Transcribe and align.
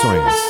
informações. 0.00 0.49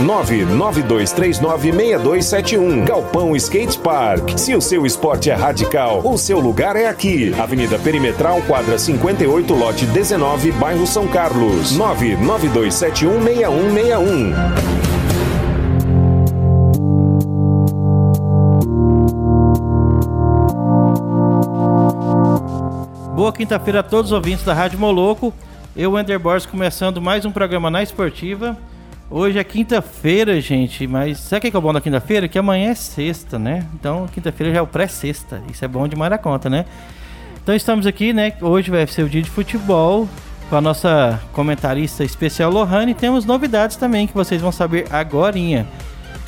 992396271. 0.00 2.84
Galpão 2.84 3.36
Skate 3.36 3.78
Park. 3.78 4.36
Se 4.36 4.54
o 4.54 4.60
seu 4.60 4.84
esporte 4.84 5.30
é 5.30 5.34
radical, 5.34 6.02
o 6.04 6.18
seu 6.18 6.38
lugar 6.38 6.76
é 6.76 6.86
aqui. 6.86 7.32
Avenida 7.38 7.78
Perimetral, 7.78 8.42
quadra 8.42 8.78
58, 8.78 9.54
lote 9.54 9.86
19, 9.86 10.52
bairro 10.52 10.86
São 10.86 11.08
Carlos. 11.08 11.74
992716161. 11.78 14.34
Boa 23.14 23.32
quinta-feira 23.32 23.80
a 23.80 23.82
todos 23.82 24.12
os 24.12 24.14
ouvintes 24.14 24.44
da 24.44 24.52
Rádio 24.52 24.78
Moloco. 24.78 25.32
Eu, 25.74 25.92
Wender 25.92 26.18
Borges, 26.18 26.44
começando 26.46 27.00
mais 27.00 27.24
um 27.24 27.32
programa 27.32 27.70
na 27.70 27.82
Esportiva. 27.82 28.58
Hoje 29.08 29.38
é 29.38 29.44
quinta-feira, 29.44 30.40
gente, 30.40 30.84
mas 30.84 31.18
sabe 31.20 31.46
o 31.46 31.50
que 31.50 31.56
é 31.56 31.58
o 31.58 31.62
bom 31.62 31.72
da 31.72 31.80
quinta-feira? 31.80 32.26
Que 32.26 32.38
amanhã 32.38 32.70
é 32.70 32.74
sexta, 32.74 33.38
né? 33.38 33.64
Então, 33.74 34.08
quinta-feira 34.12 34.52
já 34.52 34.58
é 34.58 34.62
o 34.62 34.66
pré-sexta. 34.66 35.40
Isso 35.48 35.64
é 35.64 35.68
bom 35.68 35.86
demais 35.86 36.10
da 36.10 36.18
conta, 36.18 36.50
né? 36.50 36.64
Então, 37.40 37.54
estamos 37.54 37.86
aqui, 37.86 38.12
né? 38.12 38.32
Hoje 38.40 38.68
vai 38.68 38.84
ser 38.88 39.04
o 39.04 39.08
dia 39.08 39.22
de 39.22 39.30
futebol 39.30 40.08
com 40.50 40.56
a 40.56 40.60
nossa 40.60 41.20
comentarista 41.32 42.02
especial 42.02 42.50
Lohane. 42.50 42.90
E 42.90 42.94
temos 42.94 43.24
novidades 43.24 43.76
também 43.76 44.08
que 44.08 44.14
vocês 44.14 44.42
vão 44.42 44.50
saber 44.50 44.86
agora. 44.90 45.38
E 45.38 45.64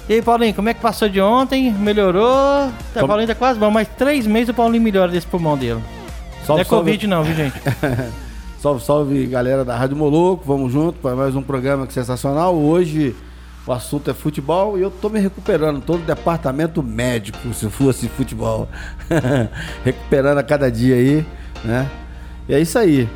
aí, 0.09 0.23
Paulinho, 0.23 0.55
como 0.55 0.69
é 0.69 0.75
que 0.75 0.81
passou 0.81 1.09
de 1.09 1.21
ontem? 1.21 1.73
Melhorou? 1.73 2.71
Tá, 2.95 3.05
Paulinho 3.05 3.27
tá 3.27 3.35
quase 3.35 3.59
bom, 3.59 3.73
mas 3.73 3.89
três 3.89 4.25
meses 4.25 4.51
o 4.51 4.55
Paulinho 4.55 4.85
melhora 4.85 5.11
desse 5.11 5.27
pulmão 5.27 5.59
dele. 5.59 5.83
Salve, 6.47 6.63
não 6.63 6.63
é 6.63 6.65
Covid 6.65 7.07
não, 7.09 7.25
viu, 7.25 7.35
gente? 7.35 7.61
salve, 8.59 8.83
salve, 8.85 9.27
galera 9.27 9.65
da 9.65 9.77
Rádio 9.77 9.97
Moloco. 9.97 10.45
Vamos 10.47 10.73
junto 10.73 10.99
para 11.01 11.15
mais 11.15 11.35
um 11.37 11.43
programa 11.43 11.87
que 11.87 11.93
sensacional. 11.93 12.55
Hoje 12.57 13.15
o 13.67 13.73
assunto 13.73 14.11
é 14.11 14.15
futebol 14.15 14.79
e 14.79 14.83
eu 14.83 14.91
tô 14.91 15.09
me 15.09 15.21
recuperando. 15.21 15.81
Todo 15.83 16.01
o 16.03 16.05
departamento 16.07 16.83
médico, 16.83 17.53
se 17.55 17.69
fosse 17.69 18.09
futebol. 18.09 18.69
recuperando 19.85 20.39
a 20.39 20.43
cada 20.43 20.71
dia 20.71 20.95
aí, 20.97 21.27
né? 21.65 21.89
E 22.49 22.55
é 22.55 22.61
isso 22.61 22.79
aí. 22.79 23.09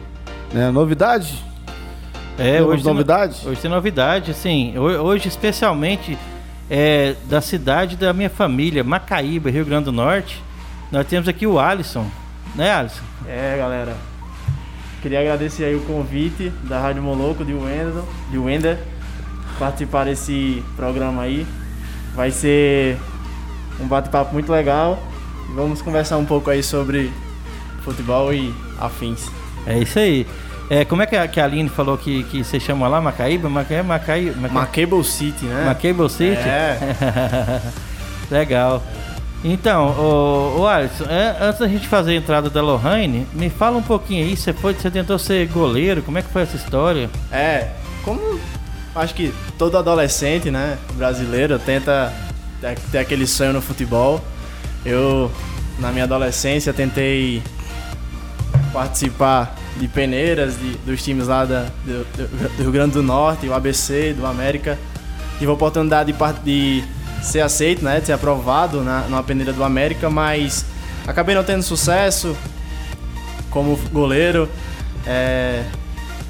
Né? 0.52 0.70
Novidade? 0.70 1.42
É, 2.38 2.54
Temos 2.56 2.68
hoje 2.74 2.82
tem, 2.82 2.92
novidade? 2.92 3.48
hoje 3.48 3.60
tem 3.60 3.70
novidade, 3.70 4.34
sim. 4.34 4.76
Ho- 4.78 5.02
Hoje, 5.02 5.28
especialmente, 5.28 6.16
é, 6.70 7.14
da 7.28 7.40
cidade 7.42 7.94
da 7.96 8.12
minha 8.12 8.30
família, 8.30 8.82
Macaíba, 8.82 9.50
Rio 9.50 9.64
Grande 9.66 9.84
do 9.86 9.92
Norte. 9.92 10.42
Nós 10.90 11.06
temos 11.06 11.28
aqui 11.28 11.46
o 11.46 11.58
Alisson. 11.58 12.06
Né, 12.54 12.70
Alisson? 12.70 13.02
É, 13.28 13.56
galera. 13.58 13.94
Queria 15.02 15.18
agradecer 15.18 15.64
aí 15.64 15.74
o 15.74 15.80
convite 15.80 16.52
da 16.62 16.80
Rádio 16.80 17.02
Moloco 17.02 17.44
de 17.44 17.52
Wender, 17.52 18.04
de 18.30 18.38
Wender 18.38 18.78
participar 19.58 20.04
desse 20.04 20.62
programa 20.76 21.22
aí. 21.22 21.44
Vai 22.14 22.30
ser 22.30 22.96
um 23.80 23.88
bate-papo 23.88 24.32
muito 24.32 24.52
legal. 24.52 25.02
Vamos 25.56 25.82
conversar 25.82 26.18
um 26.18 26.24
pouco 26.24 26.50
aí 26.50 26.62
sobre 26.62 27.10
futebol 27.82 28.32
e 28.32 28.54
afins. 28.78 29.28
É 29.66 29.78
isso 29.78 29.98
aí. 29.98 30.24
É, 30.70 30.84
como 30.84 31.02
é 31.02 31.06
que 31.06 31.16
a, 31.16 31.26
que 31.26 31.40
a 31.40 31.44
Aline 31.44 31.68
falou 31.68 31.98
que, 31.98 32.22
que 32.24 32.44
você 32.44 32.60
chama 32.60 32.86
lá, 32.86 33.00
Macaíba? 33.00 33.48
Macaíba, 33.48 33.82
Macaíba, 33.82 34.36
Macaíba, 34.36 34.60
Macable 34.60 35.04
City, 35.04 35.44
né? 35.46 35.64
Macable 35.66 36.08
City? 36.08 36.48
É. 36.48 37.60
Legal. 38.30 38.82
Então, 39.44 39.88
o, 39.98 40.60
o 40.60 40.66
Alisson, 40.68 41.04
é, 41.04 41.36
antes 41.40 41.58
da 41.58 41.66
gente 41.66 41.88
fazer 41.88 42.12
a 42.12 42.14
entrada 42.14 42.48
da 42.48 42.62
Lohane, 42.62 43.26
me 43.32 43.50
fala 43.50 43.76
um 43.76 43.82
pouquinho 43.82 44.24
aí, 44.24 44.36
você, 44.36 44.52
foi, 44.52 44.72
você 44.72 44.88
tentou 44.90 45.18
ser 45.18 45.46
goleiro, 45.48 46.00
como 46.02 46.16
é 46.18 46.22
que 46.22 46.28
foi 46.30 46.42
essa 46.42 46.56
história? 46.56 47.10
É, 47.32 47.70
como 48.04 48.38
acho 48.94 49.14
que 49.14 49.34
todo 49.58 49.76
adolescente, 49.76 50.48
né, 50.50 50.78
brasileiro 50.94 51.58
tenta 51.58 52.12
ter- 52.92 52.98
aquele 52.98 53.26
sonho 53.26 53.52
no 53.52 53.60
futebol. 53.62 54.20
Eu, 54.84 55.30
na 55.80 55.90
minha 55.90 56.04
adolescência, 56.04 56.72
tentei 56.72 57.42
participar 58.72 59.56
de 59.76 59.88
peneiras 59.88 60.56
de- 60.58 60.76
dos 60.78 61.02
times 61.02 61.26
lá 61.26 61.44
da- 61.44 61.66
do, 61.84 62.04
do- 62.16 62.62
Rio 62.62 62.70
Grande 62.72 62.92
do 62.92 63.02
Norte, 63.02 63.46
o 63.48 63.54
ABC, 63.54 64.12
do 64.12 64.24
América. 64.26 64.78
Tive 65.38 65.50
a 65.50 65.54
oportunidade 65.54 66.12
de, 66.12 66.18
de 66.44 66.84
ser 67.22 67.40
aceito, 67.40 67.84
né, 67.84 68.00
de 68.00 68.06
ser 68.06 68.12
aprovado 68.12 68.82
na, 68.82 69.02
numa 69.02 69.22
peneira 69.22 69.52
do 69.52 69.62
América, 69.62 70.10
mas 70.10 70.64
acabei 71.06 71.34
não 71.34 71.44
tendo 71.44 71.62
sucesso 71.62 72.36
como 73.50 73.76
goleiro. 73.92 74.48
É, 75.06 75.64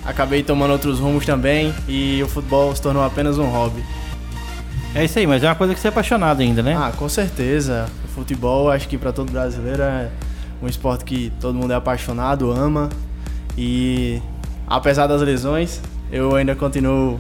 acabei 0.05 0.43
tomando 0.43 0.73
outros 0.73 0.99
rumos 0.99 1.25
também 1.25 1.75
e 1.89 2.23
o 2.23 2.29
futebol 2.29 2.75
se 2.75 2.83
tornou 2.83 3.05
apenas 3.05 3.39
um 3.39 3.47
hobby. 3.47 3.83
É 4.95 5.05
isso 5.05 5.19
aí, 5.19 5.27
mas 5.27 5.43
é 5.43 5.49
uma 5.49 5.55
coisa 5.55 5.75
que 5.75 5.81
você 5.81 5.89
é 5.89 5.91
apaixonado 5.91 6.43
ainda, 6.43 6.63
né? 6.63 6.77
Ah, 6.77 6.93
com 6.95 7.09
certeza. 7.09 7.87
O 8.05 8.09
futebol, 8.09 8.71
acho 8.71 8.87
que 8.89 8.99
para 8.99 9.11
todo 9.11 9.33
brasileiro 9.33 9.83
é 9.83 10.11
um 10.63 10.67
esporte 10.67 11.05
que 11.05 11.33
todo 11.41 11.55
mundo 11.55 11.73
é 11.73 11.77
apaixonado, 11.77 12.51
ama. 12.51 12.91
E 13.57 14.21
apesar 14.67 15.07
das 15.07 15.23
lesões, 15.23 15.81
eu 16.11 16.35
ainda 16.35 16.55
continuo 16.55 17.19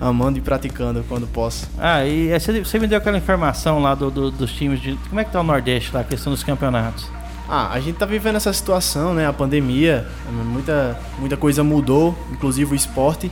amando 0.00 0.38
e 0.38 0.40
praticando 0.40 1.04
quando 1.08 1.26
posso. 1.26 1.68
Ah, 1.78 2.04
e 2.04 2.30
é, 2.30 2.38
você 2.38 2.60
você 2.62 2.78
me 2.78 2.86
deu 2.86 2.98
aquela 2.98 3.16
informação 3.18 3.80
lá 3.80 3.94
do, 3.94 4.10
do- 4.10 4.30
dos 4.30 4.52
times 4.52 4.80
de. 4.80 4.96
Como 5.08 5.20
é 5.20 5.24
que 5.24 5.30
tá 5.30 5.40
o 5.40 5.44
Nordeste 5.44 5.90
lá, 5.94 6.00
a 6.00 6.04
questão 6.04 6.32
dos 6.32 6.42
campeonatos? 6.44 7.08
Ah, 7.48 7.70
a 7.72 7.78
gente 7.80 7.96
tá 7.96 8.04
vivendo 8.06 8.36
essa 8.36 8.52
situação, 8.52 9.14
né? 9.14 9.26
A 9.26 9.32
pandemia, 9.32 10.06
muita, 10.30 10.98
muita 11.18 11.36
coisa 11.36 11.62
mudou, 11.62 12.16
inclusive 12.32 12.72
o 12.72 12.74
esporte. 12.74 13.30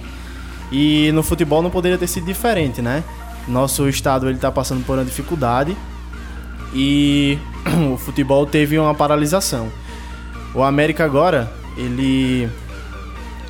E 0.71 1.11
no 1.13 1.23
futebol 1.23 1.63
não 1.63 1.71
poderia 1.71 1.99
ter 1.99 2.07
sido 2.07 2.25
diferente, 2.25 2.81
né? 2.81 3.03
Nosso 3.47 3.89
estado 3.89 4.29
ele 4.29 4.39
tá 4.39 4.51
passando 4.51 4.85
por 4.87 4.97
uma 4.99 5.05
dificuldade 5.05 5.77
e 6.73 7.39
o 7.93 7.97
futebol 7.97 8.47
teve 8.47 8.79
uma 8.79 8.95
paralisação. 8.95 9.69
O 10.55 10.63
América 10.63 11.05
agora, 11.05 11.53
ele 11.77 12.49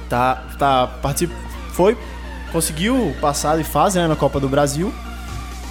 tá 0.09 0.43
tá 0.59 0.87
particip... 0.87 1.33
foi 1.73 1.97
conseguiu 2.55 3.13
passar 3.21 3.59
de 3.59 3.65
fase 3.65 3.99
né, 3.99 4.07
na 4.07 4.15
Copa 4.15 4.39
do 4.39 4.49
Brasil 4.49 4.95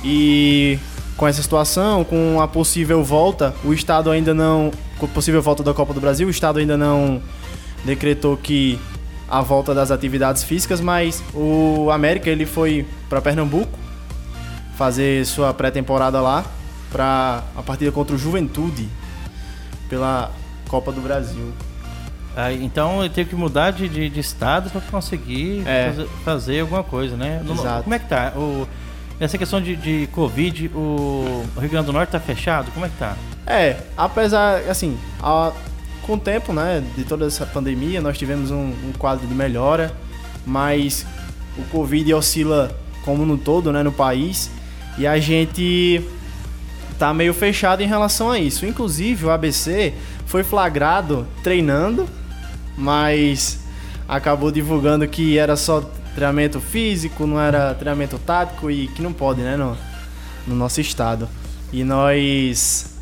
e 0.03 0.77
com 1.15 1.25
essa 1.25 1.41
situação, 1.41 2.03
com 2.03 2.41
a 2.41 2.47
possível 2.47 3.01
volta, 3.01 3.55
o 3.63 3.73
Estado 3.73 4.11
ainda 4.11 4.33
não. 4.33 4.69
Com 4.99 5.05
a 5.05 5.09
possível 5.09 5.41
volta 5.41 5.63
da 5.63 5.73
Copa 5.73 5.93
do 5.93 6.01
Brasil, 6.01 6.27
o 6.27 6.29
Estado 6.29 6.59
ainda 6.59 6.75
não 6.75 7.21
decretou 7.85 8.35
que 8.35 8.77
a 9.29 9.41
volta 9.41 9.73
das 9.73 9.91
atividades 9.91 10.43
físicas, 10.43 10.81
mas 10.81 11.23
o 11.33 11.89
América 11.89 12.29
ele 12.29 12.45
foi 12.45 12.85
para 13.07 13.21
Pernambuco 13.21 13.79
fazer 14.75 15.25
sua 15.25 15.53
pré-temporada 15.53 16.19
lá 16.19 16.43
para 16.91 17.43
a 17.55 17.63
partida 17.63 17.93
contra 17.93 18.13
o 18.13 18.19
Juventude 18.19 18.89
pela 19.87 20.31
Copa 20.67 20.91
do 20.91 20.99
Brasil. 20.99 21.53
Ah, 22.35 22.51
então 22.51 23.03
ele 23.03 23.13
teve 23.13 23.29
que 23.29 23.35
mudar 23.35 23.71
de, 23.71 23.87
de, 23.87 24.09
de 24.09 24.19
estado 24.19 24.69
para 24.69 24.81
conseguir 24.81 25.63
É. 25.67 25.87
fazer, 25.91 26.07
fazer 26.25 26.59
alguma 26.61 26.83
coisa, 26.83 27.15
né? 27.15 27.41
No- 27.45 27.53
Exato. 27.53 27.83
Como 27.83 27.93
é 27.93 27.99
que 27.99 28.07
tá? 28.09 28.33
O, 28.35 28.67
essa 29.19 29.37
questão 29.37 29.61
de, 29.61 29.75
de 29.75 30.07
Covid, 30.11 30.71
o 30.73 31.45
Rio 31.59 31.69
Grande 31.69 31.85
do 31.87 31.93
Norte 31.93 32.09
tá 32.09 32.19
fechado? 32.19 32.71
Como 32.71 32.85
é 32.85 32.89
que 32.89 32.97
tá? 32.97 33.15
É, 33.45 33.77
apesar, 33.95 34.61
assim, 34.69 34.97
a- 35.21 35.51
com 36.01 36.13
o 36.15 36.17
tempo, 36.19 36.51
né, 36.51 36.83
de 36.97 37.03
toda 37.03 37.25
essa 37.27 37.45
pandemia, 37.45 38.01
nós 38.01 38.17
tivemos 38.17 38.49
um, 38.51 38.73
um 38.87 38.91
quadro 38.97 39.25
de 39.27 39.33
melhora, 39.33 39.93
mas 40.45 41.05
o 41.57 41.61
Covid 41.65 42.13
oscila 42.15 42.75
como 43.05 43.25
no 43.25 43.37
todo, 43.37 43.71
né, 43.71 43.83
no 43.83 43.91
país, 43.91 44.49
e 44.97 45.05
a 45.05 45.19
gente 45.19 46.01
tá 46.97 47.13
meio 47.13 47.33
fechado 47.33 47.81
em 47.83 47.87
relação 47.87 48.31
a 48.31 48.39
isso. 48.39 48.65
Inclusive, 48.65 49.25
o 49.25 49.29
ABC 49.31 49.93
foi 50.25 50.43
flagrado 50.43 51.27
treinando, 51.43 52.07
mas 52.77 53.59
acabou 54.07 54.51
divulgando 54.51 55.07
que 55.07 55.37
era 55.37 55.55
só 55.55 55.81
treinamento 56.13 56.59
físico, 56.59 57.25
não 57.25 57.39
era 57.39 57.73
treinamento 57.73 58.17
tático 58.19 58.69
e 58.69 58.87
que 58.87 59.01
não 59.01 59.13
pode, 59.13 59.41
né, 59.41 59.57
no, 59.57 59.77
no 60.47 60.55
nosso 60.55 60.79
estado. 60.81 61.27
E 61.71 61.83
nós 61.83 62.95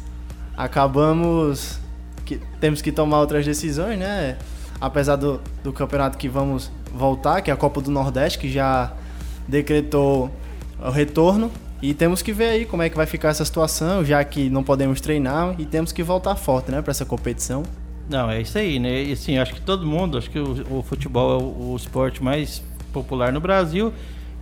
acabamos 0.56 1.80
que 2.26 2.40
temos 2.60 2.82
que 2.82 2.92
tomar 2.92 3.20
outras 3.20 3.46
decisões, 3.46 4.00
né? 4.00 4.38
Apesar 4.80 5.16
do, 5.16 5.42
do 5.64 5.74
campeonato 5.74 6.18
que 6.18 6.30
vamos 6.30 6.72
voltar, 6.94 7.42
que 7.42 7.52
é 7.52 7.54
a 7.54 7.58
Copa 7.58 7.82
do 7.82 7.92
Nordeste, 7.92 8.40
que 8.40 8.50
já 8.50 8.94
decretou 9.48 10.32
o 10.80 10.90
retorno. 10.90 11.52
E 11.82 11.94
temos 11.94 12.22
que 12.22 12.32
ver 12.32 12.50
aí 12.50 12.66
como 12.66 12.84
é 12.84 12.90
que 12.90 12.96
vai 12.96 13.06
ficar 13.06 13.30
essa 13.30 13.44
situação, 13.44 14.06
já 14.06 14.24
que 14.24 14.50
não 14.50 14.64
podemos 14.64 15.02
treinar 15.02 15.56
e 15.58 15.66
temos 15.66 15.92
que 15.92 16.04
voltar 16.04 16.36
forte, 16.36 16.72
né, 16.72 16.82
para 16.82 16.92
essa 16.92 17.06
competição. 17.06 17.64
Não, 18.10 18.30
é 18.30 18.42
isso 18.42 18.58
aí, 18.58 18.80
né? 18.80 19.04
E 19.04 19.14
assim, 19.14 19.38
acho 19.38 19.54
que 19.54 19.62
todo 19.62 19.86
mundo, 19.86 20.18
acho 20.18 20.30
que 20.30 20.40
o, 20.40 20.80
o 20.80 20.84
futebol 20.84 21.40
é 21.40 21.44
o, 21.44 21.72
o, 21.72 21.76
esporte 21.76 22.24
mais 22.24 22.62
popular 22.92 23.32
no 23.32 23.40
Brasil. 23.40 23.94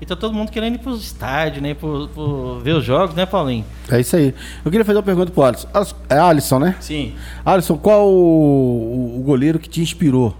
E 0.01 0.05
tá 0.05 0.15
todo 0.15 0.33
mundo 0.33 0.49
querendo 0.49 0.75
ir 0.75 0.77
pros 0.77 1.03
estádios, 1.03 1.61
né? 1.61 1.73
Pro, 1.73 2.07
pro, 2.07 2.59
ver 2.59 2.71
os 2.71 2.85
jogos, 2.85 3.13
né, 3.15 3.25
Paulinho? 3.25 3.65
É 3.91 3.99
isso 3.99 4.15
aí. 4.15 4.33
Eu 4.63 4.71
queria 4.71 4.85
fazer 4.85 4.97
uma 4.97 5.03
pergunta 5.03 5.31
pro 5.31 5.43
Alisson. 5.43 5.67
É 6.09 6.17
Alisson, 6.17 6.59
né? 6.59 6.75
Sim. 6.79 7.15
Alisson, 7.45 7.77
qual 7.77 8.07
o, 8.07 9.19
o 9.19 9.23
goleiro 9.23 9.59
que 9.59 9.67
te 9.67 9.81
inspirou? 9.81 10.35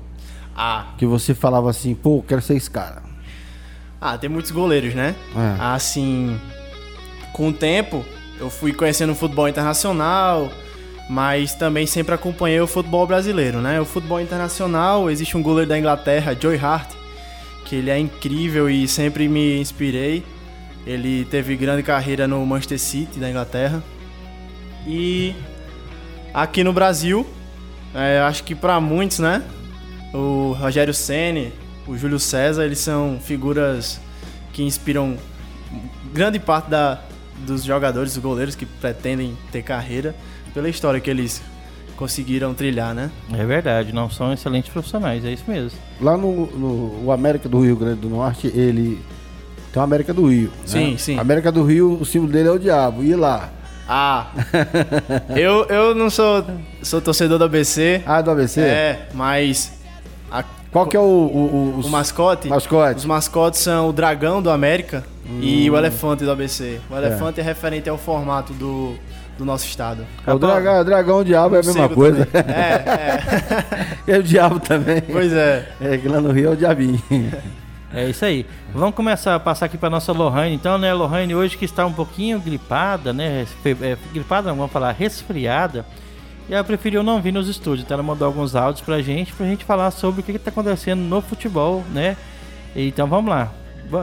Ah. 0.56 0.88
Que 0.98 1.06
você 1.06 1.34
falava 1.34 1.70
assim, 1.70 1.94
pô, 1.94 2.24
quero 2.26 2.42
ser 2.42 2.56
esse 2.56 2.72
cara. 2.72 3.04
Ah, 4.00 4.18
tem 4.18 4.30
muitos 4.30 4.52
goleiros, 4.52 4.94
né? 4.94 5.14
É. 5.36 5.56
Assim, 5.60 6.40
com 7.34 7.50
o 7.50 7.54
tempo, 7.54 8.04
eu 8.40 8.50
fui 8.50 8.72
conhecendo 8.74 9.12
o 9.12 9.16
futebol 9.16 9.48
internacional, 9.48 10.50
mas 11.10 11.56
também 11.56 11.88
sempre 11.88 12.14
acompanhei 12.14 12.62
o 12.62 12.68
futebol 12.68 13.08
brasileiro, 13.08 13.60
né? 13.60 13.82
O 13.82 13.86
futebol 13.86 14.22
internacional, 14.22 15.10
existe 15.10 15.36
um 15.36 15.42
goleiro 15.42 15.68
da 15.68 15.78
Inglaterra, 15.78 16.38
Joey 16.40 16.60
Hart, 16.60 16.92
que 17.66 17.76
ele 17.76 17.90
é 17.90 17.98
incrível 17.98 18.70
e 18.70 18.88
sempre 18.88 19.28
me 19.28 19.60
inspirei. 19.60 20.24
Ele 20.86 21.26
teve 21.26 21.56
grande 21.56 21.82
carreira 21.82 22.28
no 22.28 22.46
Manchester 22.46 22.80
City 22.80 23.20
da 23.20 23.28
Inglaterra. 23.28 23.84
E 24.86 25.36
aqui 26.32 26.64
no 26.64 26.72
Brasil, 26.72 27.26
é, 27.96 28.20
acho 28.20 28.44
que 28.44 28.54
para 28.54 28.80
muitos, 28.80 29.18
né? 29.18 29.44
O 30.14 30.56
Rogério 30.60 30.94
Ceni, 30.94 31.52
o 31.88 31.98
Júlio 31.98 32.20
César, 32.20 32.66
eles 32.66 32.80
são 32.80 33.20
figuras 33.20 34.00
que 34.54 34.62
inspiram 34.62 35.18
grande 36.14 36.38
parte 36.38 36.70
da, 36.70 37.02
dos 37.48 37.64
jogadores, 37.64 38.14
dos 38.14 38.22
goleiros 38.22 38.54
que 38.54 38.68
pretendem 38.68 39.36
ter 39.52 39.64
carreira 39.64 40.16
pela 40.60 40.68
história 40.68 41.00
que 41.00 41.10
eles 41.10 41.42
conseguiram 41.96 42.54
trilhar, 42.54 42.94
né? 42.94 43.10
É 43.34 43.46
verdade, 43.46 43.94
não 43.94 44.10
são 44.10 44.34
excelentes 44.34 44.70
profissionais, 44.70 45.24
é 45.24 45.32
isso 45.32 45.46
mesmo. 45.48 45.80
Lá 46.02 46.18
no, 46.18 46.48
no 46.48 47.06
o 47.06 47.12
América 47.14 47.48
do 47.48 47.62
Rio 47.62 47.78
Grande 47.78 48.02
do 48.02 48.10
Norte, 48.10 48.48
ele 48.48 49.00
tem 49.72 49.82
o 49.82 49.84
América 49.84 50.14
do 50.14 50.28
Rio. 50.28 50.52
Sim, 50.66 50.92
né? 50.92 50.98
sim. 50.98 51.18
América 51.18 51.50
do 51.50 51.64
Rio, 51.64 51.94
o 51.94 52.06
símbolo 52.06 52.34
dele 52.34 52.50
é 52.50 52.52
o 52.52 52.60
diabo. 52.60 53.02
E 53.02 53.16
lá? 53.16 53.50
Ah, 53.88 54.32
eu, 55.34 55.66
eu 55.68 55.96
não 55.96 56.10
sou, 56.10 56.46
sou 56.84 57.00
torcedor 57.00 57.38
do 57.38 57.46
ABC. 57.46 58.04
Ah, 58.06 58.22
do 58.22 58.32
ABC? 58.32 58.60
É, 58.60 59.08
mas. 59.14 59.80
A, 60.30 60.44
Qual 60.72 60.88
que 60.88 60.98
é 60.98 61.00
o, 61.00 61.04
o, 61.04 61.78
o, 61.78 61.86
o 61.86 61.90
mascote? 61.90 62.50
mascote? 62.50 63.00
Os 63.00 63.06
mascotes 63.06 63.62
são 63.62 63.88
o 63.88 63.94
dragão 63.94 64.42
do 64.42 64.52
América 64.52 65.06
hum. 65.26 65.40
e 65.42 65.70
o 65.70 65.78
elefante 65.78 66.26
do 66.26 66.32
ABC. 66.32 66.82
O 66.90 66.98
elefante 66.98 67.40
é, 67.40 67.44
é 67.44 67.46
referente 67.46 67.90
ao 67.90 67.98
formato 67.98 68.54
do, 68.54 68.96
do 69.40 69.46
nosso 69.46 69.66
estado. 69.66 70.06
É, 70.28 70.34
o 70.34 70.38
dragão, 70.38 70.82
o 70.82 70.84
dragão 70.84 71.18
o 71.20 71.24
diabo 71.24 71.56
é 71.56 71.60
a 71.60 71.64
mesma 71.64 71.90
coisa. 71.90 72.26
Também. 72.26 72.56
É, 72.56 72.84
é. 74.08 74.16
é 74.16 74.18
o 74.20 74.24
diabo 74.24 74.60
também. 74.60 75.02
Pois 75.02 75.32
é. 75.32 75.70
É 75.82 75.98
que 75.98 76.08
lá 76.08 76.20
no 76.20 76.32
Rio 76.32 76.50
é 76.50 76.54
o 76.54 76.56
diabinho. 76.58 77.02
É 77.92 78.10
isso 78.10 78.24
aí. 78.24 78.46
Vamos 78.74 78.94
começar 78.94 79.34
a 79.34 79.40
passar 79.40 79.66
aqui 79.66 79.78
para 79.78 79.90
nossa 79.90 80.12
Lohane, 80.12 80.54
então, 80.54 80.78
né? 80.78 80.94
Lohane 80.94 81.34
hoje 81.34 81.58
que 81.58 81.66
está 81.66 81.86
um 81.86 81.94
pouquinho 81.94 82.40
gripada, 82.40 83.14
né? 83.14 83.48
É, 83.66 83.98
gripada, 84.14 84.50
não, 84.50 84.58
vamos 84.58 84.72
falar, 84.72 84.92
resfriada. 84.92 85.86
E 86.48 86.54
ela 86.54 86.64
preferiu 86.64 87.02
não 87.02 87.22
vir 87.22 87.32
nos 87.32 87.48
estúdios, 87.48 87.86
então 87.86 87.96
ela 87.96 88.04
mandou 88.04 88.26
alguns 88.26 88.56
áudios 88.56 88.82
pra 88.82 89.02
gente, 89.02 89.32
pra 89.34 89.46
gente 89.46 89.64
falar 89.64 89.90
sobre 89.92 90.22
o 90.22 90.24
que, 90.24 90.32
está 90.32 90.50
acontecendo 90.50 91.00
no 91.00 91.22
futebol, 91.22 91.84
né? 91.94 92.18
Então 92.76 93.08
vamos 93.08 93.30
lá. 93.30 93.52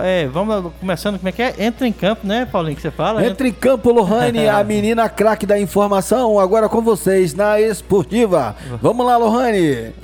É, 0.02 0.26
vamos 0.26 0.64
lá, 0.64 0.70
começando, 0.80 1.16
como 1.16 1.28
é 1.28 1.32
que 1.32 1.42
é? 1.42 1.54
Entra 1.58 1.86
em 1.86 1.92
campo, 1.92 2.26
né, 2.26 2.44
Paulinho, 2.44 2.74
que 2.74 2.82
você 2.82 2.90
fala? 2.90 3.24
Entra 3.24 3.46
em 3.46 3.52
campo, 3.52 3.92
Lohane, 3.92 4.48
a 4.48 4.62
menina 4.64 5.08
craque 5.08 5.46
da 5.46 5.58
informação, 5.58 6.40
agora 6.40 6.68
com 6.68 6.82
vocês 6.82 7.34
na 7.34 7.60
Esportiva. 7.60 8.56
Vamos 8.82 9.06
lá, 9.06 9.16
Lohane. 9.16 9.94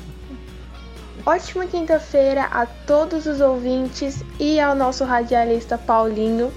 Ótima 1.25 1.67
quinta-feira 1.67 2.49
a 2.51 2.67
todos 2.67 3.27
os 3.27 3.41
ouvintes 3.41 4.25
e 4.41 4.59
ao 4.59 4.75
nosso 4.75 5.05
radialista 5.05 5.79
Paulinho. 5.79 6.53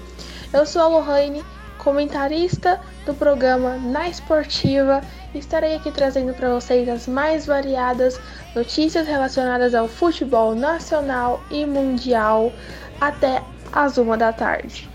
Eu 0.52 0.66
sou 0.66 0.82
a 0.82 0.88
Lohane, 0.88 1.44
comentarista 1.78 2.80
do 3.04 3.14
programa 3.14 3.76
Na 3.76 4.08
Esportiva 4.08 5.00
e 5.32 5.38
estarei 5.38 5.76
aqui 5.76 5.92
trazendo 5.92 6.34
para 6.34 6.52
vocês 6.52 6.88
as 6.88 7.06
mais 7.06 7.46
variadas 7.46 8.18
notícias 8.56 9.06
relacionadas 9.06 9.72
ao 9.72 9.86
futebol 9.86 10.54
nacional 10.54 11.40
e 11.48 11.64
mundial 11.64 12.52
até 13.00 13.42
as 13.72 13.98
uma 13.98 14.16
da 14.16 14.32
tarde. 14.32 14.88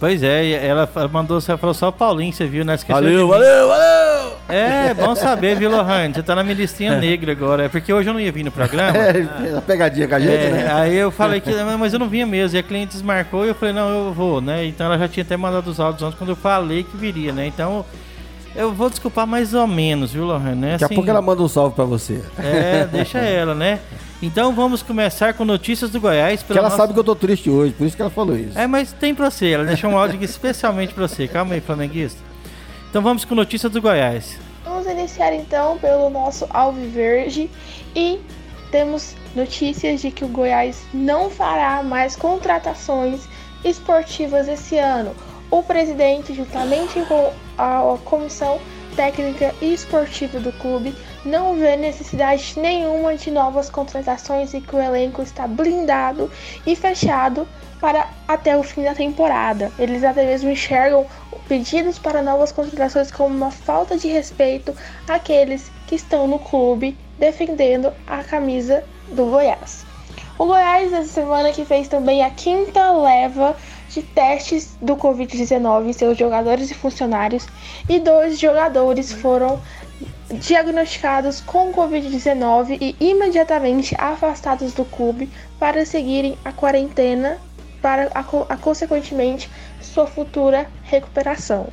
Pois 0.00 0.22
é, 0.22 0.66
ela 0.66 0.88
mandou, 1.12 1.38
você 1.38 1.54
falou 1.58 1.74
só 1.74 1.90
Paulinho, 1.90 2.32
você 2.32 2.46
viu, 2.46 2.64
né? 2.64 2.74
Esqueceu 2.74 2.94
valeu, 3.02 3.28
valeu, 3.28 3.68
valeu! 3.68 4.32
É, 4.48 4.94
bom 4.94 5.14
saber, 5.14 5.56
viu, 5.56 5.70
Lohane? 5.70 6.14
Você 6.14 6.22
tá 6.22 6.34
na 6.34 6.42
minha 6.42 6.54
listinha 6.54 6.96
negra 6.98 7.32
agora. 7.32 7.64
É 7.64 7.68
porque 7.68 7.92
hoje 7.92 8.08
eu 8.08 8.14
não 8.14 8.20
ia 8.20 8.32
vir 8.32 8.42
no 8.42 8.50
programa. 8.50 8.98
É, 9.00 9.56
a 9.56 9.60
pegadinha 9.60 10.08
com 10.08 10.14
a 10.14 10.20
gente, 10.20 10.32
é, 10.32 10.50
né? 10.50 10.72
Aí 10.72 10.96
eu 10.96 11.10
falei 11.10 11.40
que, 11.40 11.52
mas 11.78 11.92
eu 11.92 11.98
não 11.98 12.08
vinha 12.08 12.26
mesmo. 12.26 12.56
E 12.56 12.60
a 12.60 12.62
cliente 12.62 12.92
desmarcou 12.92 13.44
e 13.44 13.48
eu 13.48 13.54
falei, 13.54 13.74
não, 13.74 13.88
eu 14.06 14.12
vou, 14.12 14.40
né? 14.40 14.64
Então 14.64 14.86
ela 14.86 14.98
já 14.98 15.06
tinha 15.06 15.22
até 15.22 15.36
mandado 15.36 15.68
os 15.68 15.78
áudios 15.78 16.02
antes 16.02 16.18
quando 16.18 16.30
eu 16.30 16.36
falei 16.36 16.82
que 16.82 16.96
viria, 16.96 17.32
né? 17.32 17.46
Então 17.46 17.84
eu 18.56 18.72
vou 18.72 18.88
desculpar 18.88 19.26
mais 19.26 19.52
ou 19.52 19.66
menos, 19.66 20.12
viu, 20.12 20.24
Lohane? 20.24 20.56
Né? 20.56 20.70
Daqui 20.72 20.84
assim, 20.84 20.94
a 20.94 20.96
pouco 20.96 21.10
ela 21.10 21.22
manda 21.22 21.42
um 21.42 21.48
salve 21.48 21.74
pra 21.74 21.84
você. 21.84 22.22
É, 22.38 22.88
deixa 22.90 23.18
ela, 23.20 23.54
né? 23.54 23.80
Então 24.22 24.54
vamos 24.54 24.82
começar 24.82 25.32
com 25.32 25.46
notícias 25.46 25.90
do 25.90 25.98
Goiás. 25.98 26.42
Porque 26.42 26.58
ela 26.58 26.68
nosso... 26.68 26.76
sabe 26.76 26.92
que 26.92 26.98
eu 26.98 27.04
tô 27.04 27.14
triste 27.14 27.48
hoje, 27.48 27.72
por 27.72 27.86
isso 27.86 27.96
que 27.96 28.02
ela 28.02 28.10
falou 28.10 28.36
isso. 28.36 28.58
É, 28.58 28.66
mas 28.66 28.92
tem 28.92 29.14
pra 29.14 29.30
você, 29.30 29.50
ela 29.50 29.64
deixou 29.64 29.90
um 29.90 29.96
áudio 29.96 30.16
aqui 30.16 30.26
especialmente 30.26 30.92
pra 30.92 31.08
você. 31.08 31.26
Calma 31.26 31.54
aí, 31.54 31.60
flamenguista. 31.60 32.20
Então 32.90 33.02
vamos 33.02 33.24
com 33.24 33.34
notícias 33.34 33.72
do 33.72 33.80
Goiás. 33.80 34.38
Vamos 34.64 34.86
iniciar 34.86 35.32
então 35.32 35.78
pelo 35.78 36.10
nosso 36.10 36.46
Alviverde 36.50 37.50
e 37.96 38.20
temos 38.70 39.14
notícias 39.34 40.02
de 40.02 40.10
que 40.10 40.24
o 40.24 40.28
Goiás 40.28 40.82
não 40.92 41.30
fará 41.30 41.82
mais 41.82 42.14
contratações 42.14 43.26
esportivas 43.64 44.48
esse 44.48 44.78
ano. 44.78 45.14
O 45.50 45.62
presidente, 45.62 46.34
juntamente 46.34 47.00
com 47.06 47.32
a 47.56 47.96
comissão 48.04 48.60
técnica 48.96 49.54
e 49.60 49.72
esportiva 49.72 50.38
do 50.40 50.52
clube, 50.52 50.94
não 51.24 51.56
vê 51.56 51.76
necessidade 51.76 52.54
nenhuma 52.56 53.16
de 53.16 53.30
novas 53.30 53.70
contratações 53.70 54.54
e 54.54 54.60
que 54.60 54.74
o 54.74 54.80
elenco 54.80 55.22
está 55.22 55.46
blindado 55.46 56.30
e 56.66 56.76
fechado 56.76 57.46
para 57.80 58.08
até 58.28 58.56
o 58.56 58.62
fim 58.62 58.82
da 58.82 58.94
temporada. 58.94 59.72
Eles 59.78 60.04
até 60.04 60.24
mesmo 60.24 60.50
enxergam 60.50 61.06
pedidos 61.48 61.98
para 61.98 62.22
novas 62.22 62.52
contratações 62.52 63.10
como 63.10 63.34
uma 63.34 63.50
falta 63.50 63.96
de 63.96 64.08
respeito 64.08 64.74
àqueles 65.08 65.70
que 65.86 65.94
estão 65.94 66.26
no 66.26 66.38
clube 66.38 66.96
defendendo 67.18 67.92
a 68.06 68.22
camisa 68.22 68.84
do 69.08 69.26
Goiás. 69.26 69.84
O 70.38 70.46
Goiás, 70.46 70.92
essa 70.92 71.12
semana 71.12 71.52
que 71.52 71.64
fez 71.64 71.88
também 71.88 72.22
a 72.22 72.30
quinta 72.30 72.92
leva 72.92 73.54
de 73.90 74.02
testes 74.02 74.76
do 74.80 74.96
Covid-19 74.96 75.88
em 75.88 75.92
seus 75.92 76.16
jogadores 76.16 76.70
e 76.70 76.74
funcionários, 76.74 77.46
e 77.88 77.98
dois 77.98 78.38
jogadores 78.38 79.12
foram 79.12 79.60
diagnosticados 80.32 81.40
com 81.40 81.72
Covid-19 81.72 82.78
e 82.80 82.96
imediatamente 83.00 83.94
afastados 83.98 84.72
do 84.72 84.84
clube 84.84 85.28
para 85.58 85.84
seguirem 85.84 86.38
a 86.44 86.52
quarentena 86.52 87.38
para 87.82 88.10
a, 88.14 88.20
a, 88.20 88.56
consequentemente 88.56 89.50
sua 89.80 90.06
futura 90.06 90.68
recuperação. 90.84 91.68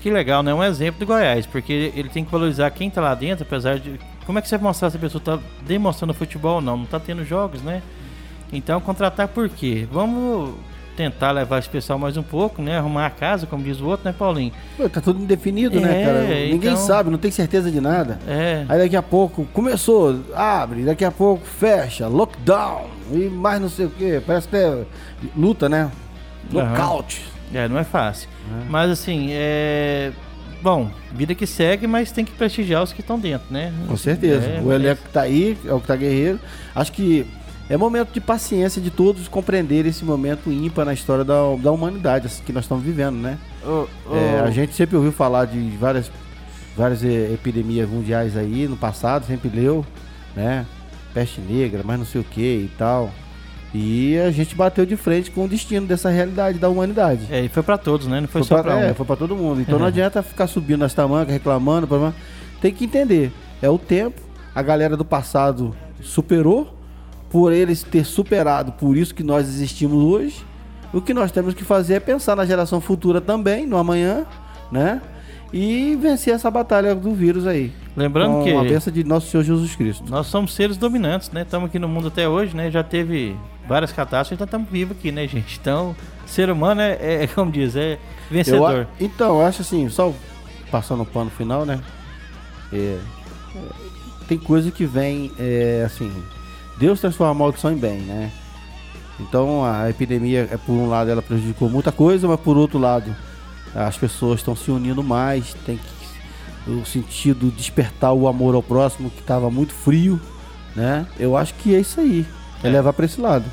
Que 0.00 0.10
legal, 0.10 0.42
né? 0.42 0.52
Um 0.52 0.62
exemplo 0.62 1.00
do 1.00 1.06
Goiás, 1.06 1.46
porque 1.46 1.92
ele 1.94 2.08
tem 2.08 2.24
que 2.24 2.30
valorizar 2.30 2.70
quem 2.72 2.88
está 2.88 3.00
lá 3.00 3.14
dentro, 3.14 3.44
apesar 3.44 3.78
de. 3.78 3.98
Como 4.26 4.38
é 4.38 4.42
que 4.42 4.48
você 4.48 4.58
vai 4.58 4.64
mostrar 4.64 4.90
se 4.90 4.96
a 4.96 5.00
pessoa 5.00 5.20
está 5.20 5.38
demonstrando 5.62 6.12
futebol 6.12 6.56
ou 6.56 6.60
não? 6.60 6.76
Não 6.76 6.84
está 6.84 6.98
tendo 6.98 7.24
jogos, 7.24 7.62
né? 7.62 7.82
Então, 8.52 8.80
contratar 8.80 9.28
por 9.28 9.48
quê? 9.48 9.86
Vamos 9.90 10.56
tentar 10.96 11.30
levar 11.32 11.58
esse 11.58 11.68
pessoal 11.68 11.98
mais 11.98 12.16
um 12.16 12.22
pouco, 12.22 12.60
né? 12.62 12.78
Arrumar 12.78 13.06
a 13.06 13.10
casa, 13.10 13.46
como 13.46 13.64
diz 13.64 13.80
o 13.80 13.86
outro, 13.86 14.04
né, 14.04 14.14
Paulinho? 14.16 14.52
Pô, 14.76 14.88
tá 14.88 15.00
tudo 15.00 15.22
indefinido, 15.22 15.80
né, 15.80 15.88
é, 15.88 15.94
né, 15.94 16.04
cara? 16.04 16.22
Ninguém 16.46 16.72
então... 16.72 16.76
sabe, 16.76 17.10
não 17.10 17.18
tem 17.18 17.30
certeza 17.30 17.70
de 17.70 17.80
nada. 17.80 18.18
É. 18.26 18.64
Aí 18.68 18.78
daqui 18.78 18.96
a 18.96 19.02
pouco 19.02 19.46
começou, 19.52 20.20
abre, 20.34 20.82
daqui 20.82 21.04
a 21.04 21.10
pouco 21.10 21.46
fecha, 21.46 22.06
lockdown 22.06 22.86
e 23.10 23.28
mais 23.28 23.60
não 23.60 23.68
sei 23.68 23.86
o 23.86 23.90
que. 23.90 24.20
Parece 24.20 24.48
que 24.48 24.56
é 24.56 24.84
luta, 25.36 25.68
né? 25.68 25.90
Lockout. 26.52 27.20
Uhum. 27.52 27.58
É, 27.58 27.68
não 27.68 27.78
é 27.78 27.84
fácil. 27.84 28.28
É. 28.50 28.64
Mas 28.68 28.90
assim, 28.90 29.28
é. 29.30 30.12
Bom, 30.62 30.88
vida 31.12 31.34
que 31.34 31.44
segue, 31.44 31.88
mas 31.88 32.12
tem 32.12 32.24
que 32.24 32.30
prestigiar 32.30 32.84
os 32.84 32.92
que 32.92 33.00
estão 33.00 33.18
dentro, 33.18 33.48
né? 33.50 33.72
Com 33.88 33.96
certeza. 33.96 34.46
É, 34.46 34.60
o 34.60 34.72
elenco 34.72 35.02
que 35.02 35.10
tá 35.10 35.22
aí, 35.22 35.58
é 35.66 35.72
o 35.72 35.80
que 35.80 35.88
tá 35.88 35.96
guerreiro. 35.96 36.38
Acho 36.72 36.92
que 36.92 37.26
é 37.72 37.76
momento 37.78 38.12
de 38.12 38.20
paciência 38.20 38.82
de 38.82 38.90
todos 38.90 39.28
compreender 39.28 39.86
esse 39.86 40.04
momento 40.04 40.52
ímpar 40.52 40.84
na 40.84 40.92
história 40.92 41.24
da, 41.24 41.36
da 41.58 41.72
humanidade 41.72 42.26
assim, 42.26 42.42
que 42.44 42.52
nós 42.52 42.64
estamos 42.64 42.84
vivendo, 42.84 43.16
né? 43.16 43.38
Oh, 43.64 43.86
oh. 44.10 44.14
É, 44.14 44.40
a 44.40 44.50
gente 44.50 44.74
sempre 44.74 44.94
ouviu 44.96 45.10
falar 45.10 45.46
de 45.46 45.58
várias, 45.78 46.10
várias 46.76 47.02
epidemias 47.02 47.88
mundiais 47.88 48.36
aí 48.36 48.68
no 48.68 48.76
passado, 48.76 49.26
sempre 49.26 49.48
leu, 49.48 49.84
né? 50.36 50.66
peste 51.14 51.40
negra, 51.40 51.82
mais 51.82 51.98
não 51.98 52.06
sei 52.06 52.20
o 52.20 52.24
que 52.24 52.40
e 52.40 52.70
tal. 52.76 53.10
E 53.74 54.18
a 54.18 54.30
gente 54.30 54.54
bateu 54.54 54.84
de 54.84 54.96
frente 54.96 55.30
com 55.30 55.44
o 55.44 55.48
destino 55.48 55.86
dessa 55.86 56.10
realidade 56.10 56.58
da 56.58 56.68
humanidade. 56.68 57.26
É, 57.30 57.40
e 57.40 57.48
foi 57.48 57.62
pra 57.62 57.78
todos, 57.78 58.06
né? 58.06 58.20
Não 58.20 58.28
foi, 58.28 58.42
só 58.42 58.56
pra, 58.56 58.64
pra 58.64 58.76
um. 58.76 58.80
é, 58.80 58.94
foi 58.94 59.06
pra 59.06 59.16
todo 59.16 59.34
mundo. 59.34 59.62
Então 59.62 59.74
Uhum. 59.74 59.80
não 59.80 59.86
adianta 59.86 60.22
ficar 60.22 60.46
subindo 60.46 60.80
nas 60.80 60.92
tamancas, 60.92 61.32
reclamando. 61.32 62.14
Tem 62.60 62.72
que 62.72 62.84
entender. 62.84 63.32
É 63.62 63.70
o 63.70 63.78
tempo. 63.78 64.20
A 64.54 64.60
galera 64.60 64.94
do 64.94 65.04
passado 65.06 65.74
superou. 66.02 66.81
Por 67.32 67.50
eles 67.52 67.82
ter 67.82 68.04
superado, 68.04 68.72
por 68.72 68.96
isso 68.96 69.14
que 69.14 69.22
nós 69.24 69.48
existimos 69.48 70.04
hoje. 70.04 70.44
O 70.92 71.00
que 71.00 71.14
nós 71.14 71.32
temos 71.32 71.54
que 71.54 71.64
fazer 71.64 71.94
é 71.94 72.00
pensar 72.00 72.36
na 72.36 72.44
geração 72.44 72.78
futura 72.80 73.18
também, 73.20 73.66
no 73.66 73.78
amanhã, 73.78 74.26
né? 74.70 75.00
E 75.50 75.96
vencer 76.00 76.34
essa 76.34 76.50
batalha 76.50 76.94
do 76.94 77.14
vírus 77.14 77.46
aí. 77.46 77.72
Lembrando 77.96 78.34
com 78.34 78.44
que 78.44 78.54
a 78.54 78.62
bênção 78.62 78.92
de 78.92 79.02
nosso 79.04 79.28
Senhor 79.30 79.42
Jesus 79.42 79.74
Cristo. 79.74 80.04
nós 80.10 80.26
somos 80.26 80.54
seres 80.54 80.76
dominantes, 80.76 81.30
né? 81.30 81.42
Estamos 81.42 81.68
aqui 81.70 81.78
no 81.78 81.88
mundo 81.88 82.08
até 82.08 82.28
hoje, 82.28 82.54
né? 82.54 82.70
Já 82.70 82.82
teve 82.82 83.34
várias 83.66 83.92
catástrofes, 83.92 84.32
então 84.36 84.44
estamos 84.44 84.68
vivos 84.70 84.96
aqui, 84.98 85.10
né, 85.10 85.26
gente? 85.28 85.58
Então, 85.60 85.96
ser 86.26 86.50
humano 86.50 86.80
é, 86.82 87.24
é 87.24 87.26
como 87.26 87.50
diz, 87.50 87.74
é 87.76 87.94
Eu 87.94 87.98
vencedor. 88.30 88.80
a- 88.82 88.86
então, 89.02 89.40
eu 89.40 89.46
acho 89.46 89.62
assim, 89.62 89.88
só 89.88 90.12
passando 90.70 91.02
o 91.02 91.06
pano 91.06 91.30
final, 91.30 91.64
né? 91.64 91.80
É, 92.72 92.98
é, 93.56 93.60
tem 94.28 94.38
coisa 94.38 94.70
que 94.70 94.84
vem, 94.86 95.30
é, 95.38 95.82
assim, 95.86 96.10
Deus 96.82 97.00
transforma 97.00 97.30
a 97.30 97.34
maldição 97.34 97.70
em 97.70 97.76
bem, 97.76 98.00
né? 98.00 98.28
Então 99.20 99.64
a 99.64 99.88
epidemia, 99.88 100.48
é, 100.50 100.56
por 100.56 100.72
um 100.72 100.88
lado, 100.88 101.08
ela 101.08 101.22
prejudicou 101.22 101.70
muita 101.70 101.92
coisa, 101.92 102.26
mas 102.26 102.40
por 102.40 102.56
outro 102.56 102.76
lado, 102.76 103.14
as 103.72 103.96
pessoas 103.96 104.40
estão 104.40 104.56
se 104.56 104.68
unindo 104.68 105.00
mais, 105.00 105.54
tem 105.64 105.76
que 105.76 106.70
o 106.70 106.84
sentido 106.84 107.52
despertar 107.52 108.12
o 108.12 108.26
amor 108.26 108.56
ao 108.56 108.62
próximo 108.64 109.10
que 109.10 109.20
estava 109.20 109.48
muito 109.48 109.72
frio, 109.72 110.20
né? 110.74 111.06
Eu 111.20 111.36
acho 111.36 111.54
que 111.54 111.72
é 111.72 111.78
isso 111.78 112.00
aí, 112.00 112.26
é, 112.64 112.66
É. 112.66 112.70
levar 112.70 112.92
para 112.92 113.04
esse 113.04 113.20
lado. 113.20 113.44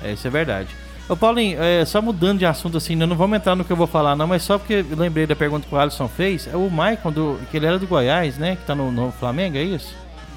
É, 0.00 0.12
isso 0.12 0.28
é 0.28 0.30
verdade. 0.30 0.68
Ô 1.08 1.16
Paulinho, 1.16 1.60
é, 1.60 1.84
só 1.84 2.00
mudando 2.00 2.38
de 2.38 2.46
assunto 2.46 2.76
assim, 2.76 2.94
né, 2.94 3.04
não 3.04 3.16
vamos 3.16 3.36
entrar 3.36 3.56
no 3.56 3.64
que 3.64 3.72
eu 3.72 3.76
vou 3.76 3.88
falar 3.88 4.14
não, 4.14 4.28
mas 4.28 4.44
só 4.44 4.56
porque 4.58 4.84
eu 4.88 4.96
lembrei 4.96 5.26
da 5.26 5.34
pergunta 5.34 5.66
que 5.66 5.74
o 5.74 5.78
Alisson 5.78 6.06
fez, 6.06 6.46
é 6.46 6.56
o 6.56 6.70
Maicon, 6.70 7.10
do, 7.10 7.40
que 7.50 7.56
ele 7.56 7.66
era 7.66 7.80
do 7.80 7.86
Goiás, 7.88 8.38
né, 8.38 8.54
que 8.54 8.64
tá 8.64 8.76
no, 8.76 8.92
no 8.92 9.10
Flamengo, 9.10 9.56
é 9.56 9.62
isso? 9.64 9.92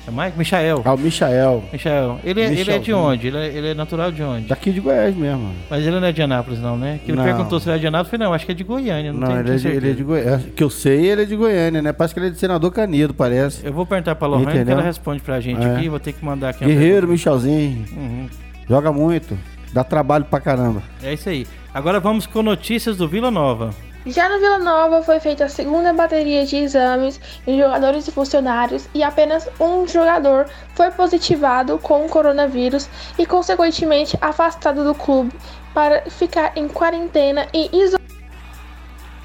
É 0.06 0.12
Maicon? 0.12 0.38
Michael. 0.38 0.82
Ah, 0.84 0.94
o 0.94 0.98
Michael, 0.98 1.64
Michael. 1.72 2.20
Ele, 2.26 2.42
é- 2.42 2.54
ele 2.54 2.72
é 2.72 2.78
de 2.78 2.92
onde? 2.94 3.28
Ele 3.28 3.38
é, 3.38 3.48
ele 3.48 3.68
é 3.70 3.74
natural 3.74 4.12
de 4.12 4.22
onde? 4.22 4.48
daqui 4.48 4.72
de 4.72 4.82
Goiás 4.82 5.16
mesmo. 5.16 5.54
Mas 5.70 5.86
ele 5.88 5.98
não 5.98 6.06
é 6.08 6.12
de 6.12 6.22
Anápolis 6.22 6.60
não, 6.60 6.78
né? 6.78 7.00
Que 7.06 7.12
ele 7.12 7.18
Não. 7.18 7.24
perguntou 7.24 7.58
se 7.60 7.70
ele 7.70 7.78
é 7.78 7.80
de 7.80 7.88
Anápolis, 7.88 8.12
eu 8.12 8.18
falei, 8.20 8.28
não, 8.28 8.34
acho 8.36 8.46
que 8.46 8.52
é 8.52 8.56
de 8.56 8.64
Goiânia, 8.66 9.14
não, 9.14 9.20
Não, 9.30 9.40
ele 9.40 9.52
é, 9.52 9.56
de, 9.56 9.68
ele 9.70 9.90
é 9.92 9.94
de 9.94 10.04
Goiânia. 10.04 10.44
Que 10.54 10.62
eu 10.64 10.70
sei, 10.70 11.06
ele 11.08 11.22
é 11.22 11.26
de 11.26 11.36
Goiânia, 11.38 11.82
né? 11.82 11.94
Parece 11.94 12.14
que 12.14 12.20
ele 12.20 12.28
é 12.28 12.30
de 12.32 12.38
senador 12.38 12.70
Canedo, 12.72 13.14
parece. 13.14 13.66
Eu 13.66 13.72
vou 13.72 13.86
perguntar 13.86 14.16
pra 14.16 14.28
Lohane 14.28 14.48
que 14.48 14.52
Entendeu? 14.58 14.74
ela 14.74 14.82
responde 14.84 15.22
pra 15.22 15.40
gente 15.40 15.62
É. 15.66 15.76
aqui, 15.76 15.88
vou 15.88 16.00
ter 16.00 16.12
que 16.12 16.26
mandar 16.26 16.50
aqui 16.50 16.66
Guerreiro, 16.66 17.08
Michelzinho. 17.08 17.86
Uhum. 17.96 18.28
Joga 18.68 18.92
muito. 18.92 19.38
Dá 19.72 19.84
trabalho 19.86 20.26
pra 20.26 20.40
caramba. 20.42 20.84
É 21.02 21.14
isso 21.14 21.30
aí. 21.30 21.48
Agora 21.74 22.00
vamos 22.02 22.28
com 22.28 22.44
notícias 22.44 22.98
do 22.98 23.08
Vila 23.08 23.32
Nova. 23.32 23.70
Já 24.06 24.28
no 24.28 24.38
Vila 24.38 24.60
Nova 24.60 25.02
foi 25.02 25.20
feita 25.22 25.46
a 25.46 25.50
segunda 25.50 25.94
bateria 25.94 26.46
de 26.46 26.58
exames 26.58 27.22
em 27.48 27.58
jogadores 27.58 28.06
e 28.06 28.12
funcionários 28.12 28.90
e 28.94 29.02
apenas 29.02 29.48
um 29.60 29.88
jogador 29.88 30.46
foi 30.76 30.92
positivado 30.92 31.78
com 31.80 32.06
o 32.06 32.10
coronavírus 32.10 32.90
e 33.18 33.26
consequentemente 33.26 34.18
afastado 34.20 34.84
do 34.84 34.94
clube 34.94 35.32
para 35.74 36.02
ficar 36.10 36.52
em 36.58 36.68
quarentena 36.68 37.48
e 37.54 37.68
isolamento. 37.68 38.04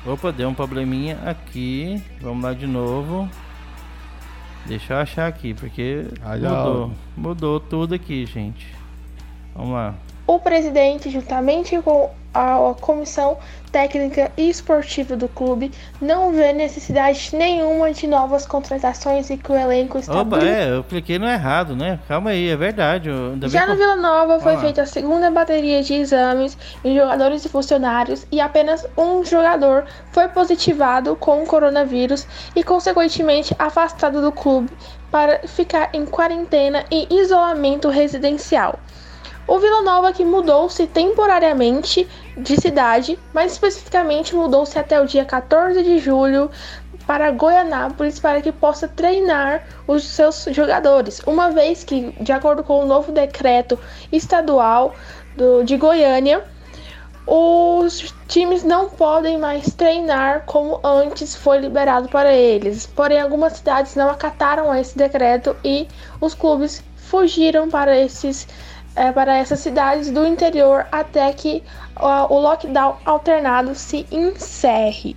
Opa, 0.06 0.30
deu 0.30 0.48
um 0.48 0.54
probleminha 0.54 1.18
aqui. 1.26 2.00
Vamos 2.20 2.44
lá 2.44 2.54
de 2.54 2.66
novo. 2.66 3.28
Deixa 4.64 4.94
eu 4.94 4.98
achar 4.98 5.26
aqui, 5.26 5.54
porque 5.54 6.04
mudou. 6.40 6.92
Mudou 7.16 7.60
tudo 7.60 7.94
aqui, 7.94 8.24
gente. 8.26 8.74
Vamos 9.54 9.72
lá. 9.72 9.94
O 10.26 10.38
presidente, 10.38 11.10
juntamente 11.10 11.80
com 11.82 12.10
a 12.34 12.74
comissão 12.80 13.38
técnica 13.72 14.30
e 14.36 14.48
esportiva 14.48 15.16
do 15.16 15.28
clube, 15.28 15.70
não 16.00 16.32
vê 16.32 16.52
necessidade 16.52 17.30
nenhuma 17.34 17.92
de 17.92 18.06
novas 18.06 18.46
contratações 18.46 19.28
e 19.28 19.36
que 19.36 19.52
o 19.52 19.54
elenco 19.56 19.98
está 19.98 20.20
Opa, 20.20 20.38
bem 20.38 20.48
é, 20.48 20.70
eu 20.76 20.84
cliquei 20.84 21.18
no 21.18 21.26
errado, 21.28 21.76
né? 21.76 21.98
Calma 22.08 22.30
aí, 22.30 22.48
é 22.48 22.56
verdade. 22.56 23.10
Já 23.42 23.66
eu- 23.66 23.76
Vila 23.76 23.96
Nova 23.96 24.40
foi 24.40 24.54
lá. 24.54 24.60
feita 24.60 24.82
a 24.82 24.86
segunda 24.86 25.30
bateria 25.30 25.82
de 25.82 25.94
exames 25.94 26.56
em 26.84 26.96
jogadores 26.96 27.44
e 27.44 27.48
funcionários 27.48 28.26
e 28.32 28.40
apenas 28.40 28.86
um 28.96 29.24
jogador 29.24 29.84
foi 30.12 30.28
positivado 30.28 31.14
com 31.16 31.42
o 31.42 31.46
coronavírus 31.46 32.26
e 32.56 32.62
consequentemente 32.64 33.54
afastado 33.58 34.20
do 34.22 34.32
clube 34.32 34.70
para 35.10 35.40
ficar 35.46 35.90
em 35.92 36.04
quarentena 36.06 36.84
e 36.90 37.06
isolamento 37.20 37.88
residencial. 37.88 38.78
O 39.48 39.58
Vila 39.58 39.80
Nova 39.80 40.12
que 40.12 40.26
mudou-se 40.26 40.86
temporariamente 40.86 42.06
de 42.36 42.60
cidade, 42.60 43.18
mais 43.32 43.52
especificamente 43.52 44.36
mudou-se 44.36 44.78
até 44.78 45.00
o 45.00 45.06
dia 45.06 45.24
14 45.24 45.82
de 45.82 45.98
julho 45.98 46.50
para 47.06 47.30
Goianápolis 47.30 48.20
para 48.20 48.42
que 48.42 48.52
possa 48.52 48.86
treinar 48.86 49.66
os 49.86 50.04
seus 50.04 50.44
jogadores, 50.50 51.22
uma 51.26 51.50
vez 51.50 51.82
que, 51.82 52.12
de 52.20 52.30
acordo 52.30 52.62
com 52.62 52.80
o 52.80 52.86
novo 52.86 53.10
decreto 53.10 53.78
estadual 54.12 54.94
do, 55.34 55.64
de 55.64 55.78
Goiânia, 55.78 56.44
os 57.26 58.14
times 58.26 58.62
não 58.62 58.90
podem 58.90 59.38
mais 59.38 59.72
treinar 59.72 60.42
como 60.44 60.78
antes 60.84 61.34
foi 61.34 61.56
liberado 61.56 62.06
para 62.10 62.34
eles. 62.34 62.84
Porém, 62.84 63.18
algumas 63.18 63.54
cidades 63.54 63.96
não 63.96 64.10
acataram 64.10 64.74
esse 64.74 64.96
decreto 64.96 65.56
e 65.64 65.88
os 66.20 66.34
clubes 66.34 66.84
fugiram 66.96 67.70
para 67.70 67.98
esses 67.98 68.46
eh, 68.98 69.12
para 69.12 69.36
essas 69.38 69.60
cidades 69.60 70.10
do 70.10 70.26
interior 70.26 70.86
até 70.92 71.32
que 71.32 71.62
ah, 71.96 72.26
o 72.28 72.38
lockdown 72.40 72.96
alternado 73.04 73.74
se 73.74 74.06
encerre. 74.10 75.16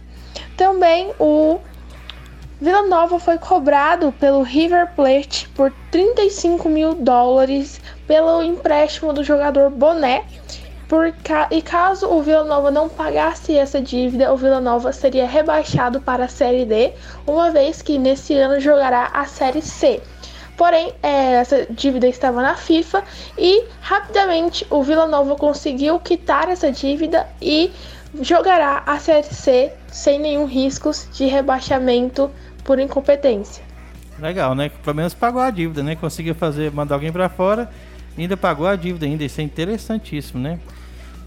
Também 0.56 1.12
o 1.20 1.60
Vila 2.60 2.84
Nova 2.84 3.20
foi 3.20 3.40
cobrado 3.40 4.12
pelo 4.20 4.44
River 4.44 4.94
Plate 4.96 5.50
por 5.50 5.74
35 5.90 6.70
mil 6.70 6.94
dólares 6.94 7.82
pelo 8.06 8.44
empréstimo 8.44 9.12
do 9.14 9.24
jogador 9.24 9.72
Boné. 9.72 10.24
Por 10.88 11.12
ca- 11.24 11.48
E 11.50 11.62
caso 11.62 12.08
o 12.08 12.22
Vila 12.22 12.44
Nova 12.44 12.70
não 12.70 12.90
pagasse 12.90 13.58
essa 13.58 13.82
dívida, 13.82 14.32
o 14.32 14.38
Vila 14.38 14.60
Nova 14.60 14.92
seria 14.92 15.26
rebaixado 15.26 16.02
para 16.02 16.26
a 16.26 16.28
Série 16.28 16.66
D, 16.66 16.94
uma 17.26 17.50
vez 17.50 17.82
que 17.82 17.98
nesse 17.98 18.36
ano 18.36 18.60
jogará 18.60 19.10
a 19.14 19.26
Série 19.26 19.62
C. 19.62 20.02
Porém, 20.58 20.94
eh, 21.02 21.34
essa 21.34 21.66
dívida 21.70 22.08
estava 22.08 22.42
na 22.42 22.56
FIFA 22.56 23.04
e 23.38 23.64
rapidamente 23.82 24.66
o 24.70 24.84
Vila 24.84 25.08
Nova 25.08 25.36
conseguiu 25.36 26.00
quitar 26.00 26.50
essa 26.50 26.72
dívida 26.72 27.28
e 27.42 27.72
jogará 28.22 28.84
a 28.86 29.00
Série 29.00 29.24
C 29.24 29.72
sem 29.88 30.20
nenhum 30.20 30.46
riscos 30.46 31.08
de 31.14 31.26
rebaixamento 31.26 32.30
por 32.64 32.80
incompetência. 32.80 33.64
Legal, 34.20 34.54
né? 34.54 34.70
Pelo 34.84 34.96
menos 34.96 35.14
pagou 35.14 35.42
a 35.42 35.50
dívida, 35.50 35.82
né? 35.82 35.96
Conseguiu 35.96 36.36
fazer, 36.36 36.72
mandar 36.72 36.96
alguém 36.96 37.12
pra 37.12 37.28
fora 37.28 37.70
e 38.18 38.22
ainda 38.22 38.38
pagou 38.38 38.68
a 38.68 38.76
dívida 38.76 39.06
ainda. 39.06 39.24
Isso 39.24 39.42
é 39.42 39.44
interessantíssimo, 39.44 40.40
né? 40.40 40.60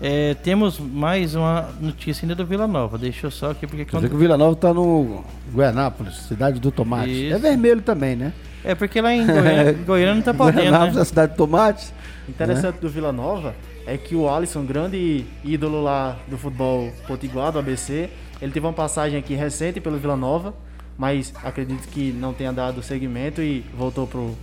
É, 0.00 0.34
temos 0.34 0.78
mais 0.78 1.34
uma 1.34 1.70
notícia 1.80 2.24
ainda 2.24 2.34
do 2.34 2.46
Vila 2.46 2.66
Nova. 2.66 2.98
Deixa 2.98 3.26
eu 3.26 3.30
só 3.30 3.50
aqui, 3.50 3.66
porque 3.66 3.84
Quer 3.84 3.96
dizer 3.96 4.00
quando... 4.00 4.08
que 4.10 4.14
o 4.14 4.18
Vila 4.18 4.36
Nova 4.36 4.54
tá 4.54 4.72
no 4.72 5.24
Goianápolis, 5.52 6.14
cidade 6.28 6.60
do 6.60 6.70
tomate. 6.70 7.26
Isso. 7.26 7.34
É 7.34 7.38
vermelho 7.38 7.82
também, 7.82 8.14
né? 8.14 8.32
É 8.64 8.74
porque 8.74 9.00
lá 9.00 9.12
em 9.14 9.26
Goiânia, 9.26 9.70
em 9.78 9.84
Goiânia 9.84 10.14
não 10.14 10.22
tá 10.22 10.32
podendo, 10.32 10.74
é 10.74 10.90
né? 10.90 11.00
a 11.00 11.04
cidade 11.04 11.32
do 11.32 11.36
tomate. 11.36 11.92
Interessante 12.28 12.78
do 12.78 12.88
Vila 12.88 13.12
Nova 13.12 13.54
é 13.86 13.96
que 13.98 14.16
o 14.16 14.28
Alisson, 14.28 14.64
grande 14.64 15.26
ídolo 15.44 15.82
lá 15.82 16.16
do 16.26 16.38
futebol 16.38 16.90
potiguar, 17.06 17.52
do 17.52 17.58
ABC, 17.58 18.08
ele 18.40 18.52
teve 18.52 18.66
uma 18.66 18.72
passagem 18.72 19.18
aqui 19.18 19.34
recente 19.34 19.80
pelo 19.80 19.98
Vila 19.98 20.16
Nova, 20.16 20.54
mas 20.96 21.34
acredito 21.44 21.86
que 21.88 22.12
não 22.12 22.32
tenha 22.32 22.52
dado 22.52 22.82
seguimento 22.82 23.42
e 23.42 23.64
voltou 23.76 24.06
pro 24.06 24.34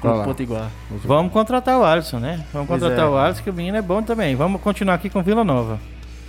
Clube. 0.00 0.24
Potiguar. 0.24 0.70
Vamos 1.04 1.30
contratar 1.30 1.78
o 1.78 1.84
Alisson, 1.84 2.18
né? 2.18 2.44
Vamos 2.52 2.68
Pois 2.68 2.80
contratar 2.80 3.04
é. 3.04 3.08
o 3.08 3.16
Alisson, 3.16 3.42
que 3.42 3.50
o 3.50 3.52
menino 3.52 3.76
é 3.76 3.82
bom 3.82 4.02
também. 4.02 4.34
Vamos 4.34 4.60
continuar 4.62 4.94
aqui 4.94 5.10
com 5.10 5.22
Vila 5.22 5.44
Nova. 5.44 5.78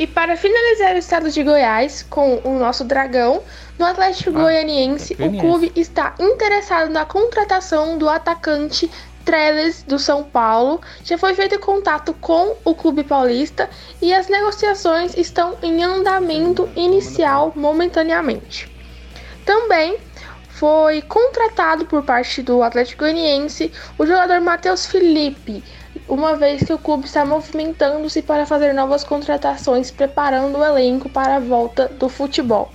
E 0.01 0.07
para 0.07 0.35
finalizar 0.35 0.95
o 0.95 0.97
estado 0.97 1.29
de 1.29 1.43
Goiás 1.43 2.01
com 2.01 2.41
o 2.43 2.57
nosso 2.57 2.83
dragão, 2.83 3.43
no 3.77 3.85
Atlético 3.85 4.31
Ah, 4.31 4.41
Goianiense, 4.41 5.15
o 5.19 5.39
clube 5.39 5.71
está 5.75 6.15
interessado 6.19 6.89
na 6.89 7.05
contratação 7.05 7.99
do 7.99 8.09
atacante 8.09 8.89
Trellis 9.23 9.83
do 9.83 9.99
São 9.99 10.23
Paulo. 10.23 10.81
Já 11.03 11.19
foi 11.19 11.35
feito 11.35 11.59
contato 11.59 12.15
com 12.15 12.55
o 12.65 12.73
clube 12.73 13.03
paulista 13.03 13.69
e 14.01 14.11
as 14.11 14.27
negociações 14.27 15.15
estão 15.15 15.55
em 15.61 15.83
andamento 15.83 16.67
inicial 16.75 17.53
momentaneamente. 17.55 18.75
Também 19.45 19.99
foi 20.49 21.03
contratado 21.03 21.85
por 21.85 22.01
parte 22.01 22.41
do 22.41 22.63
Atlético 22.63 23.03
Goianiense 23.03 23.71
o 23.99 24.05
jogador 24.07 24.41
Matheus 24.41 24.87
Felipe, 24.87 25.63
uma 26.11 26.35
vez 26.35 26.61
que 26.61 26.73
o 26.73 26.77
clube 26.77 27.05
está 27.05 27.23
movimentando-se 27.23 28.21
para 28.21 28.45
fazer 28.45 28.73
novas 28.73 29.01
contratações, 29.01 29.89
preparando 29.89 30.57
o 30.57 30.63
elenco 30.63 31.07
para 31.07 31.37
a 31.37 31.39
volta 31.39 31.87
do 31.87 32.09
futebol. 32.09 32.69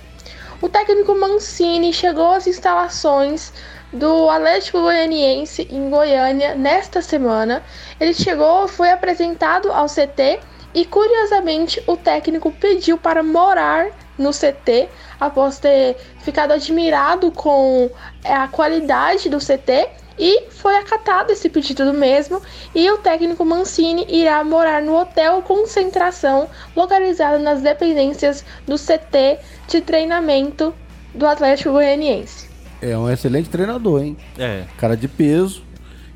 O 0.59 0.67
técnico 0.67 1.13
Mancini 1.13 1.93
chegou 1.93 2.31
às 2.31 2.47
instalações 2.47 3.53
do 3.93 4.27
Atlético 4.27 4.81
Goianiense 4.81 5.67
em 5.69 5.87
Goiânia 5.87 6.55
nesta 6.55 6.99
semana. 6.99 7.61
Ele 7.99 8.11
chegou, 8.11 8.67
foi 8.67 8.89
apresentado 8.89 9.71
ao 9.71 9.85
CT 9.85 10.39
e 10.73 10.83
curiosamente 10.85 11.79
o 11.85 11.95
técnico 11.95 12.51
pediu 12.51 12.97
para 12.97 13.21
morar 13.21 13.91
no 14.17 14.31
CT 14.31 14.89
após 15.19 15.59
ter 15.59 15.95
ficado 16.21 16.53
admirado 16.53 17.31
com 17.31 17.87
a 18.25 18.47
qualidade 18.47 19.29
do 19.29 19.37
CT 19.37 20.06
e 20.19 20.49
foi 20.49 20.75
acatado 20.77 21.31
esse 21.31 21.47
pedido 21.49 21.85
do 21.85 21.93
mesmo 21.93 22.41
e 22.73 22.89
o 22.89 22.97
técnico 22.97 23.45
Mancini 23.45 24.05
irá 24.09 24.43
morar 24.43 24.81
no 24.81 24.95
hotel 24.99 25.41
concentração 25.43 26.47
localizado 26.75 27.39
nas 27.39 27.61
dependências 27.61 28.43
do 28.65 28.75
CT 28.77 29.37
de 29.67 29.81
treinamento 29.81 30.73
do 31.13 31.25
Atlético 31.25 31.71
Goianiense. 31.71 32.47
É 32.81 32.97
um 32.97 33.09
excelente 33.09 33.49
treinador, 33.49 34.01
hein? 34.03 34.17
É. 34.37 34.65
Cara 34.77 34.95
de 34.97 35.07
peso. 35.07 35.63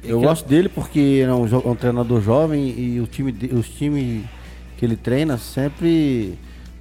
Eu 0.04 0.20
que- 0.20 0.26
gosto 0.26 0.48
dele 0.48 0.68
porque 0.68 1.24
é 1.24 1.32
um, 1.32 1.44
um 1.72 1.76
treinador 1.76 2.22
jovem 2.22 2.70
e 2.70 3.00
o 3.00 3.06
time, 3.06 3.32
de- 3.32 3.54
os 3.54 3.70
times 3.70 4.24
que 4.78 4.84
ele 4.86 4.96
treina 4.96 5.38
sempre 5.38 6.38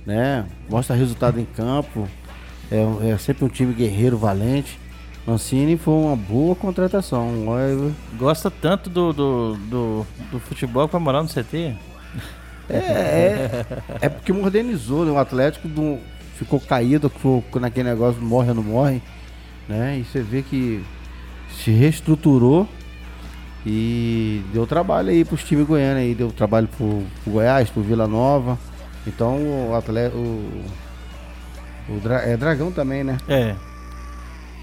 né, 0.06 0.46
mostra 0.70 0.96
resultado 0.96 1.38
em 1.38 1.44
campo. 1.44 2.08
É, 2.72 3.10
é 3.12 3.18
sempre 3.18 3.44
um 3.44 3.48
time 3.48 3.74
guerreiro, 3.74 4.16
valente. 4.16 4.79
Mancini 5.26 5.76
foi 5.76 5.94
uma 5.94 6.16
boa 6.16 6.54
contratação. 6.56 7.28
Gosta 8.18 8.50
tanto 8.50 8.88
do, 8.90 9.12
do, 9.12 9.54
do, 9.56 10.06
do 10.32 10.40
futebol 10.40 10.88
vai 10.88 11.00
morar 11.00 11.22
no 11.22 11.28
CT? 11.28 11.74
É, 12.68 12.76
é, 12.76 13.66
é 14.02 14.08
porque 14.08 14.32
modernizou, 14.32 15.04
né? 15.04 15.10
O 15.10 15.18
Atlético 15.18 15.68
do- 15.68 15.98
ficou 16.36 16.58
caído, 16.60 17.10
ficou 17.10 17.44
naquele 17.60 17.88
negócio 17.90 18.20
morre 18.22 18.48
ou 18.50 18.54
não 18.54 18.62
morre, 18.62 19.02
né? 19.68 19.98
E 19.98 20.04
você 20.04 20.22
vê 20.22 20.40
que 20.42 20.82
se 21.62 21.70
reestruturou 21.70 22.66
e 23.66 24.42
deu 24.52 24.66
trabalho 24.66 25.10
aí 25.10 25.24
pros 25.24 25.44
times 25.44 25.66
goianos 25.66 25.98
aí, 26.02 26.14
deu 26.14 26.30
trabalho 26.32 26.66
pro, 26.68 27.02
pro 27.22 27.32
Goiás, 27.32 27.68
pro 27.68 27.82
Vila 27.82 28.06
Nova. 28.08 28.58
Então 29.06 29.68
o 29.70 29.74
Atlético. 29.74 30.18
O, 30.18 30.64
o 31.88 32.00
Dra- 32.00 32.22
é 32.22 32.36
Dragão 32.36 32.70
também, 32.72 33.02
né? 33.04 33.18
É. 33.28 33.54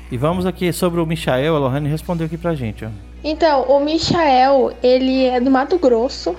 E 0.10 0.18
vamos 0.18 0.46
aqui 0.46 0.72
sobre 0.72 1.02
o 1.02 1.06
Michael, 1.06 1.56
a 1.56 1.60
Lohane 1.60 1.90
respondeu 1.90 2.28
aqui 2.28 2.38
pra 2.38 2.56
gente, 2.56 2.86
ó. 2.86 2.90
Então, 3.24 3.64
o 3.64 3.80
Michael, 3.80 4.72
ele 4.82 5.26
é 5.26 5.40
do 5.40 5.52
Mato 5.52 5.78
Grosso, 5.78 6.34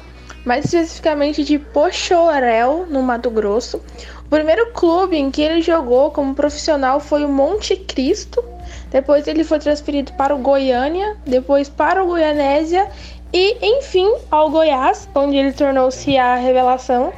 mais 0.45 0.65
especificamente 0.65 1.45
de 1.45 1.59
Pochorel, 1.59 2.87
no 2.89 3.03
Mato 3.03 3.29
Grosso. 3.31 3.83
O 4.25 4.31
primeiro 4.31 4.73
clube 4.73 5.17
em 5.17 5.31
que 5.31 5.43
ele 5.43 5.61
jogou 5.61 6.11
como 6.11 6.35
profissional 6.35 6.99
foi 6.99 7.25
o 7.25 7.29
Monte 7.29 7.77
Cristo. 7.77 8.43
Depois 8.91 9.27
ele 9.27 9.45
foi 9.45 9.59
transferido 9.59 10.13
para 10.15 10.35
o 10.35 10.39
Goiânia, 10.39 11.17
depois 11.27 11.69
para 11.69 12.03
o 12.03 12.07
Goianésia 12.07 12.89
e, 13.35 13.57
enfim, 13.61 14.11
ao 14.31 14.49
Goiás, 14.49 15.07
onde 15.15 15.37
ele 15.37 15.53
tornou-se 15.53 16.17
a 16.17 16.37
revelação 16.37 17.13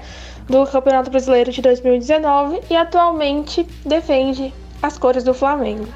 do 0.49 0.67
Campeonato 0.67 1.11
Brasileiro 1.11 1.53
de 1.53 1.63
2019 1.63 2.61
e 2.69 2.75
atualmente 2.75 3.65
defende 3.87 4.53
as 4.83 4.99
cores 4.99 5.23
do 5.23 5.33
Flamengo. 5.33 5.87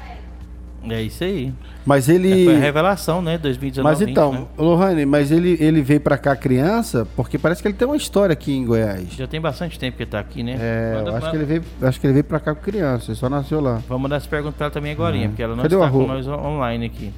É 0.89 1.01
isso 1.01 1.23
aí. 1.23 1.53
Mas 1.85 2.07
É, 2.09 2.13
ele. 2.13 2.45
Foi 2.45 2.55
a 2.55 2.59
revelação, 2.59 3.21
né? 3.21 3.37
2019. 3.37 3.83
Mas 3.83 4.07
então, 4.07 4.31
20, 4.31 4.39
né? 4.41 4.47
Lohane, 4.57 5.05
mas 5.05 5.31
ele, 5.31 5.57
ele 5.59 5.81
veio 5.81 5.99
pra 6.01 6.17
cá 6.17 6.35
criança 6.35 7.07
porque 7.15 7.37
parece 7.37 7.61
que 7.61 7.67
ele 7.67 7.75
tem 7.75 7.87
uma 7.87 7.97
história 7.97 8.33
aqui 8.33 8.53
em 8.55 8.65
Goiás. 8.65 9.07
Já 9.13 9.27
tem 9.27 9.39
bastante 9.39 9.77
tempo 9.79 9.97
que 9.97 10.03
ele 10.03 10.09
tá 10.09 10.19
aqui, 10.19 10.43
né? 10.43 10.57
É, 10.59 10.95
Manda- 10.97 11.17
acho 11.17 11.29
que 11.29 11.35
ele 11.35 11.45
veio, 11.45 11.63
acho 11.81 11.99
que 11.99 12.07
ele 12.07 12.13
veio 12.13 12.23
pra 12.23 12.39
cá 12.39 12.55
com 12.55 12.61
criança, 12.61 13.11
ele 13.11 13.17
só 13.17 13.29
nasceu 13.29 13.59
lá. 13.61 13.81
Vamos 13.87 14.03
mandar 14.03 14.15
essa 14.17 14.27
pergunta 14.27 14.55
pra 14.57 14.65
ela 14.65 14.73
também 14.73 14.91
agora, 14.91 15.17
porque 15.27 15.41
ela 15.43 15.55
não 15.55 15.63
Cadê 15.63 15.75
está 15.75 15.89
com 15.89 16.07
nós 16.07 16.27
on- 16.27 16.33
online 16.45 16.85
aqui. 16.85 17.11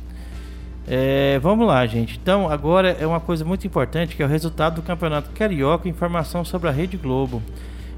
É, 0.89 1.37
vamos 1.39 1.67
lá, 1.67 1.85
gente. 1.85 2.17
Então, 2.21 2.49
agora 2.49 2.95
é 2.99 3.05
uma 3.05 3.19
coisa 3.19 3.43
muito 3.43 3.67
importante, 3.67 4.15
que 4.15 4.23
é 4.23 4.25
o 4.25 4.29
resultado 4.29 4.75
do 4.75 4.81
Campeonato 4.81 5.29
Carioca, 5.31 5.89
informação 5.89 6.45
sobre 6.45 6.69
a 6.69 6.71
Rede 6.71 6.95
Globo. 6.95 7.41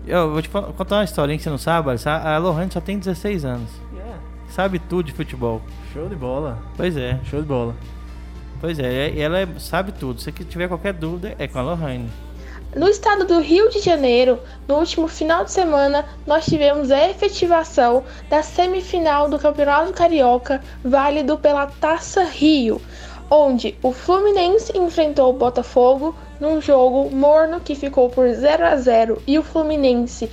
Eu 0.08 0.32
vou 0.32 0.42
te 0.42 0.50
con- 0.50 0.64
contar 0.76 0.96
uma 0.98 1.04
historinha 1.04 1.38
que 1.38 1.44
você 1.44 1.52
não 1.52 1.58
sabe, 1.60 1.90
a 2.06 2.38
Lohane 2.40 2.72
só 2.72 2.82
tem 2.82 2.98
16 2.98 3.46
anos. 3.46 3.70
Sabe 4.50 4.80
tudo 4.80 5.04
de 5.04 5.14
futebol. 5.14 5.62
Show 5.94 6.08
de 6.10 6.16
bola. 6.16 6.58
Pois 6.76 6.98
é, 6.98 7.20
Show 7.30 7.42
de 7.42 7.48
bola. 7.48 7.76
pois 8.60 8.78
é. 8.80 9.18
Ela 9.20 9.40
é- 9.42 9.48
sabe 9.60 9.92
tudo. 9.92 10.20
Se 10.20 10.32
tiver 10.32 10.68
qualquer 10.68 10.94
dúvida, 10.94 11.36
é 11.40 11.48
com 11.48 11.60
a 11.60 11.62
Lohane. 11.62 12.10
No 12.76 12.88
estado 12.88 13.26
do 13.26 13.40
Rio 13.40 13.70
de 13.70 13.80
Janeiro, 13.80 14.40
no 14.68 14.76
último 14.76 15.08
final 15.08 15.44
de 15.44 15.52
semana, 15.52 16.06
nós 16.28 16.46
tivemos 16.46 16.92
a 16.92 17.10
efetivação 17.10 18.04
da 18.30 18.44
semifinal 18.44 19.28
do 19.28 19.40
Campeonato 19.40 19.92
Carioca, 19.94 20.62
válido 20.84 21.36
pela 21.38 21.66
Taça 21.66 22.24
Rio, 22.26 22.80
onde 23.30 23.76
o 23.82 23.92
Fluminense 23.92 24.78
enfrentou 24.78 25.32
o 25.32 25.38
Botafogo 25.38 26.16
num 26.40 26.62
jogo 26.62 27.10
morno 27.10 27.60
que 27.60 27.74
ficou 27.74 28.08
por 28.10 28.28
0 28.32 28.64
a 28.66 28.76
0 28.76 29.20
e 29.26 29.40
o 29.40 29.44
Fluminense 29.44 30.30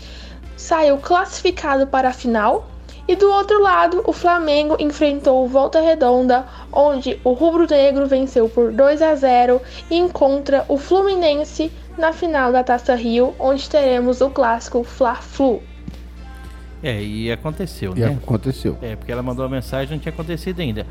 saiu 0.58 0.98
classificado 0.98 1.86
para 1.86 2.08
a 2.10 2.12
final. 2.12 2.68
E 3.08 3.14
do 3.14 3.30
outro 3.30 3.62
lado, 3.62 4.02
o 4.04 4.12
Flamengo 4.12 4.76
enfrentou 4.80 5.44
o 5.44 5.48
Volta 5.48 5.80
Redonda, 5.80 6.44
onde 6.72 7.20
o 7.22 7.32
Rubro 7.32 7.66
Negro 7.70 8.06
venceu 8.06 8.48
por 8.48 8.72
2 8.72 9.00
a 9.00 9.14
0 9.14 9.60
e 9.88 9.96
encontra 9.96 10.64
o 10.68 10.76
Fluminense 10.76 11.70
na 11.96 12.12
final 12.12 12.50
da 12.50 12.64
Taça 12.64 12.96
Rio, 12.96 13.32
onde 13.38 13.70
teremos 13.70 14.20
o 14.20 14.28
clássico 14.28 14.82
Fla-Flu. 14.82 15.62
É, 16.82 17.00
e 17.00 17.30
aconteceu, 17.32 17.94
E 17.96 18.00
né? 18.00 18.18
aconteceu. 18.22 18.76
É, 18.82 18.96
porque 18.96 19.10
ela 19.10 19.22
mandou 19.22 19.44
a 19.44 19.48
mensagem 19.48 19.94
e 19.94 19.96
não 19.96 19.98
tinha 19.98 20.12
acontecido 20.12 20.60
ainda. 20.60 20.86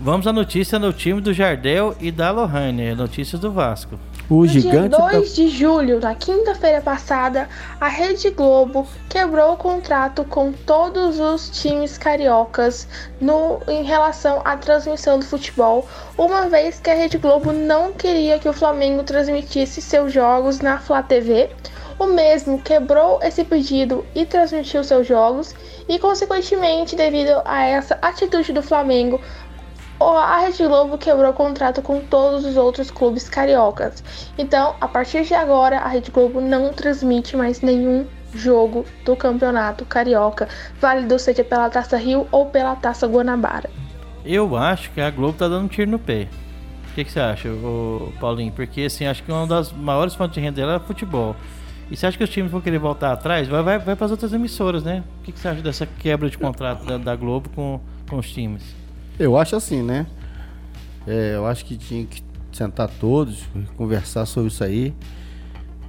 Vamos 0.00 0.28
à 0.28 0.32
notícia 0.32 0.78
no 0.78 0.92
time 0.92 1.20
do 1.20 1.32
Jardel 1.32 1.92
e 1.98 2.12
da 2.12 2.30
Lohane, 2.30 2.94
notícias 2.94 3.40
do 3.40 3.50
Vasco. 3.50 3.98
O 4.30 4.42
No 4.42 4.46
gigante 4.46 4.90
dia 4.90 4.98
da... 4.98 5.08
2 5.08 5.34
de 5.34 5.48
julho, 5.48 5.98
na 5.98 6.14
quinta-feira 6.14 6.80
passada, 6.80 7.48
a 7.80 7.88
Rede 7.88 8.30
Globo 8.30 8.86
quebrou 9.08 9.54
o 9.54 9.56
contrato 9.56 10.22
com 10.22 10.52
todos 10.52 11.18
os 11.18 11.50
times 11.50 11.98
cariocas 11.98 12.86
no, 13.20 13.60
em 13.66 13.82
relação 13.82 14.40
à 14.44 14.56
transmissão 14.56 15.18
do 15.18 15.24
futebol, 15.24 15.88
uma 16.16 16.48
vez 16.48 16.78
que 16.78 16.90
a 16.90 16.94
Rede 16.94 17.18
Globo 17.18 17.52
não 17.52 17.92
queria 17.92 18.38
que 18.38 18.48
o 18.48 18.52
Flamengo 18.52 19.02
transmitisse 19.02 19.82
seus 19.82 20.12
jogos 20.12 20.60
na 20.60 20.78
Flá 20.78 21.02
TV. 21.02 21.50
O 21.98 22.06
mesmo 22.06 22.60
quebrou 22.62 23.18
esse 23.20 23.42
pedido 23.42 24.06
e 24.14 24.24
transmitiu 24.24 24.84
seus 24.84 25.08
jogos, 25.08 25.52
e 25.88 25.98
consequentemente, 25.98 26.94
devido 26.94 27.42
a 27.44 27.64
essa 27.64 27.98
atitude 28.00 28.52
do 28.52 28.62
Flamengo, 28.62 29.20
a 30.06 30.38
Rede 30.40 30.64
Globo 30.64 30.96
quebrou 30.96 31.32
contrato 31.32 31.82
com 31.82 32.00
todos 32.00 32.44
os 32.44 32.56
outros 32.56 32.90
clubes 32.90 33.28
cariocas. 33.28 34.02
Então, 34.38 34.74
a 34.80 34.86
partir 34.86 35.24
de 35.24 35.34
agora, 35.34 35.78
a 35.78 35.88
Rede 35.88 36.10
Globo 36.10 36.40
não 36.40 36.72
transmite 36.72 37.36
mais 37.36 37.60
nenhum 37.60 38.06
jogo 38.34 38.84
do 39.04 39.16
Campeonato 39.16 39.84
Carioca, 39.84 40.48
válido 40.80 41.18
seja 41.18 41.42
pela 41.42 41.70
Taça 41.70 41.96
Rio 41.96 42.26
ou 42.30 42.46
pela 42.46 42.76
Taça 42.76 43.06
Guanabara. 43.06 43.70
Eu 44.24 44.56
acho 44.56 44.90
que 44.90 45.00
a 45.00 45.10
Globo 45.10 45.38
tá 45.38 45.48
dando 45.48 45.64
um 45.64 45.68
tiro 45.68 45.90
no 45.90 45.98
pé. 45.98 46.28
O 46.90 46.94
que, 46.94 47.04
que 47.04 47.12
você 47.12 47.20
acha, 47.20 47.48
Paulinho? 48.20 48.52
Porque 48.52 48.82
assim, 48.82 49.06
acho 49.06 49.22
que 49.22 49.30
uma 49.30 49.46
das 49.46 49.72
maiores 49.72 50.14
fontes 50.14 50.34
de 50.34 50.40
renda 50.40 50.56
dela 50.56 50.74
é 50.76 50.78
futebol. 50.80 51.34
E 51.90 51.96
você 51.96 52.06
acha 52.06 52.18
que 52.18 52.24
os 52.24 52.30
times 52.30 52.50
vão 52.50 52.60
querer 52.60 52.78
voltar 52.78 53.12
atrás? 53.12 53.48
Vai, 53.48 53.62
vai, 53.62 53.78
vai 53.78 53.96
para 53.96 54.04
as 54.04 54.10
outras 54.10 54.32
emissoras, 54.32 54.84
né? 54.84 55.02
O 55.20 55.22
que, 55.22 55.32
que 55.32 55.38
você 55.38 55.48
acha 55.48 55.62
dessa 55.62 55.86
quebra 55.86 56.28
de 56.28 56.36
contrato 56.36 56.84
da, 56.84 56.98
da 56.98 57.16
Globo 57.16 57.48
com, 57.50 57.80
com 58.08 58.16
os 58.16 58.30
times? 58.30 58.62
Eu 59.18 59.36
acho 59.36 59.56
assim, 59.56 59.82
né? 59.82 60.06
É, 61.06 61.32
eu 61.36 61.46
acho 61.46 61.64
que 61.64 61.76
tinha 61.76 62.04
que 62.04 62.22
sentar 62.52 62.88
todos, 62.88 63.44
conversar 63.76 64.26
sobre 64.26 64.48
isso 64.48 64.62
aí. 64.62 64.94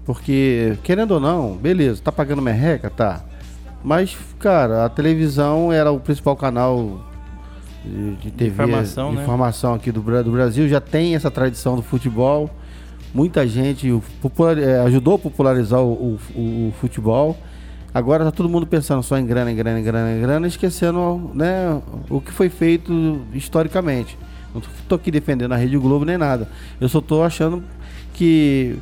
Porque, 0.06 0.78
querendo 0.84 1.12
ou 1.12 1.20
não, 1.20 1.56
beleza, 1.56 2.02
tá 2.04 2.12
pagando 2.12 2.42
merreca? 2.42 2.90
Tá. 2.90 3.22
Mas, 3.84 4.18
cara, 4.40 4.86
a 4.86 4.90
televisão 4.90 5.72
era 5.72 5.92
o 5.92 6.00
principal 6.00 6.36
canal 6.36 7.00
de, 7.86 8.16
de 8.16 8.32
TV. 8.32 8.52
informação, 8.64 9.12
né? 9.14 9.22
informação 9.22 9.74
aqui 9.74 9.92
do, 9.92 10.02
do 10.02 10.32
Brasil. 10.32 10.68
Já 10.68 10.82
tem 10.82 11.16
essa 11.16 11.30
tradição 11.30 11.76
do 11.76 11.82
futebol. 11.84 12.50
Muita 13.14 13.48
gente 13.48 13.92
popular- 14.22 14.58
é, 14.58 14.80
ajudou 14.82 15.16
a 15.16 15.20
popularizar 15.20 15.80
o, 15.82 16.18
o- 16.36 16.68
o 16.70 16.74
futebol. 16.80 17.38
Agora 17.94 18.24
tá 18.24 18.32
todo 18.32 18.48
mundo 18.48 18.68
pensando 18.68 19.02
só 19.02 19.18
em 19.18 19.26
grana, 19.26 19.52
em 19.52 19.56
grana, 19.56 19.80
em 19.80 19.84
grana, 19.84 20.12
em 20.12 20.22
grana, 20.22 20.48
esquecendo 20.48 21.32
né, 21.34 21.82
o 22.10 22.22
que 22.22 22.32
foi 22.32 22.48
feito 22.50 23.22
historicamente. 23.34 24.18
Não 24.54 24.62
tô- 24.88 24.96
aqui 24.96 25.10
defendendo 25.12 25.54
a 25.54 25.58
Rede 25.58 25.78
Globo 25.78 26.06
nem 26.06 26.18
nada. 26.18 26.48
Eu 26.80 26.88
só 26.90 27.02
tô 27.02 27.24
achando 27.24 27.64
que 28.14 28.78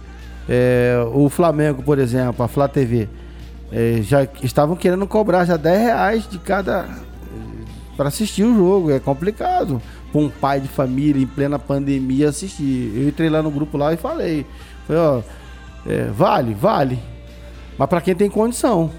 é, 0.50 0.98
o 1.13 1.30
Flamengo, 1.30 1.84
por 1.84 2.00
exemplo, 2.00 2.43
a 2.43 2.48
Flá 2.48 2.67
TV, 2.67 3.08
é, 3.72 4.00
já 4.02 4.28
estavam 4.43 4.76
querendo 4.76 5.06
cobrar 5.08 5.46
já 5.46 5.58
10 5.58 5.80
reais 5.82 6.28
de 6.30 6.38
cada 6.39 6.88
para 7.96 8.08
assistir 8.10 8.43
o 8.43 8.56
jogo. 8.56 8.91
É 8.91 9.00
complicado 9.00 9.82
para 10.12 10.22
um 10.22 10.30
pai 10.30 10.60
de 10.62 10.67
família 10.67 11.22
em 11.22 11.28
plena 11.28 11.58
pandemia 11.60 12.30
assistir. 12.30 12.91
Eu 12.96 13.08
entrei 13.10 13.30
lá 13.30 13.41
no 13.41 13.52
grupo 13.52 13.78
lá 13.78 13.93
e 13.93 13.98
falei, 13.98 14.46
falei 14.86 15.02
ó, 15.02 15.22
é, 15.86 16.06
vale, 16.06 16.54
vale, 16.54 17.00
mas 17.78 17.90
para 17.90 18.02
quem 18.02 18.16
tem 18.16 18.30
condição. 18.30 18.92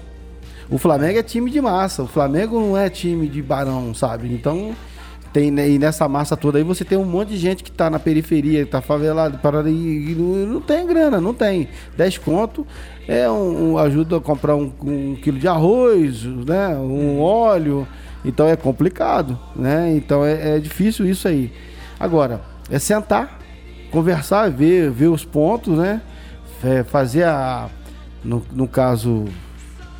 O 0.69 0.77
Flamengo 0.77 1.17
é 1.17 1.23
time 1.23 1.49
de 1.49 1.59
massa. 1.59 2.03
O 2.03 2.07
Flamengo 2.07 2.59
não 2.59 2.77
é 2.77 2.89
time 2.89 3.27
de 3.27 3.41
barão, 3.41 3.93
sabe? 3.93 4.31
Então, 4.31 4.75
tem, 5.31 5.51
né, 5.51 5.69
e 5.69 5.77
nessa 5.77 6.07
massa 6.07 6.35
toda 6.35 6.57
aí 6.57 6.63
você 6.63 6.83
tem 6.83 6.97
um 6.97 7.05
monte 7.05 7.29
de 7.29 7.37
gente 7.37 7.63
que 7.63 7.71
tá 7.71 7.89
na 7.89 7.99
periferia, 7.99 8.65
que 8.65 8.71
tá 8.71 8.81
favelado, 8.81 9.37
para 9.37 9.67
e, 9.69 10.11
e 10.11 10.15
não, 10.15 10.53
não 10.53 10.61
tem 10.61 10.87
grana, 10.87 11.21
não 11.21 11.33
tem. 11.33 11.67
10 11.95 12.17
conto 12.19 12.65
é 13.07 13.29
um, 13.29 13.71
um 13.71 13.77
ajuda 13.77 14.17
a 14.17 14.21
comprar 14.21 14.55
um, 14.55 14.71
um, 14.83 15.15
quilo 15.15 15.37
de 15.37 15.47
arroz, 15.47 16.23
né? 16.23 16.69
Um 16.77 17.19
óleo. 17.21 17.87
Então 18.25 18.47
é 18.47 18.55
complicado, 18.55 19.39
né? 19.55 19.93
Então 19.95 20.25
é, 20.25 20.57
é 20.57 20.59
difícil 20.59 21.07
isso 21.07 21.27
aí. 21.27 21.51
Agora, 21.99 22.41
é 22.69 22.79
sentar, 22.79 23.39
conversar, 23.91 24.49
ver, 24.49 24.89
ver 24.89 25.07
os 25.07 25.23
pontos, 25.23 25.77
né? 25.77 26.01
É, 26.63 26.83
fazer 26.83 27.23
a. 27.23 27.69
No, 28.23 28.43
no 28.51 28.67
caso, 28.67 29.25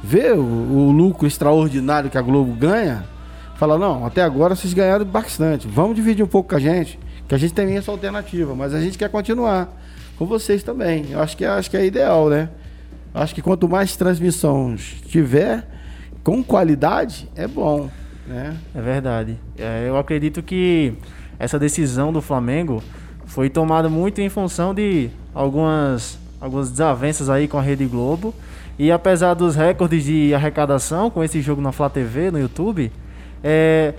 ver 0.04 0.34
o, 0.34 0.42
o, 0.42 0.92
lucro 0.92 1.28
extraordinário 1.28 2.10
que 2.10 2.18
a 2.18 2.22
Globo 2.22 2.54
ganha. 2.54 3.06
Falar, 3.56 3.78
não, 3.78 4.06
até 4.06 4.22
agora 4.22 4.56
vocês 4.56 4.74
ganharam 4.74 5.06
bastante. 5.06 5.68
Vamos 5.68 5.96
dividir 5.96 6.24
um 6.24 6.28
pouco 6.28 6.50
com 6.50 6.56
a 6.56 6.60
gente. 6.60 7.00
Que 7.28 7.36
a 7.36 7.38
gente 7.38 7.54
tem 7.54 7.76
essa 7.78 7.92
alternativa, 7.92 8.56
mas 8.56 8.74
a 8.74 8.82
gente 8.82 8.98
quer 8.98 9.10
continuar 9.10 9.70
com 10.18 10.26
vocês 10.26 10.64
também. 10.64 11.08
Eu 11.12 11.22
acho 11.22 11.38
que, 11.38 11.46
acho 11.46 11.70
que 11.70 11.78
é 11.78 11.86
ideal, 11.86 12.30
né? 12.30 12.50
Acho 13.14 13.34
que 13.34 13.42
quanto 13.42 13.68
mais 13.68 13.96
transmissões 13.96 15.02
tiver, 15.08 15.68
com 16.24 16.44
qualidade, 16.44 17.30
é 17.36 17.48
bom. 17.48 17.90
Né? 18.28 18.56
É 18.76 18.82
verdade. 18.82 19.38
É, 19.58 19.86
eu 19.88 19.98
acredito 19.98 20.44
que 20.44 20.94
essa 21.40 21.58
decisão 21.58 22.14
do 22.14 22.22
Flamengo 22.22 22.84
foi 23.26 23.50
tomada 23.50 23.90
muito 23.90 24.22
em 24.22 24.30
função 24.30 24.74
de 24.74 25.10
algumas, 25.34 26.20
algumas 26.40 26.70
desavenças 26.70 27.30
aí 27.30 27.48
com 27.48 27.58
a 27.58 27.62
Rede 27.62 27.86
Globo. 27.86 28.34
E 28.78 28.92
apesar 28.92 29.34
dos 29.34 29.56
recordes 29.56 30.04
de 30.06 30.34
arrecadação 30.34 31.10
com 31.10 31.24
esse 31.24 31.42
jogo 31.42 31.62
na 31.62 31.72
Flá 31.72 31.90
TV, 31.90 32.32
no 32.32 32.40
YouTube, 32.40 32.92
é, 33.44 33.94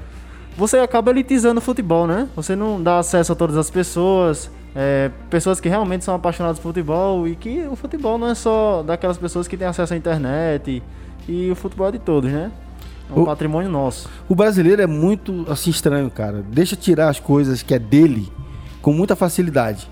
você 0.57 0.79
acaba 0.79 1.11
elitizando 1.11 1.59
o 1.59 1.63
futebol, 1.63 2.07
né? 2.07 2.29
Você 2.35 2.57
não 2.57 2.83
dá 2.83 2.99
acesso 2.99 3.33
a 3.33 3.37
todas 3.37 3.57
as 3.57 3.71
pessoas, 3.71 4.51
é, 4.75 5.11
pessoas 5.29 5.61
que 5.61 5.69
realmente 5.69 6.05
são 6.05 6.15
apaixonadas 6.15 6.59
por 6.59 6.69
futebol 6.69 7.29
e 7.29 7.37
que 7.37 7.67
o 7.71 7.77
futebol 7.77 8.17
não 8.17 8.29
é 8.29 8.35
só 8.35 8.83
daquelas 8.83 9.19
pessoas 9.19 9.47
que 9.47 9.57
têm 9.57 9.67
acesso 9.67 9.93
à 9.93 9.97
internet 9.97 10.83
e, 11.29 11.33
e 11.33 11.51
o 11.51 11.55
futebol 11.55 11.89
é 11.89 11.93
de 11.93 11.99
todos, 11.99 12.31
né? 12.31 12.51
É 13.11 13.19
um 13.19 13.23
o, 13.23 13.27
patrimônio 13.27 13.71
nosso. 13.71 14.09
O 14.29 14.35
brasileiro 14.35 14.81
é 14.81 14.87
muito 14.87 15.45
assim 15.49 15.71
estranho, 15.71 16.11
cara. 16.11 16.43
Deixa 16.49 16.77
tirar 16.77 17.09
as 17.09 17.21
coisas 17.21 17.63
que 17.63 17.75
é 17.75 17.79
dele 17.79 18.33
com 18.81 18.93
muita 18.93 19.15
facilidade. 19.15 19.89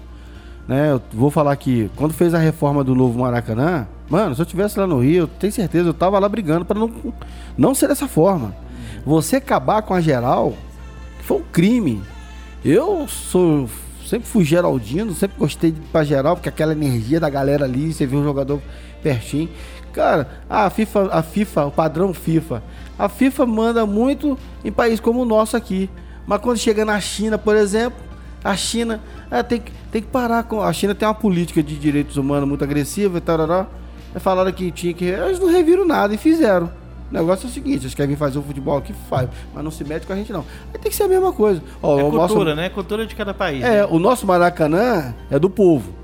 Né? 0.68 0.92
Eu 0.92 1.02
vou 1.12 1.30
falar 1.30 1.56
que 1.56 1.90
quando 1.96 2.12
fez 2.12 2.34
a 2.34 2.38
reforma 2.38 2.84
do 2.84 2.94
novo 2.94 3.18
Maracanã, 3.18 3.88
mano, 4.08 4.34
se 4.34 4.42
eu 4.42 4.46
tivesse 4.46 4.78
lá 4.78 4.86
no 4.86 5.00
Rio, 5.00 5.22
eu 5.22 5.26
tenho 5.26 5.52
certeza, 5.52 5.88
eu 5.88 5.94
tava 5.94 6.18
lá 6.18 6.28
brigando 6.28 6.66
para 6.66 6.78
não, 6.78 6.92
não 7.56 7.74
ser 7.74 7.88
dessa 7.88 8.06
forma. 8.06 8.54
Você 9.06 9.36
acabar 9.36 9.80
com 9.80 9.94
a 9.94 10.00
geral 10.00 10.52
foi 11.22 11.38
um 11.38 11.44
crime. 11.50 12.02
Eu 12.62 13.08
sou 13.08 13.66
sempre 14.06 14.26
fui 14.26 14.44
geraldino, 14.44 15.12
sempre 15.12 15.38
gostei 15.38 15.70
de 15.70 15.78
ir 15.78 15.84
pra 15.92 16.02
geral, 16.02 16.34
porque 16.34 16.48
aquela 16.48 16.72
energia 16.72 17.20
da 17.20 17.28
galera 17.28 17.66
ali, 17.66 17.92
você 17.92 18.06
vê 18.06 18.16
um 18.16 18.24
jogador 18.24 18.60
pertinho. 19.02 19.50
Cara, 19.92 20.28
a 20.48 20.70
FIFA, 20.70 21.08
a 21.12 21.22
FIFA, 21.22 21.66
o 21.66 21.70
padrão 21.70 22.14
FIFA, 22.14 22.62
a 22.98 23.08
FIFA 23.08 23.46
manda 23.46 23.86
muito 23.86 24.38
em 24.64 24.72
países 24.72 25.00
como 25.00 25.20
o 25.20 25.24
nosso 25.24 25.56
aqui. 25.56 25.90
Mas 26.26 26.40
quando 26.40 26.58
chega 26.58 26.84
na 26.84 26.98
China, 27.00 27.36
por 27.36 27.54
exemplo, 27.56 27.98
a 28.42 28.56
China 28.56 29.00
é, 29.30 29.42
tem, 29.42 29.60
que, 29.60 29.72
tem 29.92 30.02
que 30.02 30.08
parar 30.08 30.42
com. 30.44 30.62
A 30.62 30.72
China 30.72 30.94
tem 30.94 31.06
uma 31.06 31.14
política 31.14 31.62
de 31.62 31.76
direitos 31.76 32.16
humanos 32.16 32.48
muito 32.48 32.64
agressiva 32.64 33.18
e 33.18 33.20
tal. 33.20 33.66
Falaram 34.16 34.52
que 34.52 34.70
tinha 34.70 34.94
que. 34.94 35.04
Eles 35.04 35.38
não 35.38 35.48
reviram 35.48 35.86
nada 35.86 36.14
e 36.14 36.18
fizeram. 36.18 36.70
O 37.10 37.14
negócio 37.14 37.46
é 37.46 37.50
o 37.50 37.52
seguinte, 37.52 37.82
eles 37.82 37.94
querem 37.94 38.10
vir 38.10 38.18
fazer 38.18 38.38
o 38.38 38.42
futebol 38.42 38.76
aqui, 38.76 38.92
faz, 39.08 39.30
mas 39.54 39.64
não 39.64 39.70
se 39.70 39.82
mete 39.82 40.06
com 40.06 40.12
a 40.12 40.16
gente 40.16 40.30
não. 40.30 40.44
Aí 40.74 40.78
tem 40.78 40.90
que 40.90 40.96
ser 40.96 41.04
a 41.04 41.08
mesma 41.08 41.32
coisa. 41.32 41.62
Ó, 41.82 41.98
é 41.98 42.02
cultura, 42.02 42.20
nosso... 42.20 42.54
né? 42.54 42.68
Cultura 42.68 43.06
de 43.06 43.14
cada 43.14 43.32
país. 43.32 43.64
É, 43.64 43.80
né? 43.80 43.86
o 43.86 43.98
nosso 43.98 44.26
Maracanã 44.26 45.14
é 45.30 45.38
do 45.38 45.48
povo. 45.48 45.94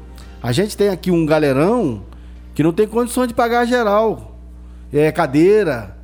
A 0.42 0.50
gente 0.50 0.76
tem 0.76 0.88
aqui 0.88 1.10
um 1.10 1.26
galerão 1.26 2.02
que 2.54 2.62
não 2.62 2.72
tem 2.72 2.86
condição 2.86 3.26
de 3.26 3.34
pagar 3.34 3.66
geral. 3.66 4.38
É 4.92 5.12
cadeira, 5.12 5.96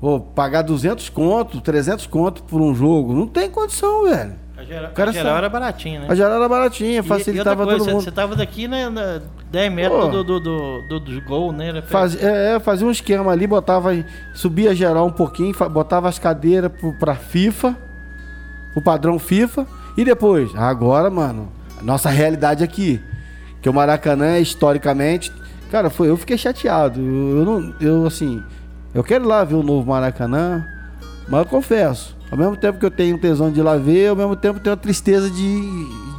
ou 0.00 0.18
pagar 0.20 0.62
200 0.62 1.08
conto, 1.08 1.60
300 1.60 2.06
conto 2.06 2.42
por 2.42 2.60
um 2.60 2.74
jogo. 2.74 3.14
Não 3.14 3.26
tem 3.26 3.48
condição, 3.50 4.04
velho. 4.04 4.34
A 4.58 4.64
geral, 4.64 4.90
a 4.92 5.12
geral 5.12 5.36
era 5.36 5.48
baratinha, 5.48 6.00
né? 6.00 6.06
A 6.08 6.14
geral 6.16 6.34
era 6.34 6.48
baratinha, 6.48 7.00
facilitava 7.00 7.62
e, 7.62 7.64
e 7.64 7.68
coisa, 7.68 7.84
todo 7.84 7.94
mundo. 7.94 8.02
Você 8.02 8.10
tava 8.10 8.34
daqui 8.34 8.66
né, 8.66 8.88
na 8.88 9.20
10 9.52 9.72
metros 9.72 10.10
do, 10.10 10.24
do, 10.24 10.40
do, 10.40 10.82
do, 10.82 11.00
do, 11.00 11.20
gol, 11.22 11.52
né? 11.52 11.80
Faz, 11.82 12.20
é, 12.20 12.56
é, 12.56 12.60
fazia 12.60 12.84
um 12.84 12.90
esquema 12.90 13.30
ali, 13.30 13.46
botava, 13.46 13.90
subia 14.34 14.74
geral 14.74 15.06
um 15.06 15.12
pouquinho, 15.12 15.54
botava 15.70 16.08
as 16.08 16.18
cadeiras 16.18 16.72
pro, 16.72 16.92
pra 16.98 17.14
FIFA, 17.14 17.76
o 18.74 18.82
padrão 18.82 19.16
FIFA, 19.16 19.64
e 19.96 20.04
depois, 20.04 20.52
agora, 20.56 21.08
mano, 21.08 21.52
nossa 21.80 22.10
realidade 22.10 22.64
aqui, 22.64 23.00
que 23.62 23.68
o 23.68 23.72
Maracanã, 23.72 24.40
historicamente, 24.40 25.32
cara, 25.70 25.88
foi, 25.88 26.08
eu 26.08 26.16
fiquei 26.16 26.36
chateado. 26.36 27.00
Eu, 27.00 27.38
eu 27.38 27.44
não, 27.44 27.74
eu 27.80 28.06
assim, 28.06 28.42
eu 28.92 29.04
quero 29.04 29.24
ir 29.24 29.28
lá 29.28 29.44
ver 29.44 29.54
o 29.54 29.62
novo 29.62 29.88
Maracanã, 29.88 30.66
mas 31.28 31.40
eu 31.42 31.46
confesso, 31.46 32.17
ao 32.30 32.36
mesmo 32.36 32.56
tempo 32.56 32.78
que 32.78 32.84
eu 32.84 32.90
tenho 32.90 33.18
tesão 33.18 33.50
de 33.50 33.60
ir 33.60 33.62
lá 33.62 33.76
ver, 33.76 34.08
ao 34.08 34.16
mesmo 34.16 34.36
tempo 34.36 34.60
tenho 34.60 34.74
a 34.74 34.76
tristeza 34.76 35.30
de, 35.30 35.60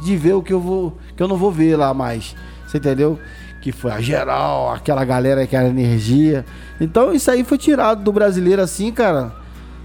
de 0.04 0.16
ver 0.16 0.34
o 0.34 0.42
que 0.42 0.52
eu 0.52 0.60
vou, 0.60 0.96
que 1.16 1.22
eu 1.22 1.28
não 1.28 1.36
vou 1.36 1.52
ver 1.52 1.76
lá 1.76 1.94
mais. 1.94 2.34
Você 2.66 2.78
entendeu? 2.78 3.18
Que 3.60 3.72
foi 3.72 3.92
a 3.92 4.00
geral, 4.00 4.72
aquela 4.72 5.04
galera 5.04 5.46
que 5.46 5.54
era 5.54 5.68
energia. 5.68 6.44
Então 6.80 7.12
isso 7.12 7.30
aí 7.30 7.44
foi 7.44 7.58
tirado 7.58 8.02
do 8.02 8.12
brasileiro 8.12 8.62
assim, 8.62 8.90
cara. 8.90 9.32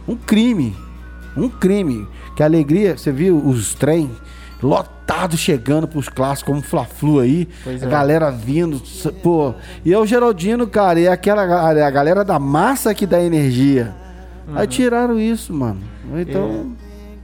Um 0.08 0.16
crime. 0.16 0.76
Um 1.36 1.50
crime. 1.50 2.08
Que 2.36 2.44
alegria, 2.44 2.98
você 2.98 3.12
viu 3.12 3.38
os 3.38 3.74
trem 3.76 4.10
lotado 4.62 5.38
chegando 5.38 5.88
pros 5.88 6.10
clássicos 6.10 6.54
como 6.54 6.62
Fla-Flu 6.62 7.20
aí, 7.20 7.48
pois 7.64 7.84
a 7.84 7.86
é. 7.86 7.90
galera 7.90 8.32
vindo, 8.32 8.82
pô. 9.22 9.54
E 9.84 9.94
é 9.94 10.00
o 10.00 10.06
Geraldino, 10.06 10.68
cara, 10.68 11.00
e 11.00 11.06
é 11.06 11.12
aquela 11.12 11.44
a 11.44 11.90
galera 11.92 12.24
da 12.24 12.40
massa 12.40 12.94
que 12.94 13.06
dá 13.06 13.22
energia. 13.22 13.94
Uhum. 14.48 14.58
Aí 14.58 14.68
tiraram 14.68 15.20
isso, 15.20 15.54
mano. 15.54 15.82
Então, 16.18 16.42
eu, 16.42 16.72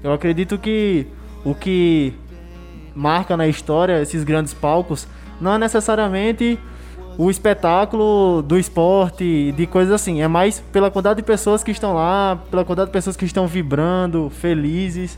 eu 0.03 0.13
acredito 0.13 0.57
que 0.57 1.07
o 1.45 1.53
que 1.53 2.13
marca 2.95 3.37
na 3.37 3.47
história 3.47 4.01
esses 4.01 4.23
grandes 4.23 4.53
palcos 4.53 5.07
não 5.39 5.53
é 5.53 5.57
necessariamente 5.57 6.59
o 7.17 7.29
espetáculo 7.29 8.41
do 8.41 8.57
esporte, 8.57 9.51
de 9.51 9.67
coisas 9.67 9.93
assim. 9.93 10.21
É 10.21 10.27
mais 10.27 10.59
pela 10.71 10.89
quantidade 10.89 11.17
de 11.17 11.23
pessoas 11.23 11.63
que 11.63 11.71
estão 11.71 11.93
lá, 11.93 12.39
pela 12.49 12.63
quantidade 12.63 12.89
de 12.89 12.93
pessoas 12.93 13.15
que 13.15 13.25
estão 13.25 13.47
vibrando, 13.47 14.29
felizes. 14.29 15.17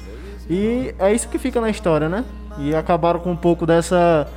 E 0.50 0.94
é 1.00 1.14
isso 1.14 1.28
que 1.30 1.38
fica 1.38 1.62
na 1.62 1.70
história, 1.70 2.10
né? 2.10 2.26
E 2.60 2.76
acabaram 2.76 3.20
com 3.20 3.32
um 3.32 3.36
pouco 3.36 3.66
dessa, 3.66 4.28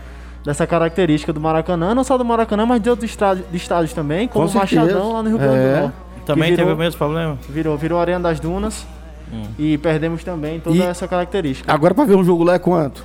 dessa 0.44 0.66
característica 0.66 1.32
do 1.32 1.40
Maracanã, 1.40 1.94
não 1.94 2.04
só 2.04 2.16
do 2.16 2.24
Maracanã, 2.24 2.64
mas 2.64 2.80
de 2.80 2.88
outros 2.88 3.10
estádios, 3.10 3.48
de 3.50 3.56
estádios 3.56 3.92
também, 3.92 4.28
como 4.28 4.46
o 4.46 4.54
Machadão 4.54 5.12
lá 5.12 5.22
no 5.22 5.28
Rio 5.30 5.38
Grande 5.38 5.54
do 5.54 5.68
é. 5.68 5.92
Também 6.26 6.50
virou, 6.50 6.66
teve 6.66 6.74
o 6.74 6.78
mesmo 6.78 6.98
problema? 6.98 7.38
Virou, 7.48 7.76
virou 7.78 8.00
Arena 8.00 8.20
das 8.20 8.40
Dunas. 8.40 8.84
Hum. 9.32 9.44
E 9.58 9.78
perdemos 9.78 10.22
também 10.22 10.60
toda 10.60 10.76
e 10.76 10.82
essa 10.82 11.08
característica. 11.08 11.72
Agora 11.72 11.94
para 11.94 12.04
ver 12.04 12.14
um 12.14 12.24
jogo 12.24 12.44
lá 12.44 12.54
é 12.54 12.58
quanto? 12.58 13.04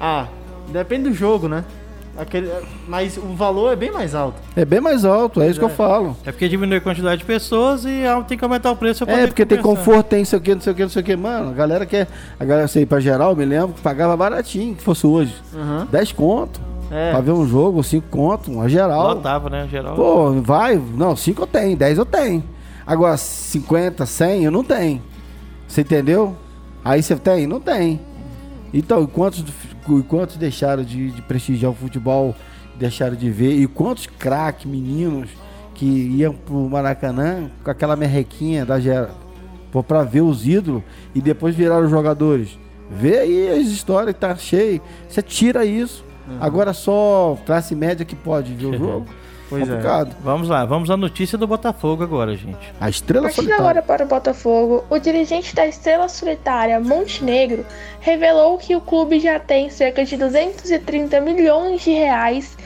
Ah, 0.00 0.26
depende 0.70 1.08
do 1.08 1.14
jogo, 1.14 1.48
né? 1.48 1.64
Aquele, 2.18 2.50
mas 2.88 3.16
o 3.16 3.34
valor 3.34 3.72
é 3.72 3.76
bem 3.76 3.92
mais 3.92 4.12
alto. 4.12 4.36
É 4.56 4.64
bem 4.64 4.80
mais 4.80 5.04
alto, 5.04 5.40
é 5.40 5.48
isso 5.48 5.60
é. 5.60 5.60
que 5.60 5.64
eu 5.64 5.72
é. 5.72 5.72
falo. 5.72 6.16
É 6.26 6.32
porque 6.32 6.48
diminui 6.48 6.78
a 6.78 6.80
quantidade 6.80 7.18
de 7.20 7.24
pessoas 7.24 7.84
e 7.84 8.02
tem 8.26 8.36
que 8.36 8.42
aumentar 8.42 8.72
o 8.72 8.76
preço. 8.76 9.04
É, 9.04 9.26
porque 9.28 9.46
tem 9.46 9.62
conforto, 9.62 10.08
tem 10.08 10.22
isso 10.22 10.34
aqui, 10.34 10.52
não 10.52 10.60
sei 10.60 10.72
o 10.72 10.76
que, 10.76 10.82
não 10.82 10.88
sei 10.88 11.02
o 11.02 11.04
que. 11.04 11.14
Mano, 11.14 11.50
a 11.50 11.52
galera 11.52 11.86
quer. 11.86 12.08
A 12.38 12.44
galera, 12.44 12.66
sei, 12.66 12.84
pra 12.84 12.98
geral, 12.98 13.36
me 13.36 13.44
lembro 13.44 13.68
que 13.68 13.80
pagava 13.80 14.16
baratinho, 14.16 14.74
que 14.74 14.82
fosse 14.82 15.06
hoje. 15.06 15.34
Uhum. 15.54 15.86
10 15.86 16.12
conto. 16.12 16.60
É. 16.90 17.10
Pra 17.10 17.20
ver 17.20 17.32
um 17.32 17.46
jogo, 17.46 17.82
5 17.82 18.08
conto, 18.08 18.50
uma 18.50 18.68
geral. 18.68 19.14
Lotava, 19.14 19.50
né? 19.50 19.68
Geral. 19.70 19.94
Pô, 19.94 20.32
vai. 20.40 20.76
Não, 20.76 21.14
5 21.14 21.42
eu 21.42 21.46
tenho, 21.46 21.76
10 21.76 21.98
eu 21.98 22.06
tenho. 22.06 22.42
Agora, 22.86 23.16
50, 23.16 24.06
100 24.06 24.44
eu 24.44 24.50
não 24.50 24.64
tenho. 24.64 25.02
Você 25.66 25.82
entendeu? 25.82 26.34
Aí 26.84 27.02
você 27.02 27.16
tem? 27.16 27.46
Não 27.46 27.60
tem. 27.60 28.00
Então, 28.72 29.06
quantos 29.06 29.44
e 29.88 30.02
quantos 30.02 30.36
deixaram 30.36 30.82
de, 30.82 31.10
de, 31.10 31.22
prestigiar 31.22 31.70
o 31.70 31.74
futebol, 31.74 32.34
deixaram 32.76 33.16
de 33.16 33.30
ver, 33.30 33.52
e 33.52 33.66
quantos 33.66 34.06
craques, 34.06 34.66
meninos, 34.66 35.30
que 35.74 35.84
iam 35.84 36.34
pro 36.34 36.68
Maracanã 36.68 37.50
com 37.62 37.70
aquela 37.70 37.96
merrequinha 37.96 38.66
da 38.66 38.80
gera, 38.80 39.10
para 39.86 40.02
ver 40.02 40.22
os 40.22 40.46
ídolos 40.46 40.82
e 41.14 41.20
depois 41.20 41.54
viraram 41.54 41.88
jogadores. 41.88 42.58
Vê 42.90 43.18
aí 43.18 43.60
as 43.60 43.68
histórias 43.68 44.14
que 44.14 44.20
tá 44.20 44.34
cheio. 44.34 44.80
Você 45.08 45.22
tira 45.22 45.64
isso. 45.64 46.04
Uhum. 46.28 46.38
Agora 46.40 46.72
só 46.72 47.36
classe 47.46 47.74
média 47.74 48.04
que 48.04 48.16
pode 48.16 48.52
ver 48.54 48.66
o 48.66 48.78
jogo. 48.78 49.06
Pois 49.48 49.62
é. 49.62 49.66
Complicado. 49.66 50.10
É. 50.10 50.22
Vamos 50.22 50.48
lá, 50.48 50.64
vamos 50.64 50.90
à 50.90 50.96
notícia 50.96 51.38
do 51.38 51.46
Botafogo 51.46 52.02
agora, 52.02 52.36
gente. 52.36 52.58
A 52.78 52.90
estrela 52.90 53.24
Partindo 53.24 53.44
solitária. 53.44 53.64
agora 53.64 53.82
para 53.82 54.04
o 54.04 54.08
Botafogo, 54.08 54.84
o 54.90 54.98
dirigente 54.98 55.54
da 55.54 55.66
estrela 55.66 56.08
solitária, 56.08 56.78
Montenegro, 56.78 57.64
revelou 58.00 58.58
que 58.58 58.76
o 58.76 58.80
clube 58.80 59.18
já 59.18 59.40
tem 59.40 59.70
cerca 59.70 60.04
de 60.04 60.16
230 60.16 61.20
milhões 61.20 61.82
de 61.82 61.92
reais 61.92 62.56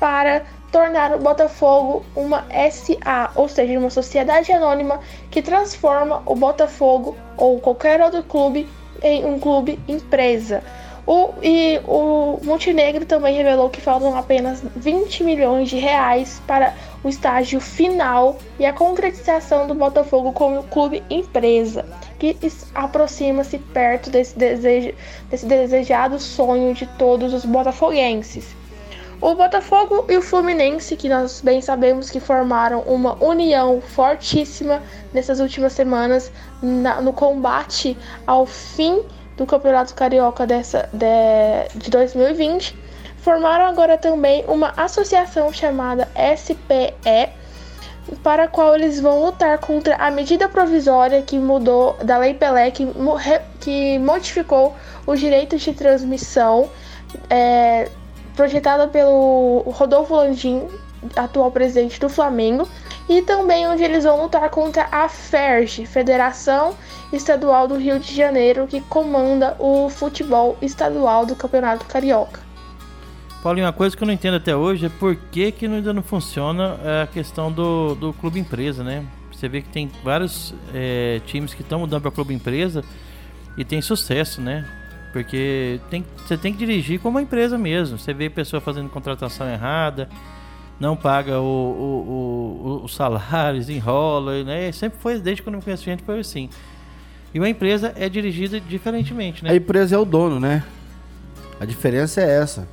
para 0.00 0.42
tornar 0.72 1.14
o 1.14 1.18
Botafogo 1.18 2.04
uma 2.16 2.44
SA, 2.70 3.30
ou 3.36 3.48
seja, 3.48 3.78
uma 3.78 3.90
sociedade 3.90 4.50
anônima 4.50 4.98
que 5.30 5.42
transforma 5.42 6.22
o 6.26 6.34
Botafogo 6.34 7.16
ou 7.36 7.60
qualquer 7.60 8.00
outro 8.00 8.22
clube 8.24 8.66
em 9.02 9.24
um 9.24 9.38
clube 9.38 9.78
empresa. 9.86 10.62
O, 11.04 11.34
e 11.42 11.80
o 11.84 12.38
Montenegro 12.44 13.04
também 13.04 13.34
revelou 13.34 13.68
que 13.68 13.80
faltam 13.80 14.16
apenas 14.16 14.62
20 14.76 15.24
milhões 15.24 15.68
de 15.68 15.76
reais 15.76 16.40
para 16.46 16.74
o 17.02 17.08
estágio 17.08 17.60
final 17.60 18.38
e 18.58 18.64
a 18.64 18.72
concretização 18.72 19.66
do 19.66 19.74
Botafogo 19.74 20.32
como 20.32 20.62
clube 20.64 21.02
empresa, 21.10 21.84
que 22.20 22.36
aproxima-se 22.72 23.58
perto 23.58 24.10
desse, 24.10 24.38
desejo, 24.38 24.94
desse 25.28 25.44
desejado 25.44 26.20
sonho 26.20 26.72
de 26.72 26.86
todos 26.86 27.34
os 27.34 27.44
botafoguenses. 27.44 28.54
O 29.20 29.34
Botafogo 29.34 30.04
e 30.08 30.16
o 30.16 30.22
Fluminense, 30.22 30.96
que 30.96 31.08
nós 31.08 31.40
bem 31.40 31.60
sabemos 31.60 32.10
que 32.10 32.18
formaram 32.18 32.80
uma 32.80 33.14
união 33.22 33.80
fortíssima 33.80 34.82
nessas 35.12 35.38
últimas 35.38 35.72
semanas 35.72 36.32
na, 36.60 37.00
no 37.00 37.12
combate 37.12 37.96
ao 38.26 38.46
fim 38.46 39.00
do 39.36 39.46
Campeonato 39.46 39.94
Carioca 39.94 40.46
dessa, 40.46 40.88
de, 40.92 41.78
de 41.78 41.90
2020, 41.90 42.76
formaram 43.18 43.66
agora 43.66 43.96
também 43.96 44.44
uma 44.48 44.72
associação 44.76 45.52
chamada 45.52 46.08
SPE, 46.36 47.30
para 48.22 48.44
a 48.44 48.48
qual 48.48 48.74
eles 48.74 49.00
vão 49.00 49.24
lutar 49.24 49.58
contra 49.58 49.94
a 49.96 50.10
medida 50.10 50.48
provisória 50.48 51.22
que 51.22 51.38
mudou 51.38 51.96
da 52.02 52.18
Lei 52.18 52.34
Pelé, 52.34 52.70
que, 52.70 52.86
que 53.60 53.98
modificou 53.98 54.74
os 55.06 55.20
direitos 55.20 55.62
de 55.62 55.72
transmissão. 55.72 56.68
É, 57.30 57.88
projetada 58.34 58.88
pelo 58.88 59.62
Rodolfo 59.66 60.14
Landim, 60.14 60.66
atual 61.16 61.50
presidente 61.50 62.00
do 62.00 62.08
Flamengo, 62.08 62.68
e 63.08 63.22
também 63.22 63.66
onde 63.66 63.82
eles 63.82 64.04
vão 64.04 64.22
lutar 64.22 64.48
contra 64.50 64.88
a 64.90 65.08
FERJ, 65.08 65.86
Federação 65.86 66.74
Estadual 67.12 67.68
do 67.68 67.76
Rio 67.76 67.98
de 67.98 68.14
Janeiro, 68.14 68.66
que 68.66 68.80
comanda 68.80 69.56
o 69.58 69.88
futebol 69.88 70.56
estadual 70.62 71.26
do 71.26 71.36
Campeonato 71.36 71.84
Carioca. 71.86 72.40
Paulinho, 73.42 73.66
uma 73.66 73.72
coisa 73.72 73.96
que 73.96 74.02
eu 74.02 74.06
não 74.06 74.14
entendo 74.14 74.36
até 74.36 74.54
hoje 74.54 74.86
é 74.86 74.88
por 74.88 75.16
que, 75.16 75.50
que 75.50 75.66
ainda 75.66 75.92
não 75.92 76.02
funciona 76.02 76.78
a 77.02 77.06
questão 77.08 77.50
do, 77.50 77.96
do 77.96 78.12
clube 78.12 78.38
empresa, 78.38 78.84
né? 78.84 79.04
Você 79.32 79.48
vê 79.48 79.60
que 79.60 79.68
tem 79.68 79.90
vários 80.04 80.54
é, 80.72 81.20
times 81.26 81.52
que 81.52 81.62
estão 81.62 81.80
mudando 81.80 82.02
para 82.02 82.12
clube 82.12 82.32
empresa 82.32 82.84
e 83.58 83.64
tem 83.64 83.82
sucesso, 83.82 84.40
né? 84.40 84.64
Porque 85.12 85.80
tem, 85.90 86.06
você 86.16 86.38
tem 86.38 86.52
que 86.52 86.58
dirigir 86.60 87.00
como 87.00 87.18
uma 87.18 87.22
empresa 87.22 87.58
mesmo. 87.58 87.98
Você 87.98 88.14
vê 88.14 88.30
pessoa 88.30 88.60
fazendo 88.60 88.88
contratação 88.88 89.48
errada, 89.50 90.08
não 90.82 90.96
paga 90.96 91.38
o, 91.40 91.44
o, 91.44 92.80
o, 92.80 92.84
os 92.84 92.92
salários, 92.92 93.68
enrola, 93.68 94.42
né? 94.42 94.72
Sempre 94.72 94.98
foi, 94.98 95.16
desde 95.20 95.40
quando 95.40 95.54
eu 95.54 95.62
conheço 95.62 95.84
gente, 95.84 96.02
foi 96.02 96.18
assim. 96.18 96.50
E 97.32 97.38
uma 97.38 97.48
empresa 97.48 97.94
é 97.96 98.08
dirigida 98.08 98.60
diferentemente, 98.60 99.44
né? 99.44 99.52
A 99.52 99.54
empresa 99.54 99.94
é 99.94 99.98
o 99.98 100.04
dono, 100.04 100.40
né? 100.40 100.64
A 101.60 101.64
diferença 101.64 102.20
é 102.20 102.28
essa. 102.28 102.66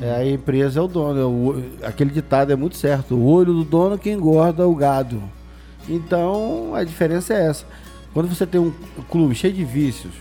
É, 0.00 0.14
a 0.14 0.26
empresa 0.26 0.80
é 0.80 0.82
o 0.82 0.88
dono. 0.88 1.20
É 1.20 1.24
o, 1.24 1.86
aquele 1.86 2.10
ditado 2.10 2.50
é 2.50 2.56
muito 2.56 2.74
certo. 2.74 3.14
O 3.14 3.26
olho 3.26 3.52
do 3.52 3.64
dono 3.64 3.98
que 3.98 4.10
engorda 4.10 4.66
o 4.66 4.74
gado. 4.74 5.22
Então, 5.86 6.74
a 6.74 6.82
diferença 6.82 7.34
é 7.34 7.48
essa. 7.48 7.66
Quando 8.14 8.28
você 8.28 8.46
tem 8.46 8.60
um 8.60 8.72
clube 9.10 9.34
cheio 9.34 9.52
de 9.52 9.64
vícios, 9.64 10.14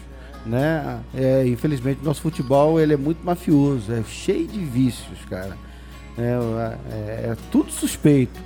né? 0.46 1.00
É, 1.16 1.48
infelizmente 1.48 2.04
nosso 2.04 2.22
futebol 2.22 2.80
ele 2.80 2.94
é 2.94 2.98
muito 2.98 3.24
mafioso, 3.24 3.94
é 3.94 4.04
cheio 4.04 4.48
de 4.48 4.60
vícios, 4.60 5.20
cara. 5.30 5.58
É, 6.18 6.92
é, 6.92 7.32
é 7.32 7.38
tudo 7.52 7.72
suspeito. 7.72 8.40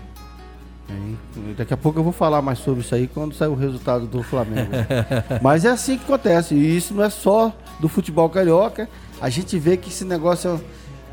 Daqui 1.57 1.73
a 1.73 1.77
pouco 1.77 1.99
eu 1.99 2.03
vou 2.03 2.13
falar 2.13 2.41
mais 2.41 2.59
sobre 2.59 2.81
isso 2.81 2.93
aí 2.93 3.07
quando 3.07 3.33
sair 3.33 3.47
o 3.47 3.55
resultado 3.55 4.05
do 4.05 4.21
Flamengo. 4.21 4.71
Mas 5.41 5.65
é 5.65 5.69
assim 5.69 5.97
que 5.97 6.03
acontece. 6.03 6.53
E 6.53 6.77
isso 6.77 6.93
não 6.93 7.03
é 7.03 7.09
só 7.09 7.53
do 7.79 7.89
futebol 7.89 8.29
carioca. 8.29 8.87
A 9.19 9.29
gente 9.29 9.57
vê 9.57 9.77
que 9.77 9.89
esse 9.89 10.05
negócio 10.05 10.61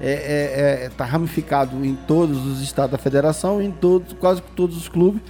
é, 0.00 0.10
é, 0.10 0.84
é 0.84 0.88
tá 0.90 1.04
ramificado 1.04 1.84
em 1.84 1.94
todos 1.94 2.44
os 2.46 2.60
estados 2.60 2.92
da 2.92 2.98
federação, 2.98 3.62
em 3.62 3.70
todos, 3.70 4.12
quase 4.14 4.42
todos 4.54 4.76
os 4.76 4.88
clubes, 4.88 5.22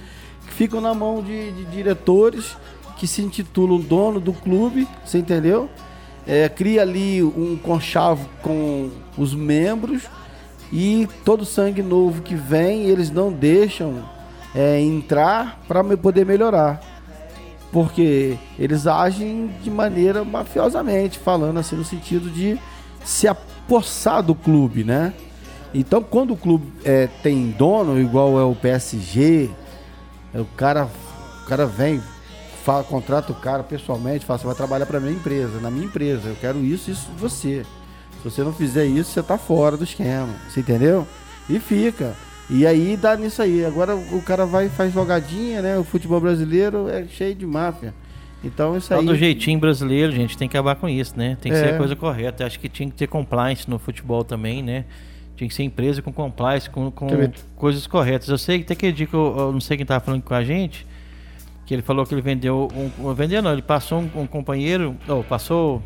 que 0.45 0.53
ficam 0.53 0.81
na 0.81 0.93
mão 0.93 1.21
de, 1.21 1.51
de 1.51 1.65
diretores 1.65 2.57
que 2.97 3.07
se 3.07 3.21
intitulam 3.21 3.79
dono 3.79 4.19
do 4.19 4.33
clube, 4.33 4.87
você 5.05 5.17
entendeu? 5.17 5.69
É, 6.25 6.47
cria 6.47 6.81
ali 6.81 7.21
um 7.21 7.57
conchavo 7.57 8.29
com 8.41 8.89
os 9.17 9.33
membros 9.33 10.03
e 10.73 11.07
todo 11.23 11.45
sangue 11.45 11.83
novo 11.83 12.23
que 12.23 12.33
vem 12.33 12.85
eles 12.85 13.11
não 13.11 13.31
deixam 13.31 14.03
é, 14.55 14.79
entrar 14.81 15.61
para 15.67 15.83
poder 15.95 16.25
melhorar 16.25 16.81
porque 17.71 18.37
eles 18.57 18.87
agem 18.87 19.51
de 19.61 19.69
maneira 19.69 20.25
mafiosamente 20.25 21.19
falando 21.19 21.59
assim 21.59 21.75
no 21.75 21.85
sentido 21.85 22.27
de 22.31 22.59
se 23.05 23.27
apossar 23.27 24.23
do 24.23 24.33
clube 24.33 24.83
né 24.83 25.13
então 25.75 26.01
quando 26.01 26.33
o 26.33 26.37
clube 26.37 26.65
é, 26.83 27.07
tem 27.21 27.51
dono 27.51 28.01
igual 28.01 28.39
é 28.39 28.43
o 28.43 28.55
PSG 28.55 29.51
o 30.33 30.45
cara 30.57 30.89
o 31.43 31.47
cara 31.47 31.67
vem 31.67 32.01
fala, 32.63 32.83
contrata 32.83 33.31
o 33.31 33.35
cara 33.35 33.61
pessoalmente, 33.61 34.25
fala, 34.25 34.39
você 34.39 34.45
vai 34.45 34.55
trabalhar 34.55 34.85
para 34.85 34.99
minha 34.99 35.11
empresa, 35.11 35.59
na 35.59 35.69
minha 35.69 35.85
empresa, 35.85 36.29
eu 36.29 36.35
quero 36.39 36.63
isso, 36.63 36.89
isso 36.89 37.11
de 37.11 37.17
você. 37.17 37.65
Se 38.23 38.29
você 38.29 38.41
não 38.41 38.53
fizer 38.53 38.85
isso, 38.85 39.11
você 39.11 39.21
tá 39.21 39.37
fora 39.37 39.75
do 39.75 39.83
esquema. 39.83 40.33
Você 40.47 40.61
entendeu? 40.61 41.05
E 41.49 41.59
fica. 41.59 42.15
E 42.49 42.65
aí 42.65 42.95
dá 42.95 43.17
nisso 43.17 43.41
aí. 43.41 43.65
Agora 43.65 43.95
o 43.95 44.21
cara 44.21 44.45
vai 44.45 44.69
faz 44.69 44.93
jogadinha, 44.93 45.61
né? 45.61 45.77
O 45.77 45.83
futebol 45.83 46.21
brasileiro 46.21 46.87
é 46.87 47.05
cheio 47.05 47.35
de 47.35 47.45
máfia. 47.45 47.93
Então 48.41 48.77
isso 48.77 48.93
aí. 48.93 49.05
do 49.05 49.13
jeitinho 49.13 49.59
brasileiro, 49.59 50.13
gente, 50.13 50.37
tem 50.37 50.47
que 50.47 50.55
acabar 50.55 50.75
com 50.75 50.87
isso, 50.87 51.17
né? 51.17 51.37
Tem 51.41 51.51
que 51.51 51.57
é. 51.57 51.61
ser 51.61 51.73
a 51.73 51.77
coisa 51.77 51.97
correta. 51.97 52.45
Acho 52.45 52.59
que 52.59 52.69
tinha 52.69 52.89
que 52.89 52.95
ter 52.95 53.07
compliance 53.07 53.69
no 53.69 53.77
futebol 53.77 54.23
também, 54.23 54.63
né? 54.63 54.85
Tinha 55.35 55.47
que 55.47 55.53
ser 55.53 55.63
empresa 55.63 56.01
com 56.01 56.13
compliance, 56.13 56.69
com, 56.69 56.89
com 56.91 57.07
coisas 57.57 57.85
corretas. 57.87 58.29
Eu 58.29 58.37
sei 58.37 58.59
que 58.59 58.63
até 58.63 58.75
que 58.75 59.05
que 59.05 59.13
eu, 59.13 59.35
eu 59.37 59.51
não 59.51 59.59
sei 59.59 59.75
quem 59.75 59.85
tava 59.85 59.99
falando 59.99 60.21
com 60.21 60.33
a 60.33 60.43
gente 60.45 60.85
que 61.65 61.73
ele 61.73 61.81
falou 61.81 62.05
que 62.05 62.13
ele 62.13 62.21
vendeu 62.21 62.67
um, 62.75 63.13
vendeu 63.13 63.41
não, 63.41 63.53
ele 63.53 63.61
passou 63.61 63.99
um, 63.99 64.21
um 64.21 64.27
companheiro, 64.27 64.95
ou 65.07 65.23
passou 65.23 65.81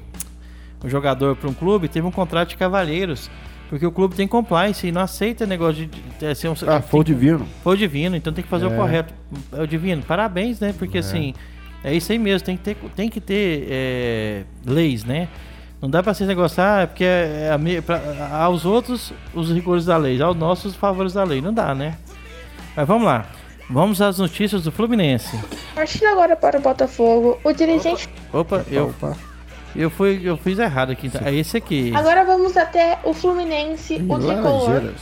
um 0.83 0.89
jogador 0.89 1.35
para 1.35 1.49
um 1.49 1.53
clube, 1.53 1.87
teve 1.87 2.05
um 2.05 2.11
contrato 2.11 2.49
de 2.49 2.57
cavalheiros, 2.57 3.29
porque 3.69 3.85
o 3.85 3.91
clube 3.91 4.15
tem 4.15 4.27
compliance 4.27 4.87
e 4.87 4.91
não 4.91 5.01
aceita 5.01 5.45
negócio 5.45 5.85
de, 5.85 6.01
de 6.19 6.35
ser 6.35 6.49
um 6.49 6.53
Ah, 6.67 6.81
foi 6.81 7.01
o 7.01 7.03
divino. 7.03 7.45
Foi 7.63 7.75
o 7.75 7.77
divino, 7.77 8.15
então 8.15 8.31
tem 8.31 8.43
que 8.43 8.49
fazer 8.49 8.65
é. 8.65 8.67
o 8.67 8.75
correto. 8.75 9.13
É 9.51 9.61
o 9.61 9.67
divino. 9.67 10.03
Parabéns, 10.03 10.59
né? 10.59 10.73
Porque 10.77 10.97
é. 10.97 10.99
assim, 10.99 11.33
é 11.83 11.93
isso 11.93 12.11
aí 12.11 12.19
mesmo, 12.19 12.45
tem 12.45 12.57
que 12.57 12.63
ter, 12.63 12.75
tem 12.95 13.09
que 13.09 13.19
ter 13.19 13.67
é, 13.69 14.43
leis, 14.65 15.03
né? 15.03 15.27
Não 15.81 15.89
dá 15.89 16.01
para 16.01 16.13
ser 16.13 16.25
negócio, 16.25 16.61
ah, 16.63 16.81
é 16.81 16.85
porque 16.87 17.03
é, 17.03 17.51
é 17.51 17.81
pra, 17.81 18.01
aos 18.31 18.65
outros 18.65 19.13
os 19.33 19.51
rigores 19.51 19.85
da 19.85 19.95
lei, 19.95 20.19
aos 20.21 20.35
nossos 20.35 20.71
os 20.71 20.75
favores 20.75 21.13
da 21.13 21.23
lei. 21.23 21.41
Não 21.41 21.53
dá, 21.53 21.75
né? 21.75 21.97
Mas 22.75 22.87
vamos 22.87 23.05
lá. 23.05 23.25
Vamos 23.69 24.01
às 24.01 24.17
notícias 24.17 24.63
do 24.63 24.71
Fluminense. 24.71 25.37
Partindo 25.75 26.07
agora 26.07 26.35
para 26.35 26.57
o 26.57 26.61
Botafogo, 26.61 27.37
o 27.43 27.51
dirigente. 27.51 28.09
Opa, 28.31 28.57
opa 28.57 28.65
eu. 28.71 28.87
Opa. 28.89 29.17
Eu, 29.77 29.91
fui, 29.91 30.19
eu 30.23 30.35
fiz 30.35 30.57
errado 30.57 30.91
aqui. 30.91 31.07
Então. 31.07 31.21
É 31.23 31.33
esse 31.33 31.55
aqui. 31.55 31.93
Agora 31.95 32.25
vamos 32.25 32.57
até 32.57 32.97
o 33.03 33.13
Fluminense, 33.13 33.93
Ih, 33.93 34.05
o 34.09 34.19
tricolor. 34.19 34.93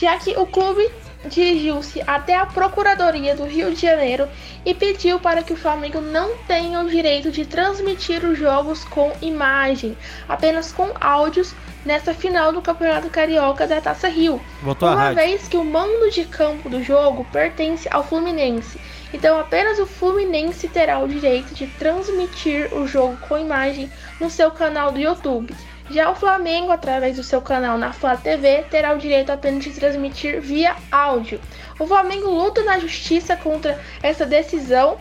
Já 0.00 0.16
que 0.16 0.30
o 0.38 0.46
clube 0.46 0.88
dirigiu-se 1.26 2.02
até 2.06 2.36
a 2.36 2.46
Procuradoria 2.46 3.34
do 3.36 3.44
Rio 3.44 3.72
de 3.72 3.80
Janeiro 3.80 4.28
e 4.64 4.74
pediu 4.74 5.20
para 5.20 5.42
que 5.42 5.52
o 5.52 5.56
Flamengo 5.56 6.00
não 6.00 6.36
tenha 6.46 6.80
o 6.80 6.88
direito 6.88 7.30
de 7.30 7.44
transmitir 7.44 8.24
os 8.24 8.38
jogos 8.38 8.84
com 8.84 9.12
imagem, 9.20 9.96
apenas 10.28 10.72
com 10.72 10.88
áudios 11.00 11.54
nessa 11.84 12.14
final 12.14 12.52
do 12.52 12.62
Campeonato 12.62 13.08
Carioca 13.08 13.66
da 13.66 13.80
Taça 13.80 14.08
Rio. 14.08 14.40
Voltou 14.62 14.88
uma 14.88 15.12
vez 15.12 15.48
que 15.48 15.56
o 15.56 15.64
mando 15.64 16.10
de 16.10 16.24
campo 16.24 16.68
do 16.68 16.82
jogo 16.82 17.26
pertence 17.32 17.88
ao 17.90 18.04
Fluminense. 18.04 18.78
Então 19.12 19.38
apenas 19.38 19.78
o 19.78 19.86
Fluminense 19.86 20.68
terá 20.68 20.98
o 20.98 21.08
direito 21.08 21.54
de 21.54 21.66
transmitir 21.66 22.72
o 22.74 22.86
jogo 22.86 23.16
com 23.28 23.38
imagem 23.38 23.90
no 24.20 24.30
seu 24.30 24.50
canal 24.50 24.90
do 24.90 24.98
YouTube. 24.98 25.54
Já 25.90 26.10
o 26.10 26.14
Flamengo, 26.14 26.72
através 26.72 27.16
do 27.16 27.22
seu 27.22 27.42
canal 27.42 27.76
na 27.76 27.92
Flá 27.92 28.16
TV, 28.16 28.64
terá 28.70 28.94
o 28.94 28.98
direito 28.98 29.30
apenas 29.30 29.64
de 29.64 29.72
transmitir 29.72 30.40
via 30.40 30.74
áudio. 30.90 31.40
O 31.78 31.86
Flamengo 31.86 32.30
luta 32.30 32.62
na 32.62 32.78
justiça 32.78 33.36
contra 33.36 33.78
essa 34.02 34.24
decisão 34.24 34.98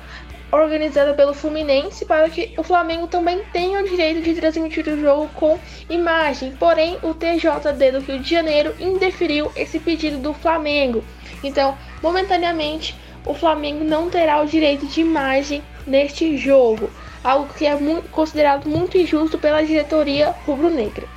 organizada 0.51 1.13
pelo 1.13 1.33
Fluminense 1.33 2.05
para 2.05 2.29
que 2.29 2.53
o 2.57 2.63
Flamengo 2.63 3.07
também 3.07 3.41
tenha 3.53 3.79
o 3.79 3.87
direito 3.87 4.21
de 4.21 4.33
transmitir 4.33 4.85
o 4.87 4.99
jogo 4.99 5.29
com 5.33 5.57
imagem. 5.89 6.51
Porém, 6.57 6.97
o 7.01 7.13
TJD 7.13 7.91
do 7.91 7.99
Rio 7.99 8.19
de 8.19 8.29
Janeiro 8.29 8.75
indeferiu 8.79 9.51
esse 9.55 9.79
pedido 9.79 10.17
do 10.17 10.33
Flamengo. 10.33 11.03
Então, 11.43 11.77
momentaneamente, 12.03 12.95
o 13.25 13.33
Flamengo 13.33 13.83
não 13.83 14.09
terá 14.09 14.41
o 14.41 14.45
direito 14.45 14.85
de 14.87 15.01
imagem 15.01 15.63
neste 15.85 16.37
jogo 16.37 16.89
algo 17.23 17.53
que 17.53 17.65
é 17.65 17.75
muito, 17.75 18.09
considerado 18.09 18.67
muito 18.67 18.97
injusto 18.97 19.37
pela 19.37 19.63
diretoria 19.63 20.33
rubro-negra. 20.45 21.07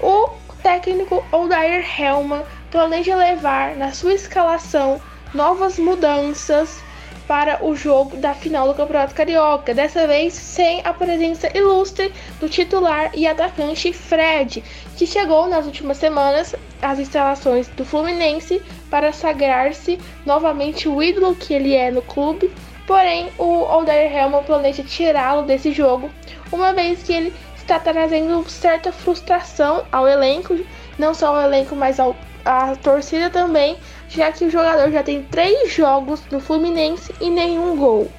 O 0.00 0.30
técnico 0.62 1.24
Odair 1.32 1.84
Helman 2.00 2.42
planeja 2.70 3.16
levar 3.16 3.76
na 3.76 3.92
sua 3.92 4.14
escalação 4.14 5.00
novas 5.32 5.78
mudanças 5.78 6.82
para 7.28 7.62
o 7.62 7.76
jogo 7.76 8.16
da 8.16 8.32
final 8.32 8.66
do 8.66 8.74
Campeonato 8.74 9.14
Carioca, 9.14 9.74
dessa 9.74 10.06
vez 10.06 10.32
sem 10.32 10.80
a 10.82 10.94
presença 10.94 11.54
ilustre 11.54 12.10
do 12.40 12.48
titular 12.48 13.10
e 13.14 13.26
atacante 13.26 13.92
Fred, 13.92 14.64
que 14.96 15.06
chegou 15.06 15.46
nas 15.46 15.66
últimas 15.66 15.98
semanas 15.98 16.56
às 16.80 16.98
instalações 16.98 17.68
do 17.68 17.84
Fluminense 17.84 18.62
para 18.90 19.12
sagrar-se 19.12 19.98
novamente 20.24 20.88
o 20.88 21.02
ídolo 21.02 21.36
que 21.36 21.52
ele 21.52 21.74
é 21.74 21.90
no 21.90 22.00
clube. 22.00 22.50
Porém, 22.86 23.28
o 23.36 23.66
Aldair 23.66 24.10
Helman 24.10 24.42
planeja 24.44 24.82
tirá-lo 24.82 25.42
desse 25.42 25.70
jogo, 25.72 26.10
uma 26.50 26.72
vez 26.72 27.02
que 27.02 27.12
ele 27.12 27.34
está 27.54 27.78
trazendo 27.78 28.48
certa 28.48 28.90
frustração 28.90 29.84
ao 29.92 30.08
elenco, 30.08 30.58
não 30.98 31.12
só 31.12 31.36
ao 31.36 31.42
elenco, 31.42 31.76
mas 31.76 32.00
ao, 32.00 32.16
à 32.42 32.74
torcida 32.76 33.28
também, 33.28 33.76
já 34.08 34.32
que 34.32 34.44
o 34.44 34.50
jogador 34.50 34.90
já 34.90 35.02
tem 35.02 35.22
três 35.22 35.72
jogos 35.72 36.22
no 36.30 36.40
Fluminense 36.40 37.14
e 37.20 37.30
nenhum 37.30 37.76
gol. 37.76 38.10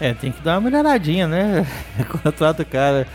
É, 0.00 0.14
tem 0.14 0.32
que 0.32 0.40
dar 0.40 0.54
uma 0.54 0.62
melhoradinha, 0.62 1.26
né? 1.28 1.66
Contrata 2.22 2.62
o 2.62 2.66
cara 2.66 3.06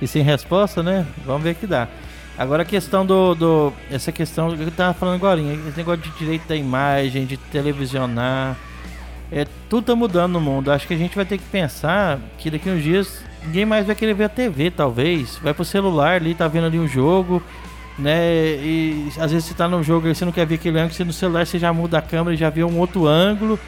e 0.00 0.06
sem 0.06 0.22
resposta, 0.22 0.82
né? 0.82 1.06
Vamos 1.24 1.42
ver 1.42 1.54
que 1.54 1.66
dá. 1.66 1.88
Agora 2.36 2.62
a 2.62 2.66
questão 2.66 3.06
do, 3.06 3.34
do. 3.34 3.72
Essa 3.90 4.10
questão 4.10 4.54
que 4.56 4.62
eu 4.62 4.70
tava 4.70 4.92
falando 4.92 5.14
agora, 5.14 5.40
esse 5.40 5.76
negócio 5.76 6.02
de 6.02 6.10
direito 6.18 6.48
da 6.48 6.56
imagem, 6.56 7.26
de 7.26 7.36
televisionar. 7.36 8.56
É, 9.30 9.46
tudo 9.68 9.86
tá 9.86 9.96
mudando 9.96 10.32
no 10.32 10.40
mundo. 10.40 10.70
Acho 10.70 10.86
que 10.86 10.94
a 10.94 10.98
gente 10.98 11.16
vai 11.16 11.24
ter 11.24 11.38
que 11.38 11.44
pensar 11.44 12.18
que 12.38 12.50
daqui 12.50 12.68
uns 12.68 12.82
dias 12.82 13.24
ninguém 13.44 13.64
mais 13.64 13.86
vai 13.86 13.94
querer 13.94 14.14
ver 14.14 14.24
a 14.24 14.28
TV, 14.28 14.70
talvez. 14.70 15.36
Vai 15.36 15.54
pro 15.54 15.64
celular 15.64 16.16
ali, 16.16 16.34
tá 16.34 16.48
vendo 16.48 16.66
ali 16.66 16.78
um 16.78 16.88
jogo 16.88 17.42
né? 17.98 18.56
E 18.56 19.08
às 19.18 19.30
vezes 19.30 19.46
você 19.46 19.54
tá 19.54 19.68
no 19.68 19.82
jogo 19.82 20.08
e 20.08 20.14
você 20.14 20.24
não 20.24 20.32
quer 20.32 20.46
ver 20.46 20.56
aquele 20.56 20.78
ângulo, 20.78 20.94
você 20.94 21.04
no 21.04 21.12
celular 21.12 21.46
você 21.46 21.58
já 21.58 21.72
muda 21.72 21.98
a 21.98 22.02
câmera 22.02 22.34
e 22.34 22.36
já 22.36 22.50
vê 22.50 22.64
um 22.64 22.78
outro 22.78 23.06
ângulo. 23.06 23.58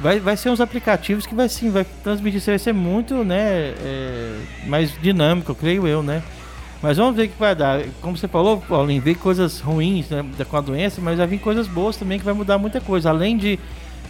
Vai, 0.00 0.18
vai 0.18 0.36
ser 0.36 0.50
uns 0.50 0.60
aplicativos 0.60 1.26
que 1.26 1.34
vai 1.34 1.48
sim, 1.48 1.70
vai 1.70 1.86
transmitir, 2.02 2.42
vai 2.44 2.58
ser 2.58 2.72
muito, 2.72 3.22
né, 3.22 3.72
é, 3.78 4.36
mais 4.66 4.92
dinâmico, 5.00 5.54
creio 5.54 5.86
eu, 5.86 6.02
né? 6.02 6.22
Mas 6.82 6.96
vamos 6.96 7.14
ver 7.14 7.26
o 7.26 7.28
que 7.28 7.38
vai 7.38 7.54
dar. 7.54 7.80
Como 8.00 8.16
você 8.16 8.26
falou, 8.26 8.60
Paulinho, 8.60 9.00
ver 9.00 9.14
coisas 9.14 9.60
ruins 9.60 10.10
né, 10.10 10.24
com 10.50 10.56
a 10.56 10.60
doença, 10.60 11.00
mas 11.00 11.16
vai 11.18 11.26
vir 11.28 11.38
coisas 11.38 11.68
boas 11.68 11.96
também 11.96 12.18
que 12.18 12.24
vai 12.24 12.34
mudar 12.34 12.58
muita 12.58 12.80
coisa. 12.80 13.10
Além 13.10 13.36
de 13.36 13.60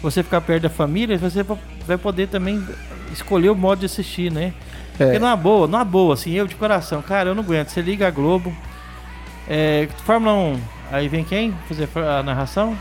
você 0.01 0.23
ficar 0.23 0.41
perto 0.41 0.63
da 0.63 0.71
família, 0.71 1.19
você 1.19 1.45
vai 1.87 1.99
poder 1.99 2.29
também 2.29 2.67
escolher 3.13 3.51
o 3.51 3.55
modo 3.55 3.81
de 3.81 3.87
assistir, 3.87 4.33
né? 4.33 4.55
É. 4.99 5.05
Porque 5.05 5.19
numa 5.19 5.37
boa, 5.37 5.67
numa 5.67 5.85
boa, 5.85 6.15
assim, 6.15 6.33
eu 6.33 6.47
de 6.47 6.55
coração, 6.55 7.03
cara, 7.03 7.31
eu 7.31 7.35
não 7.35 7.43
aguento. 7.43 7.69
Você 7.69 7.83
liga 7.83 8.09
a 8.09 8.11
Globo, 8.11 8.57
é, 9.49 9.89
Fórmula 10.05 10.35
1, 10.35 10.61
aí 10.91 11.09
vem 11.09 11.25
quem 11.25 11.53
fazer 11.69 11.89
a 11.97 12.23
narração? 12.23 12.77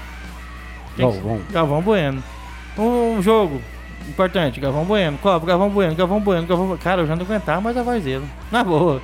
Galvão. 0.98 1.42
Galvão 1.52 1.82
Bueno. 1.82 2.24
Um 2.78 3.22
jogo 3.22 3.62
importante, 4.08 4.60
Galvão 4.60 4.86
Bueno. 4.86 5.18
Copa, 5.18 5.46
Galvão 5.46 5.70
Bueno, 5.70 5.96
Galvão 5.96 6.20
Bueno, 6.20 6.48
Galvão 6.48 6.68
Bueno. 6.68 6.84
Cara, 6.84 7.02
eu 7.02 7.08
já 7.08 7.16
não 7.16 7.24
aguentava 7.24 7.62
mais 7.62 7.78
a 7.78 7.84
voz 7.84 8.04
dele. 8.04 8.26
Na 8.52 8.64
boa. 8.64 9.02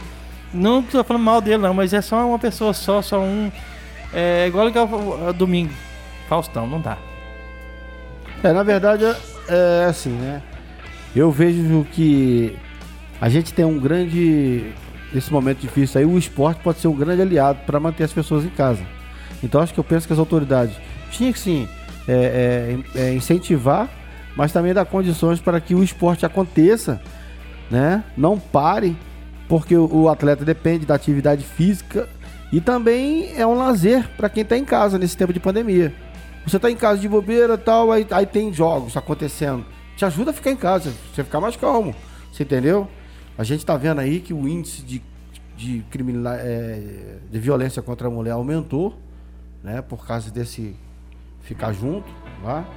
Não 0.54 0.82
tô 0.82 1.04
falando 1.04 1.24
mal 1.24 1.42
dele, 1.42 1.58
não, 1.58 1.74
mas 1.74 1.94
é 1.94 2.02
só 2.02 2.26
uma 2.28 2.40
pessoa 2.40 2.74
só, 2.74 3.02
só 3.02 3.20
um. 3.20 3.52
É 4.14 4.48
igual 4.48 4.68
o 4.68 5.34
domingo. 5.34 5.74
Faustão, 6.30 6.68
não 6.68 6.80
dá. 6.80 6.98
É, 8.44 8.52
na 8.52 8.64
verdade, 8.64 9.04
é 9.50 9.86
assim, 9.90 10.10
né? 10.10 10.42
Eu 11.16 11.32
vejo 11.32 11.86
que 11.92 12.56
a 13.20 13.30
gente 13.30 13.54
tem 13.54 13.66
um 13.66 13.80
grande 13.80 14.72
nesse 15.14 15.32
momento 15.32 15.60
difícil 15.60 16.00
aí, 16.00 16.06
o 16.06 16.18
esporte 16.18 16.62
pode 16.62 16.80
ser 16.80 16.88
um 16.88 16.96
grande 16.96 17.22
aliado 17.22 17.60
para 17.66 17.80
manter 17.80 18.04
as 18.04 18.14
pessoas 18.14 18.44
em 18.46 18.50
casa. 18.50 18.82
Então 19.44 19.62
acho 19.62 19.74
que 19.74 19.80
eu 19.80 19.84
penso 19.84 20.08
que 20.08 20.14
as 20.14 20.20
autoridades 20.20 20.76
tinham 21.12 21.32
que 21.32 21.40
sim 21.40 21.68
é, 22.08 22.78
é, 22.96 23.02
é, 23.02 23.14
incentivar, 23.14 23.90
mas 24.36 24.52
também 24.52 24.74
dar 24.74 24.86
condições 24.86 25.40
para 25.40 25.60
que 25.60 25.76
o 25.76 25.84
esporte 25.84 26.26
aconteça, 26.26 27.02
né? 27.70 28.04
Não 28.16 28.40
pare, 28.40 28.96
porque 29.48 29.76
o, 29.76 30.10
atleta 30.10 30.46
depende 30.46 30.86
da 30.86 30.96
atividade 30.96 31.44
física 31.44 32.08
e 32.52 32.62
também 32.62 33.34
é 33.36 33.46
um 33.46 33.56
lazer 33.56 34.08
para 34.16 34.30
quem 34.30 34.44
está 34.44 34.58
em 34.58 34.66
casa 34.66 34.98
nesse 34.98 35.18
tempo 35.18 35.34
de 35.34 35.40
pandemia. 35.40 35.94
Você 36.46 36.56
está 36.56 36.72
em 36.72 36.78
casa 36.78 37.02
de 37.02 37.10
bobeira 37.10 37.58
tal, 37.58 37.92
aí, 37.92 38.08
aí 38.10 38.26
tem 38.26 38.54
jogos 38.54 38.96
acontecendo. 38.96 39.66
Te 39.98 40.06
ajuda 40.06 40.32
a 40.32 40.34
ficar 40.34 40.52
em 40.52 40.56
casa, 40.56 40.94
você 41.14 41.24
ficar 41.24 41.42
mais 41.42 41.56
calmo. 41.58 41.94
Você 42.32 42.44
entendeu? 42.44 42.88
A 43.38 43.44
gente 43.44 43.60
está 43.60 43.78
vendo 43.78 44.00
aí 44.00 44.20
que 44.20 44.34
o 44.34 44.48
índice 44.48 44.82
de, 44.82 45.02
de, 45.56 45.86
é, 46.40 47.18
de 47.30 47.40
violência 47.40 47.82
contra 47.82 48.08
a 48.08 48.12
mulher 48.12 48.32
aumentou, 48.32 48.98
né? 49.64 49.82
Por 49.82 50.06
causa 50.06 50.32
desse 50.32 50.76
ficar 51.42 51.72
junto, 51.72 52.12
lá. 52.44 52.68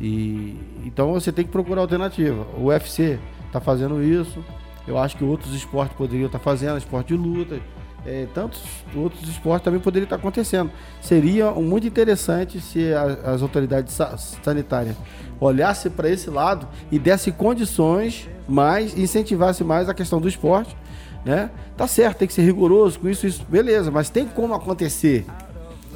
E 0.00 0.56
então 0.84 1.12
você 1.12 1.30
tem 1.30 1.44
que 1.44 1.50
procurar 1.50 1.82
alternativa. 1.82 2.46
O 2.56 2.66
UFC 2.66 3.18
está 3.46 3.60
fazendo 3.60 4.02
isso. 4.02 4.42
Eu 4.86 4.98
acho 4.98 5.16
que 5.16 5.24
outros 5.24 5.54
esportes 5.54 5.96
poderiam 5.96 6.26
estar 6.26 6.38
tá 6.38 6.44
fazendo, 6.44 6.78
esporte 6.78 7.08
de 7.08 7.14
luta, 7.14 7.60
é, 8.04 8.26
tantos 8.34 8.60
outros 8.96 9.28
esportes 9.28 9.64
também 9.64 9.78
poderiam 9.78 10.04
estar 10.04 10.16
tá 10.16 10.20
acontecendo. 10.20 10.70
Seria 11.00 11.52
muito 11.52 11.86
interessante 11.86 12.60
se 12.60 12.92
a, 12.92 13.32
as 13.32 13.42
autoridades 13.42 13.96
sanitárias 14.42 14.96
olhassem 15.42 15.90
para 15.90 16.08
esse 16.08 16.30
lado 16.30 16.68
e 16.90 16.98
dessem 16.98 17.32
condições 17.32 18.28
mais, 18.48 18.96
incentivasse 18.96 19.64
mais 19.64 19.88
a 19.88 19.94
questão 19.94 20.20
do 20.20 20.28
esporte, 20.28 20.76
né? 21.24 21.50
Tá 21.76 21.86
certo, 21.86 22.18
tem 22.18 22.28
que 22.28 22.34
ser 22.34 22.42
rigoroso 22.42 23.00
com 23.00 23.08
isso, 23.08 23.26
isso, 23.26 23.44
beleza, 23.48 23.90
mas 23.90 24.10
tem 24.10 24.26
como 24.26 24.54
acontecer, 24.54 25.26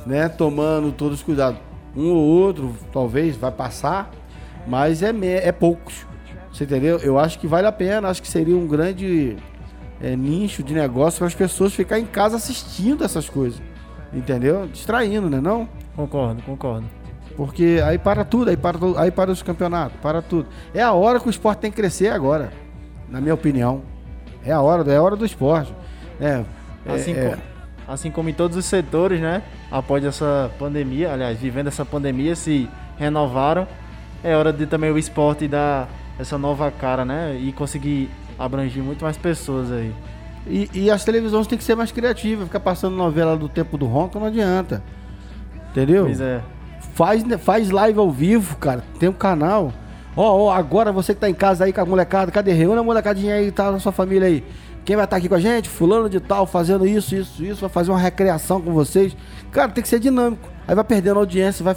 né? 0.04 0.28
Tomando 0.28 0.92
todos 0.92 1.18
os 1.18 1.24
cuidados. 1.24 1.60
Um 1.96 2.10
ou 2.10 2.24
outro, 2.24 2.74
talvez, 2.92 3.36
vai 3.36 3.50
passar, 3.50 4.10
mas 4.66 5.02
é, 5.02 5.10
é 5.22 5.52
poucos. 5.52 6.06
Você 6.52 6.64
entendeu? 6.64 6.98
Eu 6.98 7.18
acho 7.18 7.38
que 7.38 7.46
vale 7.46 7.66
a 7.66 7.72
pena, 7.72 8.08
acho 8.08 8.22
que 8.22 8.28
seria 8.28 8.56
um 8.56 8.66
grande 8.66 9.36
é, 10.00 10.14
nicho 10.16 10.62
de 10.62 10.74
negócio 10.74 11.18
para 11.18 11.28
as 11.28 11.34
pessoas 11.34 11.74
ficar 11.74 11.98
em 11.98 12.06
casa 12.06 12.36
assistindo 12.36 13.04
essas 13.04 13.28
coisas. 13.28 13.60
Entendeu? 14.12 14.66
Distraindo, 14.66 15.28
né 15.28 15.40
não? 15.40 15.68
Concordo, 15.94 16.42
concordo. 16.42 16.86
Porque 17.36 17.80
aí 17.84 17.98
para 17.98 18.24
tudo, 18.24 18.48
aí 18.48 18.56
para, 18.56 18.78
aí 18.96 19.10
para 19.10 19.30
os 19.30 19.42
campeonatos, 19.42 19.98
para 20.00 20.22
tudo. 20.22 20.48
É 20.72 20.82
a 20.82 20.92
hora 20.92 21.20
que 21.20 21.26
o 21.26 21.30
esporte 21.30 21.58
tem 21.58 21.70
que 21.70 21.76
crescer 21.76 22.08
agora, 22.08 22.50
na 23.08 23.20
minha 23.20 23.34
opinião. 23.34 23.82
É 24.44 24.52
a 24.52 24.60
hora, 24.60 24.90
é 24.90 24.96
a 24.96 25.02
hora 25.02 25.16
do 25.16 25.26
esporte. 25.26 25.72
É, 26.18 26.44
é 26.86 26.92
assim, 26.94 27.12
é, 27.12 27.30
como, 27.30 27.42
assim 27.86 28.10
como 28.10 28.28
em 28.30 28.32
todos 28.32 28.56
os 28.56 28.64
setores, 28.64 29.20
né? 29.20 29.42
Após 29.70 30.02
essa 30.04 30.50
pandemia, 30.58 31.12
aliás, 31.12 31.38
vivendo 31.38 31.66
essa 31.66 31.84
pandemia, 31.84 32.34
se 32.34 32.68
renovaram. 32.96 33.68
É 34.24 34.34
hora 34.34 34.52
de 34.52 34.66
também 34.66 34.90
o 34.90 34.96
esporte 34.96 35.46
dar 35.46 35.88
essa 36.18 36.38
nova 36.38 36.70
cara, 36.70 37.04
né? 37.04 37.36
E 37.38 37.52
conseguir 37.52 38.08
abranger 38.38 38.82
muito 38.82 39.04
mais 39.04 39.18
pessoas 39.18 39.70
aí. 39.70 39.92
E, 40.46 40.70
e 40.72 40.90
as 40.90 41.04
televisões 41.04 41.46
têm 41.46 41.58
que 41.58 41.64
ser 41.64 41.74
mais 41.74 41.92
criativas. 41.92 42.46
Ficar 42.46 42.60
passando 42.60 42.96
novela 42.96 43.36
do 43.36 43.48
tempo 43.48 43.76
do 43.76 43.84
ronco 43.84 44.18
não 44.18 44.26
adianta. 44.26 44.82
Entendeu? 45.70 46.04
Pois 46.04 46.20
é. 46.20 46.40
Faz, 46.96 47.22
faz 47.40 47.70
live 47.70 47.98
ao 47.98 48.10
vivo, 48.10 48.56
cara. 48.56 48.82
Tem 48.98 49.06
um 49.06 49.12
canal. 49.12 49.70
Ó, 50.16 50.32
oh, 50.32 50.46
oh, 50.46 50.50
agora 50.50 50.90
você 50.90 51.12
que 51.12 51.20
tá 51.20 51.28
em 51.28 51.34
casa 51.34 51.66
aí 51.66 51.72
com 51.72 51.82
a 51.82 51.84
molecada, 51.84 52.32
cadê? 52.32 52.52
Reúne 52.52 52.80
a 52.80 52.82
molecadinha 52.82 53.34
aí, 53.34 53.52
tá 53.52 53.70
na 53.70 53.78
sua 53.78 53.92
família 53.92 54.26
aí. 54.26 54.42
Quem 54.82 54.96
vai 54.96 55.04
estar 55.04 55.16
tá 55.16 55.18
aqui 55.18 55.28
com 55.28 55.34
a 55.34 55.38
gente? 55.38 55.68
Fulano 55.68 56.08
de 56.08 56.20
tal, 56.20 56.46
fazendo 56.46 56.86
isso, 56.86 57.14
isso, 57.14 57.44
isso, 57.44 57.60
vai 57.60 57.68
fazer 57.68 57.90
uma 57.90 57.98
recreação 57.98 58.62
com 58.62 58.72
vocês. 58.72 59.14
Cara, 59.52 59.68
tem 59.68 59.82
que 59.82 59.88
ser 59.90 60.00
dinâmico. 60.00 60.48
Aí 60.66 60.74
vai 60.74 60.84
perdendo 60.84 61.18
audiência, 61.18 61.62
vai 61.62 61.76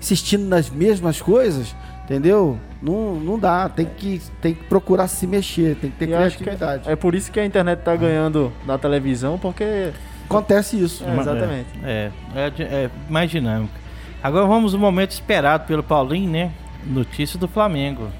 insistindo 0.00 0.44
nas 0.48 0.68
mesmas 0.68 1.20
coisas, 1.20 1.72
entendeu? 2.02 2.58
Não, 2.82 3.14
não 3.14 3.38
dá, 3.38 3.68
tem 3.68 3.86
que, 3.86 4.20
tem 4.42 4.52
que 4.52 4.64
procurar 4.64 5.06
se 5.06 5.28
mexer, 5.28 5.76
tem 5.76 5.92
que 5.92 5.96
ter 5.96 6.06
criatividade. 6.08 6.90
é 6.90 6.96
por 6.96 7.14
isso 7.14 7.30
que 7.30 7.38
a 7.38 7.46
internet 7.46 7.82
tá 7.84 7.94
ganhando 7.94 8.52
da 8.66 8.76
televisão, 8.76 9.38
porque. 9.38 9.92
Acontece 10.24 10.82
isso. 10.82 11.04
É, 11.04 11.20
exatamente. 11.20 11.68
É, 11.84 12.10
é, 12.34 12.62
é 12.62 12.90
mais 13.08 13.30
dinâmico. 13.30 13.85
Agora 14.22 14.46
vamos 14.46 14.74
ao 14.74 14.80
momento 14.80 15.10
esperado 15.10 15.66
pelo 15.66 15.82
Paulinho, 15.82 16.30
né? 16.30 16.52
Notícia 16.84 17.38
do 17.38 17.46
Flamengo. 17.46 18.10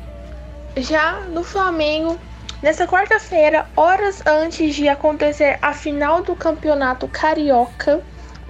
Já 0.77 1.21
no 1.33 1.43
Flamengo, 1.43 2.19
nessa 2.63 2.87
quarta-feira, 2.87 3.67
horas 3.77 4.23
antes 4.27 4.75
de 4.75 4.89
acontecer 4.89 5.59
a 5.63 5.73
final 5.73 6.23
do 6.23 6.37
Campeonato 6.37 7.09
Carioca, 7.09 8.03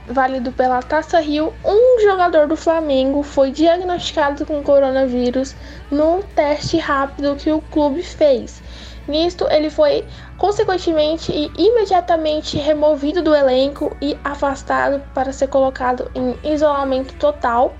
válido 0.09 0.53
pela 0.53 0.83
Taça 0.83 1.21
Rio, 1.21 1.53
um 1.65 2.01
jogador 2.03 2.47
do 2.47 2.57
Flamengo 2.57 3.23
foi 3.23 3.51
diagnosticado 3.51 4.45
com 4.45 4.63
coronavírus 4.63 5.55
num 5.91 6.23
teste 6.23 6.79
rápido 6.79 7.37
que 7.37 7.51
o 7.51 7.61
clube 7.61 8.03
fez. 8.03 8.63
Nisto, 9.09 9.47
ele 9.51 9.71
foi 9.71 10.05
consequentemente 10.39 11.33
e 11.33 11.51
imediatamente 11.57 12.57
removido 12.57 13.23
do 13.23 13.35
elenco 13.35 13.97
e 14.01 14.17
afastado 14.23 15.03
para 15.15 15.33
ser 15.33 15.49
colocado 15.49 16.11
em 16.15 16.37
isolamento 16.53 17.15
total. 17.15 17.75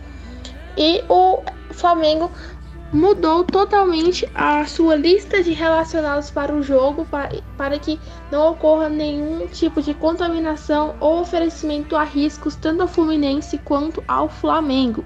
E 0.77 1.03
o 1.09 1.43
Flamengo 1.71 2.31
mudou 2.93 3.45
totalmente 3.45 4.29
a 4.35 4.65
sua 4.65 4.95
lista 4.95 5.43
de 5.43 5.53
relacionados 5.53 6.31
para 6.31 6.55
o 6.55 6.63
jogo 6.63 7.05
para, 7.07 7.31
para 7.57 7.79
que 7.79 8.01
não 8.31 8.53
ocorra 8.53 8.89
nenhum 8.89 9.47
tipo 9.49 9.83
de 9.83 9.93
contaminação 9.93 10.95
ou 11.01 11.21
oferecimento 11.21 11.97
a 11.97 12.05
riscos 12.05 12.57
tanto 12.57 12.83
ao 12.83 12.89
Fluminense 12.89 13.59
quanto 13.59 14.03
ao 14.07 14.29
Flamengo. 14.29 15.05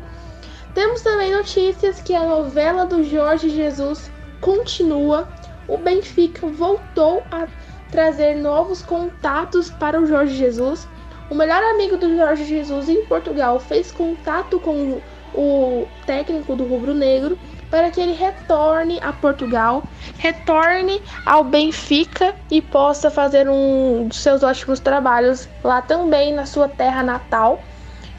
Temos 0.74 1.00
também 1.00 1.32
notícias 1.34 2.00
que 2.00 2.14
a 2.14 2.24
novela 2.24 2.86
do 2.86 3.02
Jorge 3.02 3.50
Jesus 3.50 4.10
continua. 4.40 5.28
O 5.70 5.78
Benfica 5.78 6.48
voltou 6.48 7.22
a 7.30 7.46
trazer 7.92 8.34
novos 8.34 8.82
contatos 8.82 9.70
para 9.70 10.00
o 10.00 10.06
Jorge 10.06 10.34
Jesus. 10.34 10.88
O 11.30 11.34
melhor 11.34 11.62
amigo 11.62 11.96
do 11.96 12.16
Jorge 12.16 12.44
Jesus 12.44 12.88
em 12.88 13.04
Portugal 13.06 13.60
fez 13.60 13.92
contato 13.92 14.58
com 14.58 15.00
o 15.32 15.86
técnico 16.04 16.56
do 16.56 16.64
Rubro 16.64 16.92
Negro 16.92 17.38
para 17.70 17.88
que 17.88 18.00
ele 18.00 18.14
retorne 18.14 18.98
a 19.00 19.12
Portugal, 19.12 19.84
retorne 20.18 21.00
ao 21.24 21.44
Benfica 21.44 22.34
e 22.50 22.60
possa 22.60 23.08
fazer 23.08 23.48
um 23.48 24.08
dos 24.08 24.18
seus 24.18 24.42
ótimos 24.42 24.80
trabalhos 24.80 25.48
lá 25.62 25.80
também 25.80 26.34
na 26.34 26.46
sua 26.46 26.68
terra 26.68 27.04
natal. 27.04 27.62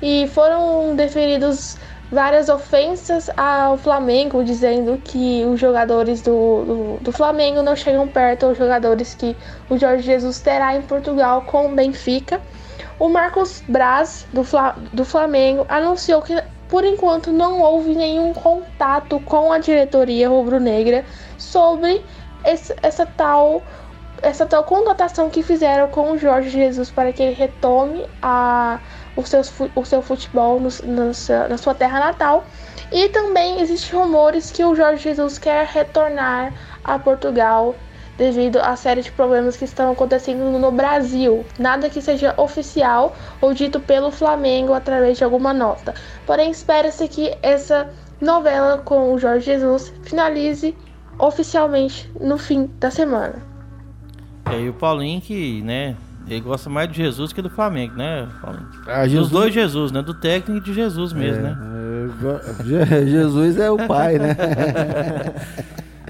E 0.01 0.25
foram 0.29 0.95
deferidos 0.95 1.77
várias 2.11 2.49
ofensas 2.49 3.29
ao 3.37 3.77
Flamengo, 3.77 4.43
dizendo 4.43 4.99
que 5.03 5.45
os 5.45 5.59
jogadores 5.59 6.21
do, 6.21 6.65
do, 6.65 6.97
do, 7.01 7.11
Flamengo 7.11 7.63
não 7.63 7.75
chegam 7.75 8.07
perto 8.07 8.47
aos 8.47 8.57
jogadores 8.57 9.15
que 9.15 9.35
o 9.69 9.77
Jorge 9.77 10.03
Jesus 10.03 10.39
terá 10.39 10.75
em 10.75 10.81
Portugal 10.81 11.43
com 11.43 11.67
o 11.67 11.75
Benfica. 11.75 12.41
O 12.99 13.07
Marcos 13.07 13.63
Braz, 13.67 14.27
do, 14.33 14.45
do 14.91 15.05
Flamengo, 15.05 15.65
anunciou 15.69 16.21
que 16.21 16.35
por 16.67 16.83
enquanto 16.83 17.31
não 17.31 17.61
houve 17.61 17.95
nenhum 17.95 18.33
contato 18.33 19.19
com 19.21 19.51
a 19.51 19.57
diretoria 19.57 20.29
rubro-negra 20.29 21.05
sobre 21.37 22.03
esse, 22.45 22.75
essa 22.81 23.05
tal 23.05 23.61
essa 24.21 24.45
tal 24.45 24.63
contratação 24.63 25.31
que 25.31 25.41
fizeram 25.41 25.87
com 25.87 26.11
o 26.11 26.17
Jorge 26.17 26.49
Jesus 26.49 26.91
para 26.91 27.11
que 27.11 27.23
ele 27.23 27.33
retome 27.33 28.05
a, 28.21 28.79
o, 29.15 29.23
seu, 29.25 29.41
o 29.75 29.85
seu 29.85 30.01
futebol 30.01 30.59
no, 30.59 30.69
no, 30.83 31.11
na 31.49 31.57
sua 31.57 31.73
terra 31.73 31.99
natal. 31.99 32.45
E 32.91 33.09
também 33.09 33.61
existem 33.61 33.97
rumores 33.99 34.51
que 34.51 34.63
o 34.63 34.75
Jorge 34.75 35.03
Jesus 35.03 35.37
quer 35.37 35.65
retornar 35.65 36.53
a 36.83 36.99
Portugal 36.99 37.75
devido 38.17 38.57
à 38.57 38.75
série 38.75 39.01
de 39.01 39.11
problemas 39.11 39.57
que 39.57 39.65
estão 39.65 39.91
acontecendo 39.91 40.59
no 40.59 40.71
Brasil. 40.71 41.45
Nada 41.57 41.89
que 41.89 42.01
seja 42.01 42.33
oficial 42.37 43.15
ou 43.39 43.53
dito 43.53 43.79
pelo 43.79 44.11
Flamengo 44.11 44.73
através 44.73 45.17
de 45.17 45.23
alguma 45.23 45.53
nota. 45.53 45.95
Porém, 46.25 46.51
espera-se 46.51 47.07
que 47.07 47.35
essa 47.41 47.89
novela 48.19 48.77
com 48.79 49.13
o 49.13 49.17
Jorge 49.17 49.45
Jesus 49.45 49.93
finalize 50.03 50.75
oficialmente 51.17 52.11
no 52.19 52.37
fim 52.37 52.69
da 52.79 52.91
semana. 52.91 53.41
É, 54.51 54.59
e 54.59 54.69
o 54.69 54.73
Paulinho 54.73 55.21
que, 55.21 55.61
né, 55.61 55.95
ele 56.27 56.41
gosta 56.41 56.69
mais 56.69 56.89
de 56.89 56.95
Jesus 56.95 57.33
que 57.33 57.41
do 57.41 57.49
Flamengo, 57.49 57.95
né, 57.95 58.27
Paulinho? 58.41 58.67
Ah, 58.87 59.07
Jesus... 59.07 59.29
Dos 59.29 59.39
dois 59.39 59.53
Jesus, 59.53 59.91
né? 59.91 60.01
Do 60.01 60.13
técnico 60.13 60.61
e 60.61 60.63
de 60.63 60.73
Jesus 60.73 61.13
mesmo, 61.13 61.45
é, 61.45 61.49
né? 61.49 61.57
É, 62.91 63.05
Jesus 63.07 63.57
é 63.57 63.69
o 63.69 63.77
pai, 63.87 64.17
né? 64.17 64.35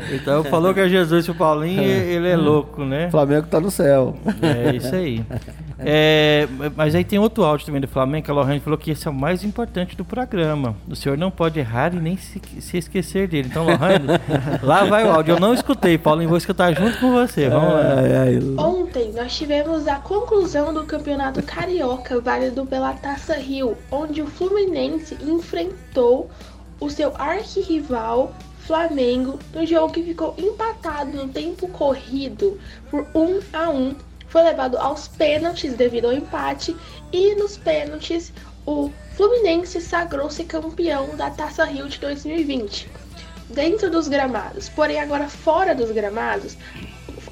Então 0.10 0.44
falou 0.46 0.74
que 0.74 0.80
é 0.80 0.90
Jesus 0.90 1.28
o 1.30 1.36
Paulinho, 1.36 1.82
ele 1.84 2.28
é 2.28 2.36
louco, 2.36 2.84
né? 2.84 3.08
O 3.08 3.12
Flamengo 3.12 3.48
tá 3.48 3.60
no 3.60 3.70
céu. 3.70 4.18
É 4.42 4.76
isso 4.76 4.96
aí. 4.96 5.24
É, 5.84 6.48
mas 6.76 6.96
aí 6.96 7.04
tem 7.04 7.20
outro 7.20 7.44
áudio 7.44 7.66
também 7.66 7.82
do 7.82 7.88
Flamengo, 7.88 8.26
que 8.26 8.32
a 8.32 8.34
Lohane 8.34 8.60
falou 8.60 8.78
que 8.78 8.92
esse 8.92 9.08
é 9.08 9.12
o 9.12 9.14
mais 9.14 9.44
importante 9.44 9.96
do 9.96 10.06
programa. 10.06 10.76
O 10.88 10.96
senhor 10.96 11.18
não 11.18 11.32
pode 11.32 11.60
errar 11.60 11.94
e 11.94 12.00
nem 12.00 12.18
se, 12.18 12.42
se 12.60 12.78
esquecer 12.78 13.28
dele. 13.28 13.48
Então, 13.50 13.66
Lohane, 13.66 14.06
lá 14.64 14.86
vai 14.86 15.06
o 15.06 15.12
áudio. 15.12 15.36
Eu 15.36 15.40
não 15.40 15.54
escutei, 15.54 15.98
Paulinho, 15.98 16.30
vou 16.30 16.38
escutar 16.38 16.74
junto 16.74 17.00
com 17.00 17.12
você. 17.12 17.50
Vamos 17.50 17.74
lá. 17.74 18.64
Ontem 18.64 19.12
nós 19.14 19.36
tivemos 19.36 19.88
a 19.88 19.96
conclusão 19.96 20.74
do 20.74 20.86
campeonato 20.86 21.42
carioca, 21.44 22.20
válido 22.20 22.66
pela 22.66 22.94
Taça 22.94 23.36
Rio, 23.36 23.78
onde 23.92 24.22
o 24.22 24.28
Fluminense 24.28 25.18
enfrentou 25.22 26.30
o 26.80 26.90
seu 26.90 27.14
arquirrival 27.16 28.34
Flamengo 28.62 29.40
no 29.54 29.66
jogo 29.66 29.94
que 29.94 30.04
ficou 30.04 30.36
empatado 30.38 31.12
no 31.18 31.28
tempo 31.28 31.68
corrido 31.68 32.60
por 32.90 33.06
1 33.14 33.40
a 33.52 33.70
1 33.70 33.96
foi 34.32 34.44
levado 34.44 34.78
aos 34.78 35.10
pênaltis 35.10 35.74
devido 35.74 36.06
ao 36.06 36.14
empate 36.14 36.76
e 37.12 37.36
nos 37.36 37.58
pênaltis 37.58 38.32
o 38.66 38.90
Fluminense 39.18 39.82
sagrou-se 39.82 40.44
campeão 40.46 41.16
da 41.18 41.30
Taça 41.30 41.66
Rio 41.66 41.90
de 41.90 42.00
2020 42.00 42.90
dentro 43.50 43.92
dos 43.92 44.08
gramados. 44.08 44.70
Porém 44.70 45.00
agora 45.02 45.28
fora 45.28 45.76
dos 45.76 45.92
gramados, 45.92 46.58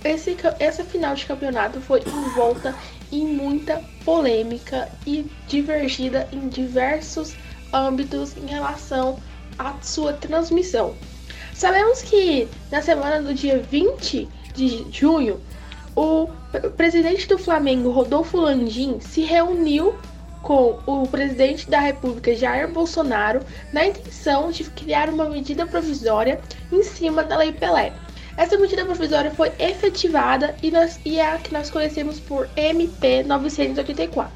esse, 0.04 0.36
essa 0.60 0.84
final 0.84 1.16
de 1.16 1.26
campeonato 1.26 1.80
foi 1.80 2.02
envolta 2.02 2.76
em 3.12 3.26
muita 3.26 3.82
polêmica 4.04 4.89
e 5.08 5.26
divergida 5.47 6.28
em 6.34 6.50
diversos 6.50 7.34
âmbitos 7.72 8.36
em 8.36 8.47
relação 8.47 9.18
à 9.58 9.74
sua 9.82 10.12
transmissão. 10.14 10.95
Sabemos 11.54 12.02
que 12.02 12.47
na 12.70 12.82
semana 12.82 13.22
do 13.22 13.34
dia 13.34 13.60
20 13.60 14.28
de 14.54 14.86
junho, 14.91 15.39
o 16.00 16.30
presidente 16.78 17.28
do 17.28 17.38
Flamengo, 17.38 17.91
Rodolfo 17.91 18.38
Landim, 18.38 19.02
se 19.02 19.20
reuniu 19.20 19.93
com 20.41 20.80
o 20.86 21.06
presidente 21.06 21.70
da 21.70 21.82
República, 21.82 22.34
Jair 22.34 22.70
Bolsonaro, 22.72 23.41
na 23.74 23.86
intenção 23.86 24.50
de 24.50 24.64
criar 24.64 25.10
uma 25.10 25.26
medida 25.26 25.68
provisória 25.68 26.39
em 26.72 26.82
cima 26.84 27.22
da 27.22 27.36
Lei 27.36 27.52
Pelé. 27.52 27.91
Essa 28.38 28.58
medida 28.58 28.86
provisória 28.86 29.30
foi 29.32 29.52
efetivada 29.60 30.56
e, 30.64 30.72
nós, 30.72 30.97
e 31.04 31.20
é 31.20 31.34
a 31.34 31.38
que 31.38 31.52
nós 31.52 31.70
conhecemos 31.70 32.18
por 32.18 32.50
MP 32.56 33.24
984, 33.24 34.32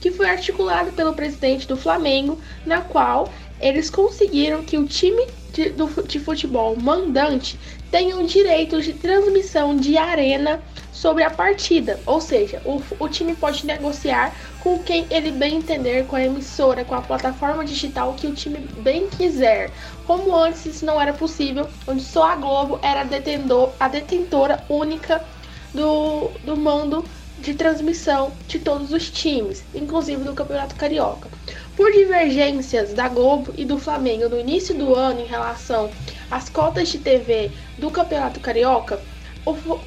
que 0.00 0.12
foi 0.12 0.30
articulada 0.30 0.92
pelo 0.92 1.12
presidente 1.12 1.66
do 1.66 1.76
Flamengo, 1.76 2.38
na 2.64 2.82
qual 2.82 3.28
eles 3.60 3.90
conseguiram 3.90 4.62
que 4.62 4.78
o 4.78 4.86
time 4.86 5.26
de, 5.52 5.70
do, 5.70 5.88
de 6.06 6.20
futebol 6.20 6.76
mandante 6.76 7.58
tenham 7.90 8.24
direitos 8.24 8.84
de 8.84 8.92
transmissão 8.92 9.76
de 9.76 9.98
arena 9.98 10.62
sobre 11.00 11.24
a 11.24 11.30
partida, 11.30 11.98
ou 12.04 12.20
seja, 12.20 12.60
o, 12.62 12.82
o 12.98 13.08
time 13.08 13.34
pode 13.34 13.64
negociar 13.64 14.36
com 14.62 14.78
quem 14.80 15.06
ele 15.08 15.30
bem 15.30 15.56
entender, 15.56 16.04
com 16.06 16.14
a 16.14 16.22
emissora, 16.22 16.84
com 16.84 16.94
a 16.94 17.00
plataforma 17.00 17.64
digital 17.64 18.12
que 18.12 18.26
o 18.26 18.34
time 18.34 18.58
bem 18.82 19.08
quiser. 19.08 19.70
Como 20.06 20.36
antes 20.36 20.66
isso 20.66 20.84
não 20.84 21.00
era 21.00 21.14
possível, 21.14 21.66
onde 21.86 22.02
só 22.02 22.24
a 22.24 22.36
Globo 22.36 22.78
era 22.82 23.02
detentor, 23.02 23.72
a 23.80 23.88
detentora 23.88 24.62
única 24.68 25.24
do, 25.72 26.30
do 26.44 26.54
mando 26.54 27.02
de 27.38 27.54
transmissão 27.54 28.30
de 28.46 28.58
todos 28.58 28.92
os 28.92 29.08
times, 29.08 29.64
inclusive 29.74 30.22
do 30.22 30.34
Campeonato 30.34 30.74
Carioca. 30.74 31.30
Por 31.74 31.90
divergências 31.92 32.92
da 32.92 33.08
Globo 33.08 33.54
e 33.56 33.64
do 33.64 33.78
Flamengo 33.78 34.28
no 34.28 34.38
início 34.38 34.74
do 34.74 34.94
ano 34.94 35.20
em 35.20 35.26
relação 35.26 35.90
às 36.30 36.50
cotas 36.50 36.90
de 36.90 36.98
TV 36.98 37.50
do 37.78 37.90
Campeonato 37.90 38.38
Carioca, 38.38 39.00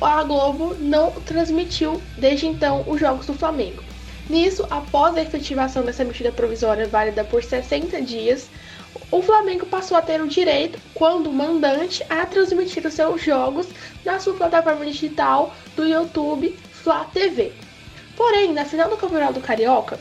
a 0.02 0.24
Globo 0.24 0.76
não 0.80 1.12
transmitiu 1.12 2.02
desde 2.18 2.48
então 2.48 2.84
os 2.88 3.00
jogos 3.00 3.26
do 3.26 3.34
Flamengo. 3.34 3.84
Nisso, 4.30 4.66
após 4.70 5.16
a 5.16 5.22
efetivação 5.22 5.84
dessa 5.84 6.04
medida 6.04 6.32
provisória 6.32 6.88
válida 6.88 7.24
por 7.24 7.44
60 7.44 8.02
dias, 8.02 8.50
o 9.12 9.22
Flamengo 9.22 9.66
passou 9.66 9.98
a 9.98 10.02
ter 10.02 10.22
o 10.22 10.28
direito, 10.28 10.80
quando 10.94 11.32
mandante, 11.32 12.04
a 12.10 12.26
transmitir 12.26 12.86
os 12.86 12.94
seus 12.94 13.22
jogos 13.22 13.68
na 14.06 14.20
sua 14.20 14.34
plataforma 14.34 14.86
digital 14.86 15.54
do 15.76 15.86
YouTube 15.86 16.58
Flá 16.72 17.06
TV. 17.06 17.52
Porém, 18.16 18.54
na 18.54 18.66
final 18.66 18.90
do 18.90 18.98
Campeonato 18.98 19.40
Carioca, 19.40 20.00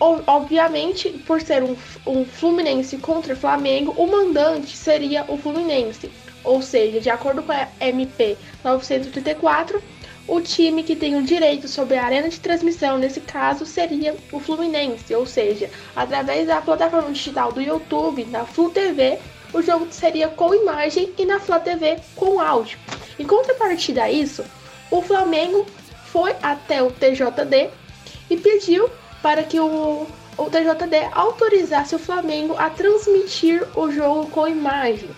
obviamente, 0.00 1.10
por 1.10 1.40
ser 1.40 1.62
um, 1.62 1.76
um 2.06 2.24
Fluminense 2.24 2.98
contra 2.98 3.36
Flamengo, 3.36 3.94
o 3.96 4.06
mandante 4.06 4.76
seria 4.76 5.24
o 5.28 5.36
Fluminense. 5.36 6.10
Ou 6.44 6.62
seja, 6.62 7.00
de 7.00 7.10
acordo 7.10 7.42
com 7.42 7.52
a 7.52 7.68
MP 7.80 8.36
934, 8.64 9.82
o 10.26 10.40
time 10.40 10.82
que 10.82 10.94
tem 10.94 11.16
o 11.16 11.22
direito 11.22 11.66
sobre 11.66 11.96
a 11.96 12.04
arena 12.04 12.28
de 12.28 12.38
transmissão, 12.38 12.98
nesse 12.98 13.20
caso, 13.20 13.64
seria 13.64 14.14
o 14.30 14.38
Fluminense. 14.38 15.14
Ou 15.14 15.26
seja, 15.26 15.70
através 15.96 16.46
da 16.46 16.60
plataforma 16.60 17.10
digital 17.10 17.50
do 17.50 17.62
YouTube, 17.62 18.24
na 18.26 18.44
Flu 18.44 18.70
TV, 18.70 19.18
o 19.52 19.62
jogo 19.62 19.86
seria 19.90 20.28
com 20.28 20.54
imagem 20.54 21.12
e 21.16 21.24
na 21.24 21.40
Flu 21.40 21.58
TV 21.60 21.98
com 22.14 22.40
áudio. 22.40 22.78
Em 23.18 23.26
contrapartida 23.26 24.04
a 24.04 24.12
isso, 24.12 24.44
o 24.90 25.00
Flamengo 25.00 25.66
foi 26.12 26.34
até 26.42 26.82
o 26.82 26.90
TJD 26.90 27.70
e 28.30 28.36
pediu 28.36 28.90
para 29.22 29.42
que 29.42 29.58
o, 29.58 30.06
o 30.36 30.44
TJD 30.44 31.08
autorizasse 31.12 31.94
o 31.94 31.98
Flamengo 31.98 32.54
a 32.58 32.70
transmitir 32.70 33.66
o 33.74 33.90
jogo 33.90 34.30
com 34.30 34.46
imagem. 34.46 35.08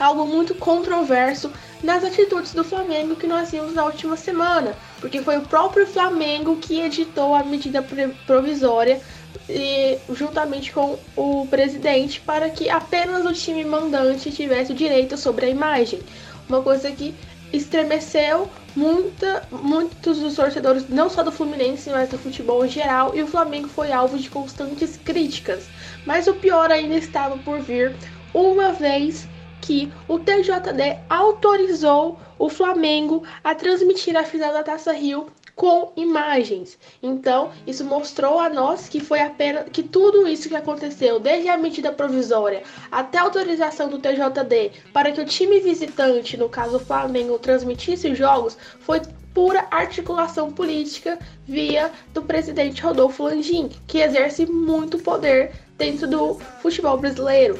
Algo 0.00 0.26
muito 0.26 0.54
controverso 0.54 1.52
nas 1.82 2.02
atitudes 2.02 2.54
do 2.54 2.64
Flamengo 2.64 3.14
que 3.14 3.26
nós 3.26 3.50
vimos 3.50 3.74
na 3.74 3.84
última 3.84 4.16
semana, 4.16 4.74
porque 4.98 5.20
foi 5.20 5.36
o 5.36 5.42
próprio 5.42 5.86
Flamengo 5.86 6.56
que 6.56 6.80
editou 6.80 7.34
a 7.34 7.44
medida 7.44 7.84
provisória 8.26 8.98
e, 9.46 9.98
juntamente 10.10 10.72
com 10.72 10.98
o 11.14 11.46
presidente 11.48 12.18
para 12.20 12.48
que 12.48 12.70
apenas 12.70 13.26
o 13.26 13.32
time 13.34 13.62
mandante 13.62 14.32
tivesse 14.32 14.72
o 14.72 14.74
direito 14.74 15.18
sobre 15.18 15.44
a 15.44 15.50
imagem. 15.50 16.00
Uma 16.48 16.62
coisa 16.62 16.90
que 16.90 17.14
estremeceu 17.52 18.48
muita, 18.74 19.46
muitos 19.50 20.18
dos 20.18 20.34
torcedores, 20.34 20.88
não 20.88 21.10
só 21.10 21.22
do 21.22 21.32
Fluminense, 21.32 21.90
mas 21.90 22.08
do 22.08 22.18
futebol 22.18 22.64
em 22.64 22.70
geral, 22.70 23.14
e 23.14 23.22
o 23.22 23.26
Flamengo 23.26 23.68
foi 23.68 23.92
alvo 23.92 24.18
de 24.18 24.30
constantes 24.30 24.96
críticas. 24.96 25.64
Mas 26.06 26.26
o 26.26 26.34
pior 26.34 26.70
ainda 26.70 26.94
estava 26.94 27.36
por 27.38 27.60
vir, 27.60 27.94
uma 28.32 28.72
vez 28.72 29.28
que 29.60 29.92
o 30.08 30.18
TJD 30.18 30.98
autorizou 31.08 32.18
o 32.38 32.48
Flamengo 32.48 33.22
a 33.44 33.54
transmitir 33.54 34.16
a 34.16 34.24
final 34.24 34.52
da 34.52 34.62
Taça 34.62 34.92
Rio 34.92 35.26
com 35.54 35.92
imagens. 35.94 36.78
Então, 37.02 37.50
isso 37.66 37.84
mostrou 37.84 38.38
a 38.38 38.48
nós 38.48 38.88
que 38.88 38.98
foi 38.98 39.20
apenas 39.20 39.66
que 39.70 39.82
tudo 39.82 40.26
isso 40.26 40.48
que 40.48 40.56
aconteceu, 40.56 41.20
desde 41.20 41.50
a 41.50 41.58
medida 41.58 41.92
provisória 41.92 42.62
até 42.90 43.18
a 43.18 43.22
autorização 43.22 43.88
do 43.88 43.98
TJD 43.98 44.72
para 44.90 45.12
que 45.12 45.20
o 45.20 45.26
time 45.26 45.60
visitante, 45.60 46.36
no 46.38 46.48
caso 46.48 46.76
o 46.76 46.80
Flamengo, 46.80 47.38
transmitisse 47.38 48.08
os 48.08 48.16
jogos, 48.16 48.56
foi 48.80 49.02
pura 49.34 49.66
articulação 49.70 50.50
política 50.50 51.18
via 51.46 51.90
do 52.14 52.22
presidente 52.22 52.82
Rodolfo 52.82 53.24
Landim, 53.24 53.68
que 53.86 53.98
exerce 53.98 54.46
muito 54.46 54.98
poder 54.98 55.52
dentro 55.76 56.06
do 56.06 56.34
futebol 56.60 56.96
brasileiro. 56.96 57.58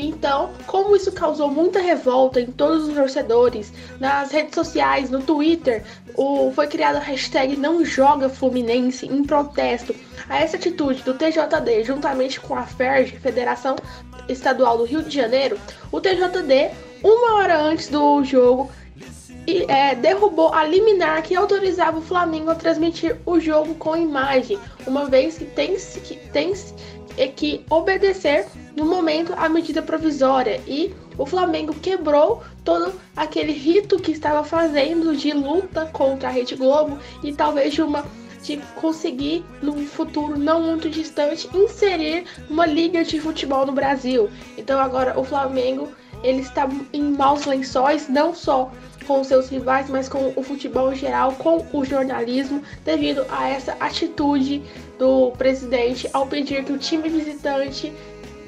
Então, 0.00 0.50
como 0.66 0.94
isso 0.94 1.10
causou 1.10 1.50
muita 1.50 1.80
revolta 1.80 2.40
em 2.40 2.46
todos 2.46 2.86
os 2.86 2.94
torcedores, 2.94 3.72
nas 3.98 4.30
redes 4.30 4.54
sociais, 4.54 5.10
no 5.10 5.20
Twitter, 5.20 5.84
o, 6.14 6.52
foi 6.52 6.68
criada 6.68 6.98
a 6.98 7.02
hashtag 7.02 7.56
Não 7.56 7.84
Joga 7.84 8.28
Fluminense 8.28 9.06
em 9.06 9.24
protesto 9.24 9.92
a 10.28 10.38
essa 10.38 10.56
atitude 10.56 11.02
do 11.02 11.14
TJD, 11.14 11.82
juntamente 11.82 12.38
com 12.38 12.54
a 12.54 12.62
FERJ, 12.62 13.18
Federação 13.18 13.74
Estadual 14.28 14.78
do 14.78 14.84
Rio 14.84 15.02
de 15.02 15.14
Janeiro, 15.14 15.58
o 15.90 16.00
TJD, 16.00 16.70
uma 17.02 17.34
hora 17.34 17.60
antes 17.60 17.88
do 17.88 18.22
jogo, 18.22 18.70
e, 19.48 19.64
é, 19.66 19.96
derrubou 19.96 20.54
a 20.54 20.62
liminar 20.62 21.22
que 21.22 21.34
autorizava 21.34 21.98
o 21.98 22.02
Flamengo 22.02 22.50
a 22.50 22.54
transmitir 22.54 23.16
o 23.26 23.40
jogo 23.40 23.74
com 23.74 23.96
imagem, 23.96 24.60
uma 24.86 25.06
vez 25.06 25.38
que 25.38 25.46
tem, 25.46 25.74
que 25.74 26.16
tem 26.30 26.52
que 27.34 27.64
obedecer 27.68 28.46
no 28.76 28.84
momento 28.84 29.34
a 29.36 29.48
medida 29.48 29.82
provisória 29.82 30.60
e 30.66 30.94
o 31.16 31.26
Flamengo 31.26 31.74
quebrou 31.74 32.42
todo 32.64 32.92
aquele 33.16 33.52
rito 33.52 33.98
que 33.98 34.12
estava 34.12 34.44
fazendo 34.44 35.16
de 35.16 35.32
luta 35.32 35.86
contra 35.86 36.28
a 36.28 36.32
Rede 36.32 36.54
Globo 36.54 36.98
e 37.22 37.32
talvez 37.32 37.74
de 37.74 37.82
uma 37.82 38.04
de 38.42 38.56
conseguir 38.76 39.44
no 39.60 39.76
futuro 39.84 40.38
não 40.38 40.62
muito 40.62 40.88
distante 40.88 41.48
inserir 41.52 42.24
uma 42.48 42.66
liga 42.66 43.04
de 43.04 43.20
futebol 43.20 43.66
no 43.66 43.72
Brasil. 43.72 44.30
Então 44.56 44.78
agora 44.78 45.18
o 45.18 45.24
Flamengo 45.24 45.88
ele 46.22 46.40
está 46.40 46.68
em 46.92 47.02
maus 47.02 47.44
lençóis, 47.44 48.08
não 48.08 48.34
só 48.34 48.70
com 49.06 49.24
seus 49.24 49.48
rivais, 49.48 49.88
mas 49.88 50.08
com 50.08 50.32
o 50.36 50.42
futebol 50.42 50.92
em 50.92 50.96
geral, 50.96 51.32
com 51.32 51.64
o 51.72 51.84
jornalismo, 51.84 52.62
devido 52.84 53.24
a 53.30 53.48
essa 53.48 53.72
atitude 53.80 54.62
do 54.98 55.30
presidente 55.32 56.08
ao 56.12 56.26
pedir 56.26 56.64
que 56.64 56.72
o 56.72 56.78
time 56.78 57.08
visitante 57.08 57.92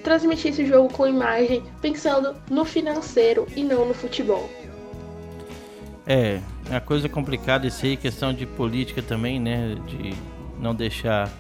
transmitisse 0.03 0.62
o 0.62 0.66
jogo 0.66 0.92
com 0.92 1.07
imagem, 1.07 1.62
pensando 1.80 2.34
no 2.51 2.64
financeiro 2.64 3.46
e 3.57 3.62
não 3.62 3.86
no 3.86 3.94
futebol. 3.94 4.48
É, 6.07 6.40
é 6.70 6.76
a 6.76 6.80
coisa 6.80 7.09
complicada 7.09 7.66
isso 7.66 7.84
aí, 7.84 7.96
questão 7.96 8.32
de 8.32 8.46
política 8.46 9.03
também, 9.03 9.38
né? 9.38 9.76
De 9.86 10.14
não 10.59 10.74
deixar 10.74 11.30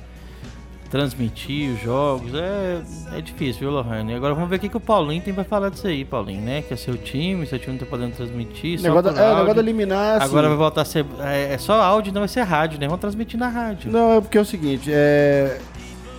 transmitir 0.90 1.72
os 1.72 1.80
jogos. 1.80 2.32
É, 2.34 2.82
é 3.16 3.20
difícil, 3.20 3.60
viu, 3.60 3.70
Lohane? 3.70 4.14
Agora 4.14 4.34
vamos 4.34 4.50
ver 4.50 4.56
o 4.56 4.58
que, 4.58 4.68
que 4.68 4.76
o 4.76 4.80
Paulinho 4.80 5.22
tem 5.22 5.32
pra 5.32 5.44
falar 5.44 5.70
disso 5.70 5.86
aí, 5.86 6.04
Paulinho, 6.04 6.42
né? 6.42 6.62
Que 6.62 6.74
é 6.74 6.76
seu 6.76 6.98
time, 6.98 7.46
seu 7.46 7.58
time 7.58 7.72
não 7.72 7.78
tá 7.78 7.86
podendo 7.86 8.14
transmitir. 8.14 8.80
Negócio, 8.82 9.12
da, 9.12 9.22
é, 9.22 9.34
negócio 9.34 9.54
da 9.54 9.60
eliminar. 9.60 10.16
Assim, 10.16 10.24
Agora 10.26 10.48
vai 10.48 10.56
voltar 10.56 10.82
a 10.82 10.84
ser. 10.84 11.06
É, 11.20 11.54
é, 11.54 11.58
só 11.58 11.80
áudio, 11.80 12.12
não 12.12 12.20
vai 12.20 12.28
ser 12.28 12.42
rádio, 12.42 12.78
né? 12.80 12.86
Vamos 12.86 13.00
transmitir 13.00 13.38
na 13.38 13.48
rádio. 13.48 13.90
Não, 13.90 14.18
é 14.18 14.20
porque 14.20 14.36
é 14.36 14.40
o 14.40 14.44
seguinte, 14.44 14.90
é, 14.92 15.60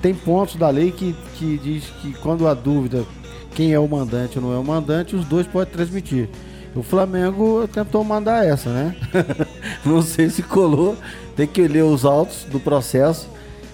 tem 0.02 0.14
pontos 0.14 0.56
da 0.56 0.70
lei 0.70 0.92
que, 0.92 1.16
que 1.36 1.58
diz 1.58 1.86
que 2.02 2.14
quando 2.14 2.48
há 2.48 2.54
dúvida 2.54 3.06
quem 3.54 3.74
é 3.74 3.80
o 3.80 3.88
mandante 3.88 4.40
ou 4.40 4.46
não 4.46 4.54
é 4.54 4.58
o 4.58 4.64
mandante, 4.64 5.16
os 5.16 5.26
dois 5.26 5.46
podem 5.46 5.72
transmitir. 5.74 6.30
O 6.74 6.82
Flamengo 6.82 7.68
tentou 7.68 8.04
mandar 8.04 8.46
essa, 8.46 8.70
né? 8.70 8.96
não 9.86 10.02
sei 10.02 10.30
se 10.30 10.42
colou. 10.42 10.96
Tem 11.36 11.46
que 11.46 11.68
ler 11.68 11.84
os 11.84 12.06
autos 12.06 12.46
do 12.46 12.60
processo 12.60 13.28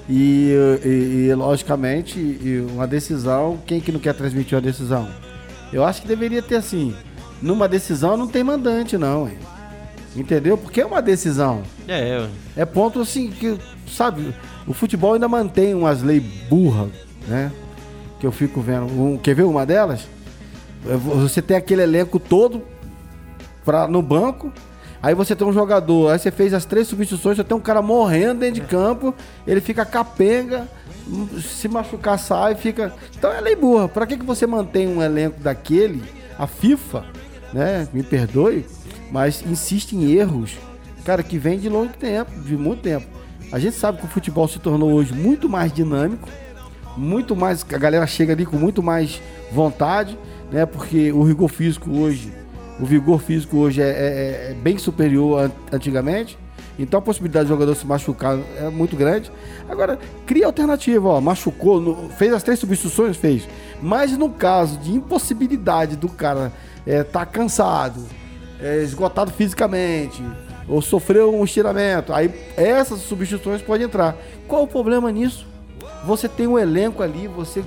e, 0.10 0.52
e, 0.84 1.28
e 1.30 1.34
logicamente, 1.36 2.20
uma 2.72 2.88
decisão, 2.88 3.60
quem 3.66 3.80
que 3.80 3.92
não 3.92 4.00
quer 4.00 4.14
transmitir 4.14 4.56
uma 4.56 4.62
decisão? 4.62 5.08
Eu 5.72 5.84
acho 5.84 6.02
que 6.02 6.08
deveria 6.08 6.42
ter 6.42 6.56
assim, 6.56 6.96
numa 7.42 7.68
decisão 7.68 8.16
não 8.18 8.28
tem 8.28 8.44
mandante 8.44 8.98
não, 8.98 9.28
hein? 9.28 9.38
Entendeu? 10.18 10.58
Porque 10.58 10.82
é 10.82 10.86
uma 10.86 11.02
decisão. 11.02 11.64
É, 11.88 12.28
é 12.56 12.66
ponto 12.66 13.02
assim 13.02 13.30
que, 13.30 13.58
sabe, 13.88 14.34
o 14.66 14.74
futebol 14.74 15.14
ainda 15.14 15.28
mantém 15.28 15.74
umas 15.74 16.02
leis 16.02 16.24
burras, 16.50 16.90
né? 17.28 17.52
Que 18.20 18.26
eu 18.26 18.32
fico 18.32 18.62
vendo. 18.62 18.86
Um, 18.86 19.18
quer 19.18 19.36
ver 19.36 19.44
uma 19.44 19.66
delas? 19.66 20.08
É, 20.88 20.96
você 20.96 21.42
tem 21.42 21.56
aquele 21.58 21.84
elenco 21.84 22.20
todo 22.20 22.62
pra, 23.64 23.88
no 23.88 24.02
banco, 24.02 24.52
Aí 25.02 25.14
você 25.14 25.36
tem 25.36 25.48
um 25.48 25.54
jogador, 25.54 26.12
aí 26.12 26.20
você 26.20 26.32
fez 26.32 26.54
as 26.54 26.66
três 26.66 26.88
substituições, 26.88 27.38
você 27.38 27.44
tem 27.44 27.56
um 27.56 27.62
cara 27.62 27.82
morrendo 27.82 28.40
dentro 28.40 28.56
de 28.56 28.62
é. 28.62 28.66
campo, 28.66 29.14
ele 29.46 29.62
fica 29.62 29.86
capenga, 29.86 30.68
se 31.40 31.68
machucar 31.68 32.18
sai, 32.18 32.56
fica. 32.56 32.94
Então 33.18 33.32
é 33.32 33.40
lei 33.40 33.56
burra. 33.56 33.88
Pra 33.88 34.08
que, 34.08 34.18
que 34.18 34.26
você 34.26 34.48
mantém 34.48 34.88
um 34.88 35.02
elenco 35.02 35.40
daquele? 35.40 36.04
A 36.38 36.48
FIFA, 36.48 37.06
né? 37.54 37.88
Me 37.94 38.04
perdoe, 38.04 38.66
mas 39.12 39.44
insiste 39.46 39.94
em 39.94 40.12
erros, 40.12 40.58
cara, 41.06 41.24
que 41.24 41.38
vem 41.38 41.60
de 41.60 41.70
longo 41.70 41.94
tempo, 41.94 42.32
de 42.42 42.58
muito 42.58 42.82
tempo. 42.82 43.06
A 43.52 43.60
gente 43.60 43.76
sabe 43.76 44.00
que 44.00 44.06
o 44.06 44.10
futebol 44.10 44.48
se 44.48 44.60
tornou 44.60 44.92
hoje 44.92 45.14
muito 45.14 45.48
mais 45.48 45.72
dinâmico, 45.72 46.28
muito 46.98 47.36
mais. 47.36 47.66
A 47.74 47.78
galera 47.78 48.06
chega 48.06 48.34
ali 48.34 48.46
com 48.46 48.58
muito 48.58 48.84
mais 48.84 49.22
vontade, 49.52 50.18
né? 50.52 50.66
Porque 50.66 51.12
o 51.12 51.24
rigor 51.24 51.48
físico 51.48 51.90
hoje 51.92 52.32
o 52.80 52.86
vigor 52.86 53.20
físico 53.20 53.58
hoje 53.58 53.82
é, 53.82 53.90
é, 53.90 54.52
é 54.52 54.54
bem 54.54 54.78
superior 54.78 55.52
a 55.72 55.76
antigamente. 55.76 56.38
Então 56.80 57.00
a 57.00 57.02
possibilidade 57.02 57.46
do 57.46 57.50
jogador 57.50 57.76
se 57.76 57.88
machucar 57.88 58.38
é 58.60 58.70
muito 58.70 58.96
grande. 58.96 59.32
Agora, 59.68 59.98
cria 60.28 60.46
alternativa, 60.46 61.10
ó, 61.10 61.20
machucou, 61.20 61.82
no, 61.82 62.10
fez 62.10 62.32
as 62.32 62.44
três 62.44 62.60
substituições, 62.60 63.18
fez. 63.18 63.48
Mas 63.82 64.16
no 64.16 64.30
caso 64.30 64.78
de 64.78 64.94
impossibilidade 64.94 65.96
do 65.96 66.08
cara 66.08 66.52
é, 66.86 67.04
tá 67.04 67.26
cansado, 67.26 68.06
é, 68.62 68.82
esgotado 68.82 69.32
fisicamente, 69.32 70.24
ou 70.68 70.82
sofreu 70.82 71.34
um 71.34 71.44
estiramento, 71.44 72.14
aí 72.14 72.34
essas 72.56 73.00
substituições 73.02 73.62
podem 73.62 73.86
entrar. 73.86 74.16
Qual 74.48 74.64
o 74.64 74.68
problema 74.68 75.12
nisso? 75.12 75.46
Você 76.06 76.28
tem 76.28 76.48
um 76.48 76.58
elenco 76.58 77.02
ali, 77.02 77.28
você 77.28 77.64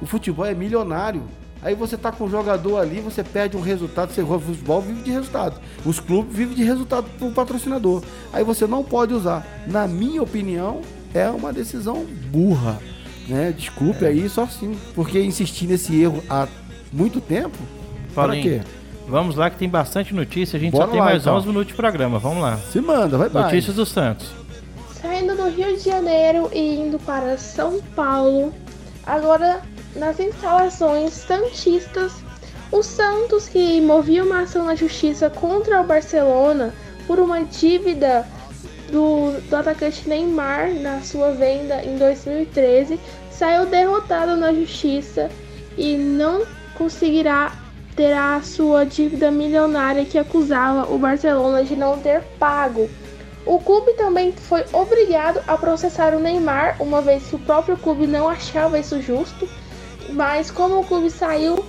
o 0.00 0.06
futebol 0.06 0.44
é 0.44 0.54
milionário. 0.54 1.22
Aí 1.62 1.74
você 1.74 1.96
tá 1.96 2.12
com 2.12 2.24
um 2.24 2.30
jogador 2.30 2.76
ali, 2.76 3.00
você 3.00 3.24
perde 3.24 3.56
um 3.56 3.60
resultado, 3.60 4.12
você 4.12 4.20
o 4.20 4.38
futebol 4.38 4.82
vive 4.82 5.02
de 5.02 5.10
resultado. 5.10 5.58
Os 5.82 5.98
clubes 5.98 6.36
vivem 6.36 6.54
de 6.54 6.62
resultado 6.62 7.06
pro 7.18 7.30
patrocinador. 7.30 8.02
Aí 8.34 8.44
você 8.44 8.66
não 8.66 8.84
pode 8.84 9.14
usar. 9.14 9.46
Na 9.66 9.88
minha 9.88 10.22
opinião, 10.22 10.82
é 11.14 11.26
uma 11.30 11.54
decisão 11.54 12.04
burra. 12.30 12.78
Né? 13.26 13.54
Desculpe 13.56 14.04
é. 14.04 14.08
aí, 14.08 14.28
só 14.28 14.42
assim. 14.42 14.76
Porque 14.94 15.18
insistir 15.22 15.66
nesse 15.66 15.98
erro 15.98 16.22
há 16.28 16.46
muito 16.92 17.18
tempo. 17.18 17.56
Para 18.14 18.36
quê? 18.36 18.60
Vamos 19.06 19.36
lá 19.36 19.50
que 19.50 19.58
tem 19.58 19.68
bastante 19.68 20.14
notícia. 20.14 20.56
A 20.56 20.60
gente 20.60 20.72
Bora 20.72 20.86
só 20.86 20.90
tem 20.90 21.00
lá, 21.00 21.06
mais 21.06 21.22
então. 21.22 21.36
11 21.36 21.46
minutos 21.46 21.68
de 21.68 21.74
programa. 21.74 22.18
Vamos 22.18 22.42
lá. 22.42 22.56
Se 22.56 22.80
manda, 22.80 23.18
vai 23.18 23.28
Notícias 23.28 23.76
do 23.76 23.84
Santos. 23.84 24.30
Saindo 25.00 25.36
do 25.36 25.48
Rio 25.48 25.76
de 25.76 25.84
Janeiro 25.84 26.48
e 26.52 26.76
indo 26.76 26.98
para 26.98 27.36
São 27.36 27.80
Paulo. 27.94 28.52
Agora 29.06 29.60
nas 29.96 30.18
instalações 30.18 31.12
santistas, 31.12 32.12
o 32.72 32.82
Santos, 32.82 33.48
que 33.48 33.80
movia 33.80 34.24
uma 34.24 34.40
ação 34.40 34.64
na 34.64 34.74
justiça 34.74 35.30
contra 35.30 35.80
o 35.80 35.84
Barcelona 35.84 36.74
por 37.06 37.20
uma 37.20 37.44
dívida 37.44 38.26
do, 38.90 39.32
do 39.48 39.56
atacante 39.56 40.08
Neymar 40.08 40.74
na 40.74 41.00
sua 41.00 41.32
venda 41.32 41.84
em 41.84 41.96
2013, 41.96 42.98
saiu 43.30 43.66
derrotado 43.66 44.36
na 44.36 44.52
justiça 44.52 45.30
e 45.76 45.96
não 45.96 46.42
conseguirá 46.76 47.52
ter 47.96 48.12
a 48.12 48.40
sua 48.42 48.84
dívida 48.84 49.30
milionária 49.30 50.04
que 50.04 50.18
acusava 50.18 50.92
o 50.92 50.98
Barcelona 50.98 51.64
de 51.64 51.76
não 51.76 51.98
ter 51.98 52.22
pago. 52.38 52.88
O 53.46 53.58
clube 53.58 53.92
também 53.94 54.32
foi 54.32 54.64
obrigado 54.72 55.40
a 55.46 55.56
processar 55.56 56.14
o 56.14 56.20
Neymar, 56.20 56.76
uma 56.80 57.00
vez 57.00 57.26
que 57.26 57.36
o 57.36 57.38
próprio 57.38 57.76
clube 57.76 58.06
não 58.06 58.28
achava 58.28 58.78
isso 58.78 59.00
justo 59.00 59.46
mas 60.14 60.50
como 60.50 60.80
o 60.80 60.84
clube 60.84 61.10
saiu 61.10 61.64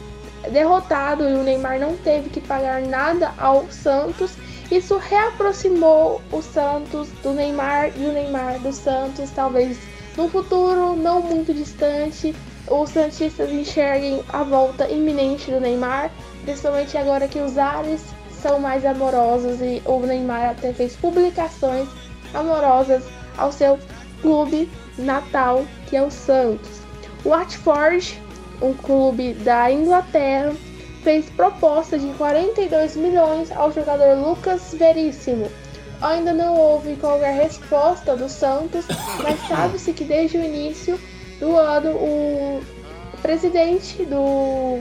derrotado 0.51 1.27
e 1.27 1.33
o 1.33 1.43
Neymar 1.43 1.79
não 1.79 1.95
teve 1.97 2.29
que 2.29 2.39
pagar 2.39 2.81
nada 2.81 3.33
ao 3.37 3.69
Santos, 3.71 4.31
isso 4.71 4.97
reaproximou 4.97 6.21
o 6.31 6.41
Santos 6.41 7.09
do 7.23 7.33
Neymar 7.33 7.91
e 7.97 8.05
o 8.05 8.11
Neymar 8.11 8.59
do 8.59 8.71
Santos, 8.71 9.31
talvez 9.31 9.77
no 10.15 10.29
futuro 10.29 10.95
não 10.95 11.21
muito 11.21 11.53
distante, 11.53 12.35
os 12.69 12.89
Santistas 12.89 13.51
enxerguem 13.51 14.23
a 14.29 14.43
volta 14.43 14.89
iminente 14.89 15.51
do 15.51 15.59
Neymar, 15.59 16.11
principalmente 16.43 16.97
agora 16.97 17.27
que 17.27 17.39
os 17.39 17.57
ares 17.57 18.01
são 18.41 18.59
mais 18.59 18.85
amorosos 18.85 19.61
e 19.61 19.81
o 19.85 19.99
Neymar 19.99 20.51
até 20.51 20.73
fez 20.73 20.95
publicações 20.95 21.87
amorosas 22.33 23.03
ao 23.37 23.51
seu 23.51 23.79
clube 24.21 24.69
natal, 24.97 25.65
que 25.87 25.95
é 25.95 26.01
o 26.01 26.11
Santos. 26.11 26.81
O 27.23 27.29
Watford, 27.29 28.21
um 28.61 28.73
clube 28.73 29.33
da 29.33 29.71
Inglaterra, 29.71 30.53
fez 31.03 31.29
proposta 31.29 31.99
de 31.99 32.07
42 32.13 32.95
milhões 32.95 33.51
ao 33.51 33.71
jogador 33.71 34.17
Lucas 34.17 34.73
Veríssimo. 34.73 35.49
Ainda 36.01 36.33
não 36.33 36.55
houve 36.55 36.95
qualquer 36.95 37.33
resposta 37.33 38.15
do 38.15 38.27
Santos, 38.27 38.85
mas 39.23 39.39
sabe-se 39.47 39.93
que 39.93 40.03
desde 40.03 40.37
o 40.37 40.43
início 40.43 40.99
do 41.39 41.55
ano 41.55 41.89
o 41.91 42.61
presidente 43.21 44.05
do, 44.05 44.79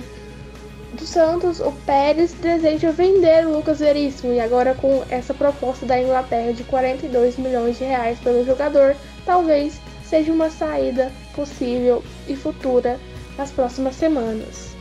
do 0.92 1.06
Santos, 1.06 1.60
o 1.60 1.72
Pérez, 1.86 2.32
deseja 2.34 2.90
vender 2.90 3.46
o 3.46 3.56
Lucas 3.56 3.80
Veríssimo 3.80 4.32
e 4.32 4.40
agora 4.40 4.74
com 4.74 5.02
essa 5.08 5.32
proposta 5.32 5.86
da 5.86 6.00
Inglaterra 6.00 6.52
de 6.52 6.64
42 6.64 7.38
milhões 7.38 7.78
de 7.78 7.84
reais 7.84 8.18
pelo 8.20 8.44
jogador, 8.44 8.94
talvez 9.24 9.80
seja 10.04 10.32
uma 10.32 10.50
saída 10.50 11.10
possível 11.34 12.04
e 12.28 12.36
futura 12.36 13.00
nas 13.36 13.50
próximas 13.50 13.96
semanas. 13.96 14.74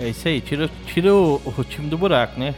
É 0.00 0.08
isso 0.08 0.28
aí, 0.28 0.40
tira, 0.40 0.70
tira 0.86 1.12
o, 1.12 1.40
o 1.44 1.64
time 1.64 1.88
do 1.88 1.98
buraco, 1.98 2.38
né? 2.38 2.54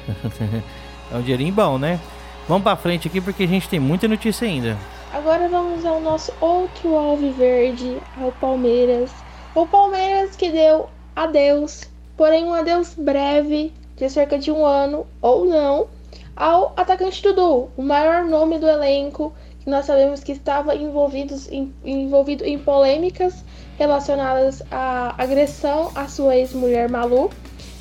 é 1.11 1.17
um 1.17 1.23
dinheirinho 1.23 1.55
bom, 1.55 1.79
né? 1.79 1.99
Vamos 2.47 2.65
pra 2.65 2.77
frente 2.77 3.09
aqui 3.09 3.21
porque 3.21 3.45
a 3.45 3.49
gente 3.49 3.69
tem 3.69 3.81
muita 3.81 4.07
notícia 4.07 4.47
ainda. 4.47 4.77
Agora 5.13 5.49
vamos 5.49 5.85
ao 5.85 6.01
nosso 6.01 6.33
outro 6.41 6.95
alviverde, 6.95 8.01
ao 8.17 8.31
Palmeiras. 8.31 9.11
O 9.55 9.67
Palmeiras 9.67 10.37
que 10.37 10.51
deu 10.51 10.89
adeus, 11.17 11.83
porém 12.17 12.45
um 12.45 12.55
adeus 12.55 12.95
breve, 12.95 13.73
de 13.97 14.09
cerca 14.09 14.39
de 14.39 14.53
um 14.53 14.65
ano 14.65 15.05
ou 15.21 15.45
não, 15.45 15.89
ao 16.37 16.73
atacante 16.77 17.23
Dudu, 17.23 17.71
o 17.77 17.83
maior 17.83 18.25
nome 18.25 18.59
do 18.59 18.69
elenco, 18.69 19.33
que 19.59 19.69
nós 19.69 19.85
sabemos 19.85 20.23
que 20.23 20.33
estava 20.33 20.77
envolvidos 20.77 21.51
em, 21.51 21.75
envolvido 21.85 22.45
em 22.45 22.59
polêmicas 22.59 23.45
relacionadas 23.77 24.63
à 24.71 25.15
agressão 25.19 25.91
à 25.95 26.07
sua 26.07 26.37
ex-mulher 26.37 26.89
Malu, 26.89 27.31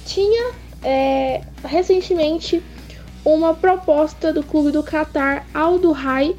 tinha 0.05 0.51
é, 0.83 1.41
recentemente 1.63 2.61
uma 3.23 3.53
proposta 3.53 4.33
do 4.33 4.43
clube 4.43 4.71
do 4.71 4.83
Qatar 4.83 5.45
ao 5.53 5.77
do 5.77 5.91
Rai, 5.91 6.35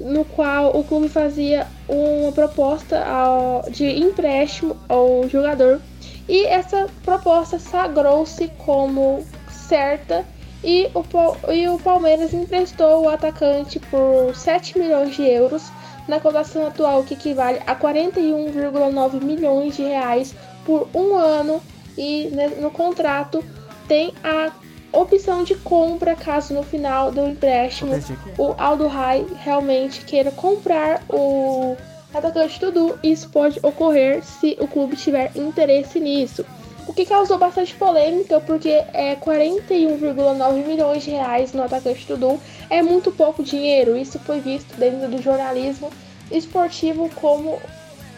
no 0.00 0.24
qual 0.24 0.76
o 0.76 0.84
clube 0.84 1.08
fazia 1.08 1.66
uma 1.88 2.32
proposta 2.32 3.04
ao, 3.04 3.62
de 3.70 3.86
empréstimo 3.86 4.76
ao 4.88 5.28
jogador. 5.28 5.80
E 6.28 6.44
essa 6.46 6.86
proposta 7.04 7.58
sagrou-se 7.58 8.48
como 8.58 9.24
certa 9.48 10.24
e 10.64 10.90
o, 10.94 11.52
e 11.52 11.68
o 11.68 11.78
Palmeiras 11.78 12.34
emprestou 12.34 13.04
o 13.04 13.08
atacante 13.08 13.78
por 13.78 14.34
7 14.34 14.78
milhões 14.78 15.14
de 15.14 15.22
euros 15.22 15.62
na 16.08 16.20
cotação 16.20 16.66
atual, 16.66 17.02
que 17.02 17.14
equivale 17.14 17.60
a 17.66 17.74
41,9 17.74 19.22
milhões 19.22 19.76
de 19.76 19.82
reais 19.82 20.34
por 20.64 20.88
um 20.94 21.14
ano, 21.14 21.60
e 21.96 22.28
né, 22.32 22.48
no 22.60 22.70
contrato 22.70 23.44
tem 23.88 24.12
a 24.22 24.50
opção 24.96 25.44
de 25.44 25.54
compra 25.56 26.14
caso 26.14 26.54
no 26.54 26.62
final 26.62 27.12
do 27.12 27.26
empréstimo 27.26 27.92
o 28.38 28.54
Aldo 28.58 28.86
Rai 28.86 29.26
realmente 29.42 30.04
queira 30.04 30.30
comprar 30.30 31.02
o 31.08 31.76
atacante 32.12 32.58
Dudu. 32.60 32.98
Isso 33.02 33.28
pode 33.28 33.58
ocorrer 33.62 34.22
se 34.24 34.56
o 34.60 34.66
clube 34.66 34.96
tiver 34.96 35.30
interesse 35.34 36.00
nisso. 36.00 36.44
O 36.86 36.92
que 36.92 37.04
causou 37.04 37.36
bastante 37.36 37.74
polêmica, 37.74 38.40
porque 38.40 38.70
é 38.92 39.16
41,9 39.16 40.66
milhões 40.66 41.02
de 41.02 41.10
reais 41.10 41.52
no 41.52 41.62
atacante 41.62 42.06
Dudu 42.06 42.40
é 42.70 42.80
muito 42.80 43.10
pouco 43.10 43.42
dinheiro. 43.42 43.96
Isso 43.96 44.18
foi 44.20 44.40
visto 44.40 44.76
dentro 44.76 45.08
do 45.08 45.20
jornalismo 45.20 45.90
esportivo 46.30 47.10
como 47.16 47.58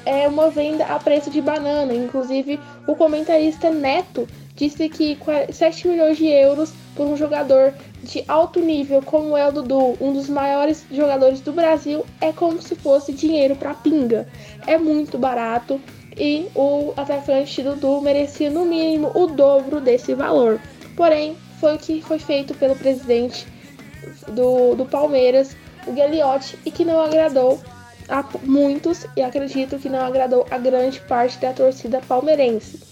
é 0.04 0.28
uma 0.28 0.50
venda 0.50 0.84
a 0.84 0.98
preço 0.98 1.30
de 1.30 1.40
banana. 1.40 1.94
Inclusive, 1.94 2.60
o 2.86 2.94
comentarista 2.94 3.70
Neto 3.70 4.28
disse 4.58 4.88
que 4.88 5.16
7 5.52 5.86
milhões 5.86 6.18
de 6.18 6.26
euros 6.26 6.72
por 6.96 7.06
um 7.06 7.16
jogador 7.16 7.72
de 8.02 8.24
alto 8.26 8.58
nível 8.60 9.00
como 9.00 9.36
é 9.36 9.46
o 9.46 9.52
Dudu, 9.52 9.96
um 10.00 10.12
dos 10.12 10.28
maiores 10.28 10.84
jogadores 10.90 11.40
do 11.40 11.52
Brasil, 11.52 12.04
é 12.20 12.32
como 12.32 12.60
se 12.60 12.74
fosse 12.74 13.12
dinheiro 13.12 13.54
para 13.54 13.72
pinga. 13.72 14.26
É 14.66 14.76
muito 14.76 15.16
barato 15.16 15.80
e 16.16 16.48
o 16.56 16.92
atacante 16.96 17.62
Dudu 17.62 18.00
merecia 18.00 18.50
no 18.50 18.64
mínimo 18.64 19.12
o 19.14 19.28
dobro 19.28 19.80
desse 19.80 20.12
valor. 20.12 20.60
Porém, 20.96 21.36
foi 21.60 21.76
o 21.76 21.78
que 21.78 22.02
foi 22.02 22.18
feito 22.18 22.52
pelo 22.54 22.74
presidente 22.74 23.46
do, 24.26 24.74
do 24.74 24.84
Palmeiras, 24.84 25.56
o 25.86 25.92
Gagliotti, 25.92 26.58
e 26.66 26.70
que 26.72 26.84
não 26.84 27.00
agradou 27.00 27.60
a 28.08 28.24
muitos 28.42 29.06
e 29.16 29.22
acredito 29.22 29.78
que 29.78 29.88
não 29.88 30.00
agradou 30.00 30.46
a 30.50 30.58
grande 30.58 31.00
parte 31.02 31.38
da 31.38 31.52
torcida 31.52 32.00
palmeirense. 32.08 32.87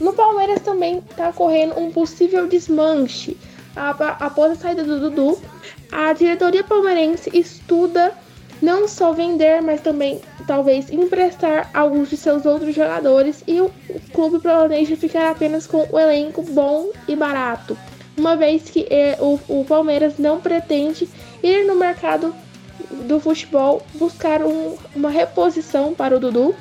No 0.00 0.12
Palmeiras 0.12 0.60
também 0.60 1.02
está 1.10 1.28
ocorrendo 1.30 1.78
um 1.78 1.90
possível 1.90 2.46
desmanche. 2.46 3.36
Após 3.76 4.52
a 4.52 4.56
saída 4.56 4.82
do 4.82 4.98
Dudu, 4.98 5.38
a 5.90 6.12
diretoria 6.12 6.64
palmeirense 6.64 7.30
estuda 7.32 8.12
não 8.60 8.88
só 8.88 9.12
vender, 9.12 9.62
mas 9.62 9.80
também 9.80 10.20
talvez 10.46 10.90
emprestar 10.90 11.70
alguns 11.72 12.10
de 12.10 12.16
seus 12.16 12.44
outros 12.44 12.74
jogadores 12.74 13.42
e 13.46 13.60
o 13.60 13.70
clube 14.12 14.40
planeja 14.40 14.96
ficar 14.96 15.30
apenas 15.30 15.66
com 15.66 15.86
o 15.90 15.98
elenco 15.98 16.42
bom 16.42 16.90
e 17.06 17.14
barato, 17.14 17.78
uma 18.16 18.36
vez 18.36 18.62
que 18.62 18.86
o, 19.20 19.38
o 19.48 19.64
Palmeiras 19.64 20.18
não 20.18 20.40
pretende 20.40 21.08
ir 21.42 21.64
no 21.66 21.76
mercado 21.76 22.34
do 23.06 23.20
futebol 23.20 23.82
buscar 23.94 24.42
um, 24.42 24.76
uma 24.94 25.10
reposição 25.10 25.94
para 25.94 26.16
o 26.16 26.20
Dudu. 26.20 26.54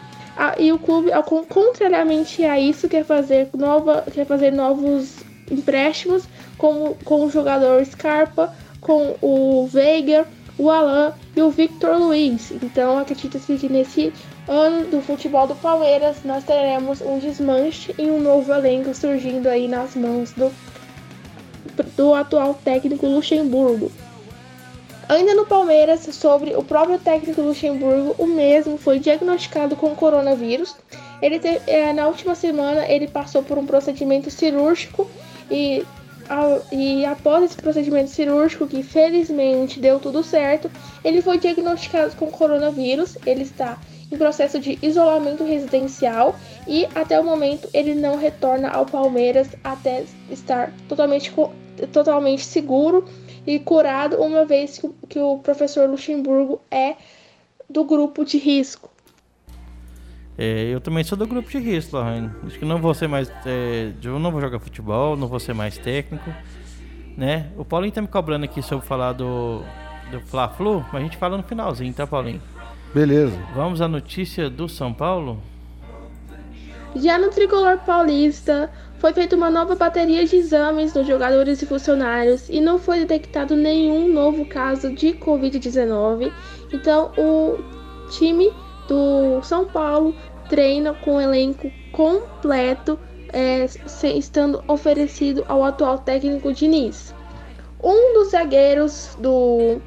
E 0.59 0.71
o 0.71 0.77
clube, 0.77 1.11
contrariamente 1.49 2.43
a 2.43 2.59
isso, 2.59 2.87
quer 2.87 3.03
fazer, 3.03 3.49
nova, 3.55 4.03
quer 4.13 4.25
fazer 4.25 4.51
novos 4.51 5.15
empréstimos 5.49 6.23
com, 6.57 6.95
com 7.03 7.25
o 7.25 7.29
jogador 7.29 7.83
Scarpa, 7.85 8.53
com 8.79 9.15
o 9.21 9.67
Veiga, 9.67 10.27
o 10.57 10.69
Alan 10.69 11.13
e 11.35 11.41
o 11.41 11.49
Victor 11.49 11.97
Luiz. 11.97 12.51
Então 12.51 12.97
acredita-se 12.99 13.57
que 13.57 13.69
nesse 13.69 14.13
ano 14.47 14.87
do 14.87 15.01
futebol 15.01 15.47
do 15.47 15.55
Palmeiras 15.55 16.17
nós 16.23 16.43
teremos 16.43 17.01
um 17.01 17.19
desmanche 17.19 17.93
e 17.97 18.03
um 18.03 18.21
novo 18.21 18.53
elenco 18.53 18.93
surgindo 18.93 19.47
aí 19.47 19.67
nas 19.67 19.95
mãos 19.95 20.31
do, 20.33 20.51
do 21.95 22.13
atual 22.13 22.53
técnico 22.63 23.07
Luxemburgo. 23.07 23.91
Ainda 25.09 25.33
no 25.33 25.45
Palmeiras, 25.45 26.01
sobre 26.11 26.55
o 26.55 26.63
próprio 26.63 26.99
técnico 26.99 27.41
Luxemburgo, 27.41 28.15
o 28.17 28.27
mesmo 28.27 28.77
foi 28.77 28.99
diagnosticado 28.99 29.75
com 29.75 29.95
coronavírus. 29.95 30.75
Ele 31.21 31.39
te, 31.39 31.61
é, 31.65 31.93
na 31.93 32.07
última 32.07 32.35
semana 32.35 32.85
ele 32.87 33.07
passou 33.07 33.41
por 33.41 33.57
um 33.57 33.65
procedimento 33.65 34.29
cirúrgico 34.29 35.09
e 35.49 35.85
e 36.73 37.05
após 37.05 37.45
esse 37.45 37.55
procedimento 37.55 38.09
cirúrgico, 38.09 38.67
que 38.67 38.83
felizmente 38.83 39.79
deu 39.79 39.97
tudo 39.97 40.21
certo, 40.21 40.69
ele 41.01 41.21
foi 41.21 41.37
diagnosticado 41.37 42.15
com 42.17 42.27
coronavírus. 42.27 43.17
Ele 43.25 43.43
está 43.43 43.77
em 44.11 44.17
processo 44.17 44.59
de 44.59 44.77
isolamento 44.81 45.45
residencial 45.45 46.35
e 46.67 46.85
até 46.95 47.17
o 47.17 47.23
momento 47.23 47.69
ele 47.73 47.95
não 47.95 48.17
retorna 48.17 48.69
ao 48.69 48.85
Palmeiras 48.85 49.47
até 49.63 50.03
estar 50.29 50.73
totalmente, 50.89 51.33
totalmente 51.93 52.43
seguro 52.45 53.05
e 53.47 53.57
curado, 53.59 54.17
uma 54.17 54.43
vez 54.43 54.77
que, 54.77 54.89
que 55.07 55.19
o 55.19 55.37
professor 55.39 55.89
Luxemburgo 55.89 56.59
é 56.69 56.97
do 57.69 57.85
grupo 57.85 58.25
de 58.25 58.37
risco. 58.37 58.89
É, 60.37 60.65
eu 60.65 60.81
também 60.81 61.03
sou 61.03 61.17
do 61.17 61.25
grupo 61.25 61.49
de 61.49 61.57
risco, 61.57 61.95
Lohane. 61.95 62.29
Acho 62.45 62.59
que 62.59 62.65
não 62.65 62.79
vou 62.79 62.93
ser 62.93 63.07
mais. 63.07 63.31
É, 63.45 63.93
eu 64.03 64.19
não 64.19 64.31
vou 64.31 64.41
jogar 64.41 64.59
futebol, 64.59 65.15
não 65.15 65.27
vou 65.27 65.39
ser 65.39 65.53
mais 65.53 65.77
técnico. 65.77 66.29
Né? 67.15 67.49
O 67.57 67.63
Paulinho 67.63 67.93
tá 67.93 68.01
me 68.01 68.07
cobrando 68.07 68.43
aqui 68.43 68.61
sobre 68.61 68.85
falar 68.85 69.13
do, 69.13 69.63
do 70.11 70.19
Fla-Flu, 70.19 70.85
mas 70.91 71.01
a 71.01 71.03
gente 71.05 71.17
fala 71.17 71.37
no 71.37 71.43
finalzinho, 71.43 71.91
tá, 71.93 72.05
Paulinho? 72.05 72.41
Beleza. 72.93 73.35
Vamos 73.55 73.81
à 73.81 73.87
notícia 73.87 74.49
do 74.49 74.69
São 74.69 74.93
Paulo? 74.93 75.41
Já 76.95 77.17
no 77.17 77.29
tricolor 77.29 77.79
paulista, 77.79 78.71
foi 78.99 79.13
feita 79.13 79.35
uma 79.35 79.49
nova 79.49 79.75
bateria 79.75 80.25
de 80.25 80.35
exames 80.35 80.93
nos 80.93 81.05
jogadores 81.05 81.61
e 81.61 81.65
funcionários 81.65 82.49
e 82.49 82.59
não 82.59 82.79
foi 82.79 82.99
detectado 82.99 83.55
nenhum 83.55 84.11
novo 84.11 84.45
caso 84.45 84.91
de 84.91 85.13
Covid-19. 85.13 86.31
Então, 86.73 87.11
o 87.17 87.57
time 88.09 88.51
do 88.87 89.41
São 89.43 89.65
Paulo 89.65 90.15
treina 90.49 90.93
com 90.93 91.15
um 91.15 91.21
elenco 91.21 91.71
completo, 91.91 92.99
é, 93.31 93.65
estando 94.15 94.63
oferecido 94.67 95.45
ao 95.47 95.63
atual 95.63 95.99
técnico 95.99 96.51
Diniz. 96.51 97.13
Um 97.83 98.15
dos 98.15 98.29
zagueiros 98.29 99.15
do 99.19 99.79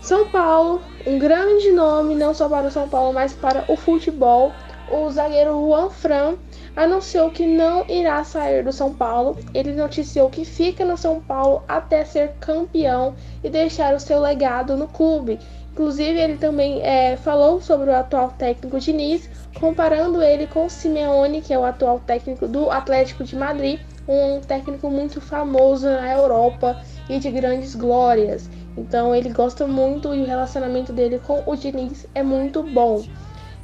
São 0.00 0.28
Paulo, 0.28 0.80
um 1.04 1.18
grande 1.18 1.72
nome 1.72 2.14
não 2.14 2.32
só 2.32 2.48
para 2.48 2.68
o 2.68 2.70
São 2.70 2.88
Paulo, 2.88 3.12
mas 3.12 3.32
para 3.32 3.64
o 3.66 3.76
futebol. 3.76 4.52
O 4.92 5.10
zagueiro 5.10 5.50
Juan 5.52 5.90
Fran 5.90 6.34
anunciou 6.76 7.30
que 7.30 7.46
não 7.46 7.84
irá 7.88 8.22
sair 8.24 8.64
do 8.64 8.72
São 8.72 8.92
Paulo. 8.92 9.36
Ele 9.52 9.72
noticiou 9.72 10.28
que 10.30 10.44
fica 10.44 10.84
no 10.84 10.96
São 10.96 11.20
Paulo 11.20 11.62
até 11.68 12.04
ser 12.04 12.32
campeão 12.40 13.14
e 13.42 13.50
deixar 13.50 13.94
o 13.94 14.00
seu 14.00 14.20
legado 14.20 14.76
no 14.76 14.88
clube. 14.88 15.38
Inclusive, 15.72 16.18
ele 16.20 16.36
também 16.36 16.80
é, 16.82 17.16
falou 17.16 17.60
sobre 17.60 17.90
o 17.90 17.96
atual 17.96 18.32
técnico 18.38 18.78
Diniz, 18.78 19.28
comparando 19.58 20.22
ele 20.22 20.46
com 20.46 20.68
Simeone, 20.68 21.42
que 21.42 21.52
é 21.52 21.58
o 21.58 21.64
atual 21.64 21.98
técnico 21.98 22.46
do 22.46 22.70
Atlético 22.70 23.24
de 23.24 23.34
Madrid, 23.34 23.80
um 24.06 24.40
técnico 24.40 24.88
muito 24.88 25.20
famoso 25.20 25.86
na 25.86 26.12
Europa 26.12 26.80
e 27.08 27.18
de 27.18 27.28
grandes 27.28 27.74
glórias. 27.74 28.48
Então, 28.76 29.12
ele 29.12 29.30
gosta 29.30 29.66
muito 29.66 30.14
e 30.14 30.22
o 30.22 30.26
relacionamento 30.26 30.92
dele 30.92 31.20
com 31.26 31.42
o 31.44 31.56
Diniz 31.56 32.06
é 32.14 32.22
muito 32.22 32.62
bom. 32.62 33.02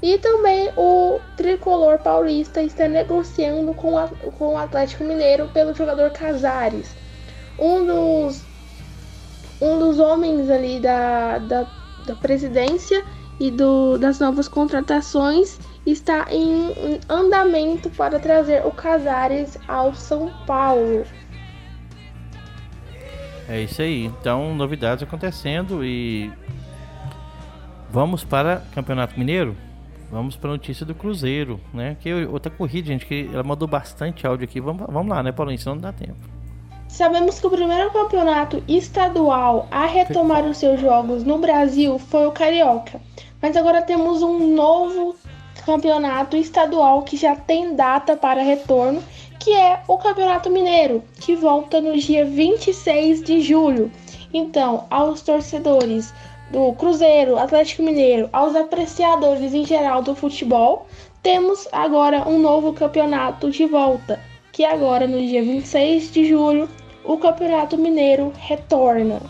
E 0.02 0.16
também 0.18 0.70
o 0.76 1.20
tricolor 1.36 1.98
paulista 1.98 2.62
está 2.62 2.88
negociando 2.88 3.74
com, 3.74 3.98
a, 3.98 4.08
com 4.08 4.54
o 4.54 4.56
Atlético 4.56 5.04
Mineiro 5.04 5.48
pelo 5.48 5.74
jogador 5.74 6.10
Casares. 6.10 6.96
Um 7.58 7.84
dos, 7.84 8.42
um 9.60 9.78
dos 9.78 9.98
homens 9.98 10.48
ali 10.48 10.80
da, 10.80 11.38
da, 11.38 11.66
da 12.06 12.16
presidência 12.16 13.04
e 13.38 13.50
do, 13.50 13.98
das 13.98 14.18
novas 14.18 14.48
contratações 14.48 15.58
está 15.84 16.26
em 16.30 17.00
andamento 17.08 17.90
para 17.90 18.18
trazer 18.18 18.64
o 18.66 18.70
Casares 18.70 19.58
ao 19.68 19.94
São 19.94 20.30
Paulo. 20.46 21.04
É 23.46 23.60
isso 23.60 23.82
aí. 23.82 24.04
Então, 24.06 24.54
novidades 24.54 25.02
acontecendo 25.02 25.84
e 25.84 26.32
vamos 27.90 28.24
para 28.24 28.62
Campeonato 28.72 29.18
Mineiro. 29.18 29.56
Vamos 30.10 30.36
para 30.36 30.50
a 30.50 30.52
notícia 30.52 30.84
do 30.84 30.94
Cruzeiro, 30.94 31.60
né? 31.72 31.96
Que 32.00 32.12
outra 32.24 32.50
corrida, 32.50 32.88
gente, 32.88 33.06
que 33.06 33.30
ela 33.32 33.44
mandou 33.44 33.68
bastante 33.68 34.26
áudio 34.26 34.44
aqui. 34.44 34.60
Vamos, 34.60 34.86
vamos 34.88 35.08
lá, 35.08 35.22
né, 35.22 35.30
Paulinho? 35.30 35.58
Senão 35.58 35.76
não 35.76 35.82
dá 35.82 35.92
tempo. 35.92 36.16
Sabemos 36.88 37.38
que 37.38 37.46
o 37.46 37.50
primeiro 37.50 37.90
campeonato 37.92 38.62
estadual 38.66 39.68
a 39.70 39.86
retomar 39.86 40.44
os 40.44 40.58
seus 40.58 40.80
jogos 40.80 41.22
no 41.22 41.38
Brasil 41.38 41.98
foi 41.98 42.26
o 42.26 42.32
Carioca. 42.32 43.00
Mas 43.40 43.56
agora 43.56 43.80
temos 43.80 44.22
um 44.22 44.54
novo 44.54 45.14
campeonato 45.64 46.36
estadual 46.36 47.02
que 47.02 47.16
já 47.16 47.36
tem 47.36 47.76
data 47.76 48.16
para 48.16 48.42
retorno, 48.42 49.02
que 49.38 49.54
é 49.54 49.80
o 49.86 49.96
Campeonato 49.98 50.50
Mineiro, 50.50 51.02
que 51.20 51.36
volta 51.36 51.80
no 51.80 51.96
dia 51.96 52.24
26 52.24 53.22
de 53.22 53.40
julho. 53.40 53.90
Então, 54.34 54.86
aos 54.90 55.22
torcedores 55.22 56.12
do 56.50 56.72
Cruzeiro, 56.74 57.38
Atlético 57.38 57.82
Mineiro, 57.82 58.28
aos 58.32 58.56
apreciadores 58.56 59.54
em 59.54 59.64
geral 59.64 60.02
do 60.02 60.14
futebol, 60.14 60.86
temos 61.22 61.68
agora 61.72 62.28
um 62.28 62.38
novo 62.40 62.72
campeonato 62.72 63.50
de 63.50 63.66
volta, 63.66 64.18
que 64.52 64.64
agora 64.64 65.06
no 65.06 65.18
dia 65.20 65.42
26 65.42 66.12
de 66.12 66.28
julho 66.28 66.68
o 67.04 67.16
Campeonato 67.18 67.78
Mineiro 67.78 68.32
retorna. 68.38 69.20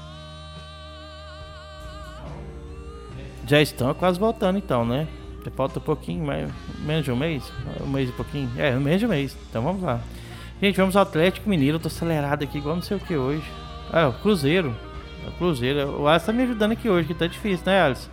Já 3.46 3.60
estão 3.60 3.92
quase 3.94 4.18
voltando 4.18 4.58
então, 4.58 4.84
né? 4.84 5.08
Falta 5.56 5.78
um 5.78 5.82
pouquinho, 5.82 6.24
mais, 6.24 6.48
menos 6.80 7.04
de 7.04 7.10
um 7.10 7.16
mês? 7.16 7.42
Um 7.82 7.88
mês 7.88 8.08
e 8.08 8.12
pouquinho? 8.12 8.50
É, 8.56 8.72
menos 8.72 9.00
de 9.00 9.06
um 9.06 9.08
mês. 9.08 9.36
Então 9.48 9.62
vamos 9.62 9.82
lá. 9.82 10.00
Gente, 10.62 10.76
vamos 10.76 10.94
ao 10.94 11.02
Atlético 11.02 11.48
Mineiro. 11.48 11.76
Eu 11.76 11.80
tô 11.80 11.88
acelerado 11.88 12.44
aqui, 12.44 12.58
igual 12.58 12.76
não 12.76 12.82
sei 12.82 12.96
o 12.96 13.00
que 13.00 13.16
hoje. 13.16 13.42
Ah, 13.90 14.08
o 14.08 14.12
Cruzeiro. 14.12 14.76
O 15.40 15.44
Cruzeiro. 15.44 16.02
O 16.02 16.06
Alisson 16.06 16.26
tá 16.26 16.32
me 16.34 16.42
ajudando 16.42 16.72
aqui 16.72 16.90
hoje, 16.90 17.08
que 17.08 17.14
tá 17.14 17.26
difícil, 17.26 17.64
né, 17.64 17.80
Alisson? 17.80 18.10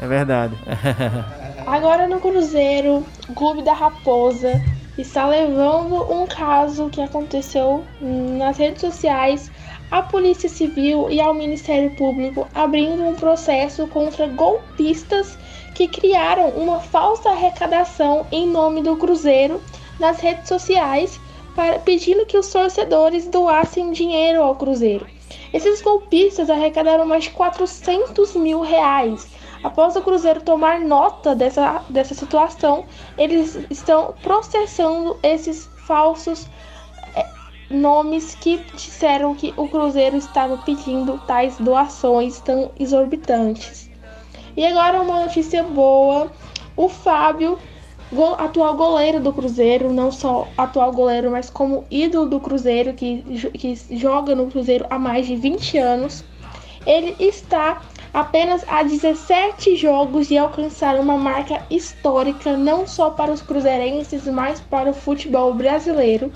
É 0.00 0.06
verdade. 0.06 0.56
Agora 1.66 2.08
no 2.08 2.20
Cruzeiro, 2.20 3.04
o 3.28 3.34
Clube 3.34 3.62
da 3.62 3.74
Raposa 3.74 4.62
está 4.96 5.26
levando 5.26 6.10
um 6.10 6.26
caso 6.26 6.88
que 6.88 7.02
aconteceu 7.02 7.84
nas 8.00 8.56
redes 8.56 8.80
sociais 8.80 9.50
à 9.90 10.02
Polícia 10.02 10.48
Civil 10.48 11.10
e 11.10 11.20
ao 11.20 11.34
Ministério 11.34 11.90
Público, 11.96 12.48
abrindo 12.54 13.02
um 13.02 13.14
processo 13.14 13.86
contra 13.88 14.26
golpistas 14.26 15.36
que 15.74 15.86
criaram 15.86 16.48
uma 16.50 16.80
falsa 16.80 17.30
arrecadação 17.30 18.26
em 18.32 18.48
nome 18.48 18.82
do 18.82 18.96
Cruzeiro 18.96 19.60
nas 20.00 20.18
redes 20.18 20.48
sociais, 20.48 21.20
para, 21.54 21.78
pedindo 21.78 22.24
que 22.24 22.38
os 22.38 22.48
torcedores 22.50 23.28
doassem 23.28 23.92
dinheiro 23.92 24.42
ao 24.42 24.56
Cruzeiro. 24.56 25.13
Esses 25.52 25.80
golpistas 25.80 26.50
arrecadaram 26.50 27.06
mais 27.06 27.24
de 27.24 27.30
400 27.30 28.34
mil 28.36 28.60
reais. 28.60 29.26
Após 29.62 29.96
o 29.96 30.02
Cruzeiro 30.02 30.42
tomar 30.42 30.80
nota 30.80 31.34
dessa, 31.34 31.82
dessa 31.88 32.14
situação, 32.14 32.84
eles 33.16 33.58
estão 33.70 34.14
processando 34.22 35.16
esses 35.22 35.70
falsos 35.86 36.46
é, 37.14 37.26
nomes 37.70 38.34
que 38.34 38.58
disseram 38.74 39.34
que 39.34 39.54
o 39.56 39.68
Cruzeiro 39.68 40.16
estava 40.16 40.58
pedindo 40.58 41.18
tais 41.26 41.56
doações 41.56 42.40
tão 42.40 42.70
exorbitantes. 42.78 43.90
E 44.56 44.66
agora 44.66 45.00
uma 45.00 45.20
notícia 45.20 45.62
boa: 45.62 46.30
o 46.76 46.88
Fábio, 46.88 47.58
atual 48.38 48.74
goleiro 48.76 49.20
do 49.20 49.32
Cruzeiro, 49.32 49.92
não 49.92 50.12
só 50.12 50.46
atual 50.56 50.92
goleiro, 50.92 51.30
mas 51.30 51.50
como 51.50 51.84
ídolo 51.90 52.26
do 52.26 52.40
Cruzeiro, 52.40 52.92
que, 52.92 53.22
que 53.52 53.76
joga 53.96 54.34
no 54.34 54.46
Cruzeiro 54.50 54.86
há 54.90 54.98
mais 54.98 55.26
de 55.26 55.36
20 55.36 55.78
anos, 55.78 56.24
ele 56.86 57.16
está 57.18 57.82
apenas 58.12 58.64
a 58.68 58.82
17 58.82 59.74
jogos 59.76 60.28
de 60.28 60.38
alcançar 60.38 61.00
uma 61.00 61.16
marca 61.16 61.66
histórica 61.68 62.56
não 62.56 62.86
só 62.86 63.10
para 63.10 63.32
os 63.32 63.42
cruzeirenses, 63.42 64.24
mas 64.26 64.60
para 64.60 64.90
o 64.90 64.94
futebol 64.94 65.52
brasileiro. 65.52 66.30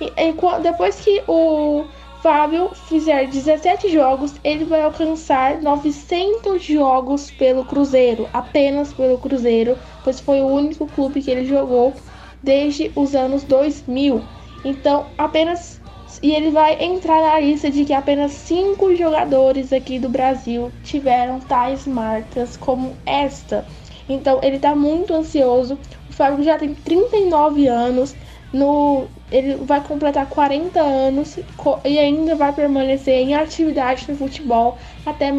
E, 0.00 0.06
e, 0.06 0.62
depois 0.62 0.98
que 1.00 1.22
o 1.28 1.84
Fábio 2.22 2.70
fizer 2.74 3.26
17 3.28 3.90
jogos, 3.90 4.34
ele 4.44 4.64
vai 4.64 4.82
alcançar 4.82 5.62
900 5.62 6.62
jogos 6.62 7.30
pelo 7.30 7.64
Cruzeiro, 7.64 8.28
apenas 8.32 8.92
pelo 8.92 9.16
Cruzeiro, 9.18 9.78
pois 10.04 10.20
foi 10.20 10.42
o 10.42 10.46
único 10.46 10.86
clube 10.86 11.22
que 11.22 11.30
ele 11.30 11.46
jogou 11.46 11.94
desde 12.42 12.92
os 12.94 13.14
anos 13.14 13.42
2000. 13.44 14.22
Então, 14.64 15.06
apenas 15.16 15.80
e 16.22 16.32
ele 16.32 16.50
vai 16.50 16.82
entrar 16.82 17.22
na 17.22 17.40
lista 17.40 17.70
de 17.70 17.84
que 17.84 17.92
apenas 17.94 18.32
cinco 18.32 18.94
jogadores 18.94 19.72
aqui 19.72 19.98
do 19.98 20.08
Brasil 20.08 20.70
tiveram 20.82 21.40
tais 21.40 21.86
marcas 21.86 22.56
como 22.56 22.94
esta. 23.06 23.64
Então, 24.08 24.40
ele 24.42 24.56
está 24.56 24.74
muito 24.74 25.14
ansioso. 25.14 25.78
O 26.08 26.12
Fábio 26.12 26.42
já 26.44 26.58
tem 26.58 26.74
39 26.74 27.68
anos. 27.68 28.14
No, 28.52 29.06
ele 29.30 29.54
vai 29.64 29.80
completar 29.80 30.26
40 30.26 30.80
anos 30.80 31.38
e 31.84 31.98
ainda 31.98 32.34
vai 32.34 32.52
permanecer 32.52 33.14
em 33.14 33.34
atividade 33.34 34.06
no 34.08 34.16
futebol 34.16 34.76
até 35.06 35.32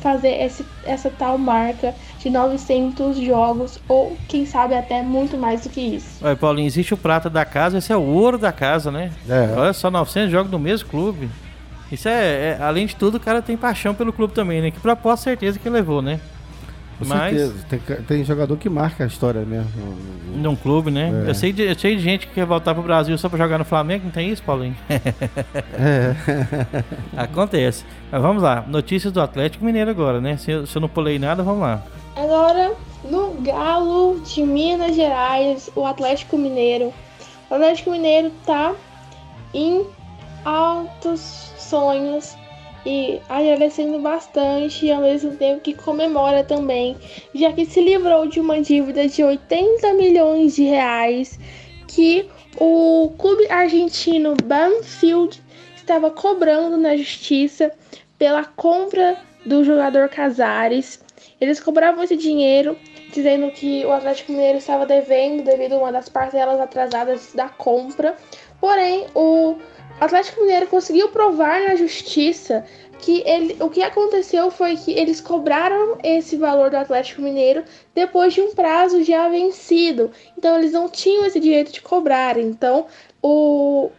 fazer 0.00 0.42
esse, 0.42 0.66
essa 0.84 1.08
tal 1.08 1.38
marca 1.38 1.94
de 2.18 2.28
900 2.28 3.18
jogos 3.18 3.78
ou 3.88 4.16
quem 4.26 4.44
sabe 4.44 4.74
até 4.74 5.00
muito 5.00 5.38
mais 5.38 5.62
do 5.62 5.68
que 5.68 5.80
isso. 5.80 6.24
Olha, 6.24 6.34
Paulinho, 6.34 6.66
existe 6.66 6.92
o 6.92 6.96
prata 6.96 7.30
da 7.30 7.44
casa, 7.44 7.78
esse 7.78 7.92
é 7.92 7.96
o 7.96 8.02
ouro 8.02 8.36
da 8.36 8.50
casa, 8.50 8.90
né? 8.90 9.12
É. 9.28 9.54
Olha 9.56 9.72
só, 9.72 9.88
900 9.88 10.32
jogos 10.32 10.50
no 10.50 10.58
mesmo 10.58 10.88
clube. 10.88 11.30
Isso 11.90 12.08
é, 12.08 12.56
é, 12.58 12.58
além 12.60 12.86
de 12.86 12.96
tudo, 12.96 13.16
o 13.16 13.20
cara 13.20 13.40
tem 13.40 13.56
paixão 13.56 13.94
pelo 13.94 14.12
clube 14.12 14.34
também, 14.34 14.60
né? 14.60 14.72
Que 14.72 14.80
proposta 14.80 15.24
certeza 15.24 15.58
que 15.58 15.68
levou, 15.68 16.02
né? 16.02 16.20
Com 16.98 17.04
Mas, 17.04 17.36
certeza. 17.36 17.66
Tem, 17.68 17.78
tem, 18.04 18.24
jogador 18.24 18.56
que 18.56 18.68
marca 18.68 19.04
a 19.04 19.06
história 19.06 19.42
mesmo. 19.42 19.70
Num 20.34 20.56
clube, 20.56 20.90
né? 20.90 21.24
É. 21.26 21.30
Eu, 21.30 21.34
sei 21.34 21.52
de, 21.52 21.62
eu 21.62 21.78
sei 21.78 21.96
de 21.96 22.02
gente 22.02 22.26
que 22.26 22.34
quer 22.34 22.46
voltar 22.46 22.74
pro 22.74 22.82
Brasil 22.82 23.16
só 23.18 23.28
pra 23.28 23.38
jogar 23.38 23.58
no 23.58 23.64
Flamengo, 23.64 24.04
não 24.04 24.10
tem 24.10 24.30
isso, 24.30 24.42
Paulinho? 24.42 24.76
é. 24.88 26.14
Acontece. 27.16 27.84
Mas 28.10 28.22
vamos 28.22 28.42
lá. 28.42 28.64
Notícias 28.66 29.12
do 29.12 29.20
Atlético 29.20 29.64
Mineiro 29.64 29.90
agora, 29.90 30.20
né? 30.20 30.38
Se 30.38 30.50
eu, 30.50 30.66
se 30.66 30.76
eu 30.76 30.80
não 30.80 30.88
pulei 30.88 31.18
nada, 31.18 31.42
vamos 31.42 31.60
lá. 31.60 31.82
Agora, 32.16 32.72
no 33.04 33.34
Galo 33.42 34.18
de 34.24 34.42
Minas 34.42 34.96
Gerais, 34.96 35.70
o 35.76 35.84
Atlético 35.84 36.38
Mineiro. 36.38 36.94
O 37.50 37.54
Atlético 37.54 37.90
Mineiro 37.90 38.32
tá 38.46 38.74
em 39.52 39.86
altos 40.44 41.52
sonhos 41.58 42.36
e 42.86 43.20
agradecendo 43.28 43.98
bastante 43.98 44.86
e 44.86 44.92
ao 44.92 45.02
mesmo 45.02 45.32
tempo 45.36 45.60
que 45.60 45.74
comemora 45.74 46.44
também, 46.44 46.96
já 47.34 47.52
que 47.52 47.66
se 47.66 47.80
livrou 47.80 48.28
de 48.28 48.38
uma 48.38 48.62
dívida 48.62 49.08
de 49.08 49.24
80 49.24 49.92
milhões 49.94 50.54
de 50.54 50.62
reais 50.62 51.38
que 51.88 52.28
o 52.58 53.12
clube 53.18 53.50
argentino 53.50 54.36
Banfield 54.42 55.42
estava 55.76 56.10
cobrando 56.10 56.76
na 56.76 56.96
justiça 56.96 57.72
pela 58.16 58.44
compra 58.44 59.18
do 59.44 59.64
jogador 59.64 60.08
Casares. 60.08 61.00
Eles 61.40 61.60
cobravam 61.60 62.04
esse 62.04 62.16
dinheiro, 62.16 62.76
dizendo 63.12 63.50
que 63.50 63.84
o 63.84 63.92
Atlético 63.92 64.32
Mineiro 64.32 64.58
estava 64.58 64.86
devendo 64.86 65.42
devido 65.42 65.74
a 65.74 65.78
uma 65.78 65.92
das 65.92 66.08
parcelas 66.08 66.60
atrasadas 66.60 67.32
da 67.34 67.48
compra. 67.48 68.16
Porém, 68.60 69.06
o 69.14 69.56
Atlético 70.00 70.42
Mineiro 70.42 70.66
conseguiu 70.66 71.08
provar 71.08 71.62
na 71.62 71.74
justiça 71.74 72.64
que 72.98 73.22
ele, 73.26 73.56
o 73.60 73.70
que 73.70 73.82
aconteceu 73.82 74.50
foi 74.50 74.76
que 74.76 74.92
eles 74.92 75.20
cobraram 75.20 75.98
esse 76.02 76.36
valor 76.36 76.70
do 76.70 76.76
Atlético 76.76 77.22
Mineiro 77.22 77.64
depois 77.94 78.34
de 78.34 78.40
um 78.40 78.54
prazo 78.54 79.02
já 79.02 79.28
vencido. 79.28 80.10
Então 80.36 80.58
eles 80.58 80.72
não 80.72 80.88
tinham 80.88 81.24
esse 81.24 81.40
direito 81.40 81.72
de 81.72 81.80
cobrar. 81.80 82.38
Então 82.38 82.86
o, 83.22 83.90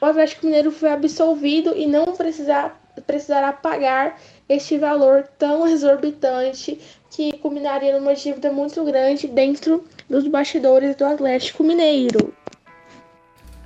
o 0.00 0.04
Atlético 0.04 0.46
Mineiro 0.46 0.70
foi 0.70 0.90
absolvido 0.90 1.74
e 1.76 1.86
não 1.86 2.06
precisar, 2.06 2.80
precisará 3.06 3.52
pagar 3.52 4.18
este 4.48 4.78
valor 4.78 5.28
tão 5.38 5.66
exorbitante 5.66 6.80
que 7.10 7.36
culminaria 7.38 7.98
numa 7.98 8.14
dívida 8.14 8.50
muito 8.50 8.82
grande 8.84 9.28
dentro 9.28 9.84
dos 10.08 10.26
bastidores 10.26 10.96
do 10.96 11.04
Atlético 11.04 11.62
Mineiro. 11.62 12.34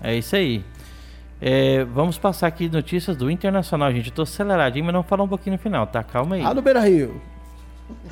É 0.03 0.17
isso 0.17 0.37
aí. 0.37 0.65
É, 1.41 1.85
vamos 1.85 2.19
passar 2.19 2.47
aqui 2.47 2.69
notícias 2.69 3.17
do 3.17 3.31
Internacional, 3.31 3.93
gente. 3.93 4.09
Eu 4.09 4.15
tô 4.15 4.23
aceleradinho, 4.23 4.85
mas 4.87 4.95
não 4.95 5.03
falar 5.03 5.25
um 5.25 5.29
pouquinho 5.29 5.57
no 5.57 5.63
final, 5.63 5.87
tá? 5.87 6.03
Calma 6.03 6.37
aí. 6.37 6.43
Ah, 6.43 6.55
no 6.55 6.63
Beira 6.63 6.81
Rio. 6.81 7.21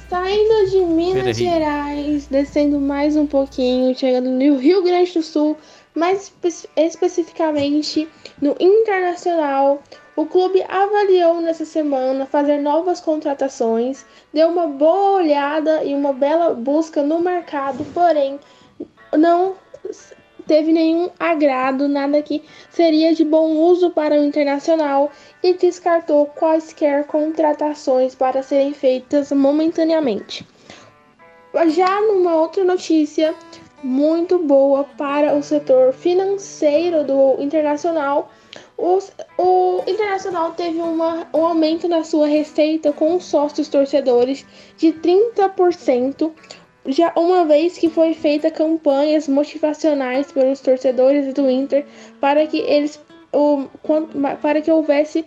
Saindo 0.09 0.71
de 0.71 0.81
Minas 0.85 1.37
Gerais, 1.37 2.27
descendo 2.27 2.79
mais 2.79 3.17
um 3.17 3.27
pouquinho, 3.27 3.95
chegando 3.97 4.31
no 4.31 4.59
Rio 4.59 4.85
Grande 4.85 5.13
do 5.15 5.23
Sul, 5.23 5.57
mais 5.95 6.33
espe 6.43 6.69
especificamente 6.77 8.09
no 8.41 8.55
Internacional. 8.61 9.83
O 10.15 10.27
clube 10.27 10.63
avaliou 10.69 11.41
nessa 11.41 11.65
semana 11.65 12.25
fazer 12.27 12.59
novas 12.59 13.01
contratações, 13.01 14.07
deu 14.33 14.49
uma 14.49 14.69
boa 14.69 15.17
olhada 15.17 15.83
e 15.83 15.93
uma 15.93 16.13
bela 16.13 16.55
busca 16.55 17.03
no 17.03 17.19
mercado, 17.21 17.85
porém 17.93 18.39
não 19.13 19.55
teve 20.47 20.73
nenhum 20.73 21.11
agrado, 21.19 21.89
nada 21.89 22.23
que 22.23 22.43
seria 22.71 23.15
de 23.15 23.25
bom 23.25 23.57
uso 23.57 23.91
para 23.91 24.15
o 24.15 24.25
internacional 24.25 25.11
e 25.43 25.55
descartou 25.55 26.27
quaisquer 26.27 27.05
contratações 27.07 28.15
para 28.15 28.43
serem 28.43 28.73
feitas 28.73 29.31
momentaneamente. 29.33 30.47
Já 31.69 32.01
numa 32.01 32.35
outra 32.35 32.65
notícia 32.65 33.35
muito 33.83 34.39
boa 34.39 34.85
para 34.97 35.37
o 35.37 35.43
setor 35.43 35.93
financeiro 35.93 37.05
do 37.05 37.37
internacional, 37.41 38.31
o, 38.77 38.99
o 39.39 39.83
Internacional 39.87 40.53
teve 40.53 40.81
uma, 40.81 41.27
um 41.33 41.45
aumento 41.45 41.87
na 41.89 42.03
sua 42.03 42.27
receita 42.27 42.93
com 42.93 43.17
os 43.17 43.25
sócios 43.25 43.69
torcedores 43.69 44.45
de 44.77 44.93
30%, 44.93 46.33
já 46.87 47.13
uma 47.17 47.45
vez 47.45 47.79
que 47.79 47.89
foi 47.89 48.15
feita 48.15 48.51
campanhas 48.51 49.27
motivacionais 49.29 50.31
pelos 50.31 50.61
torcedores 50.61 51.33
do 51.33 51.51
Inter 51.51 51.85
para 52.21 52.47
que 52.47 52.59
eles 52.59 53.01
o, 53.33 53.67
para 54.41 54.61
que 54.61 54.71
houvesse 54.71 55.25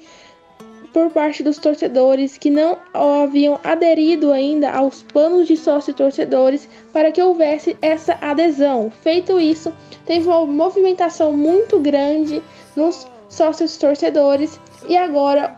por 0.93 1.11
parte 1.11 1.43
dos 1.43 1.57
torcedores 1.57 2.37
que 2.37 2.49
não 2.49 2.77
haviam 2.93 3.59
aderido 3.63 4.31
ainda 4.31 4.71
aos 4.71 5.03
planos 5.03 5.47
de 5.47 5.57
sócio 5.57 5.93
torcedores 5.93 6.67
para 6.93 7.11
que 7.11 7.21
houvesse 7.21 7.77
essa 7.81 8.17
adesão. 8.21 8.91
Feito 9.01 9.39
isso, 9.39 9.71
teve 10.05 10.27
uma 10.27 10.45
movimentação 10.45 11.33
muito 11.33 11.79
grande 11.79 12.41
nos 12.75 13.07
sócios 13.29 13.77
torcedores 13.77 14.59
e 14.87 14.95
agora 14.95 15.55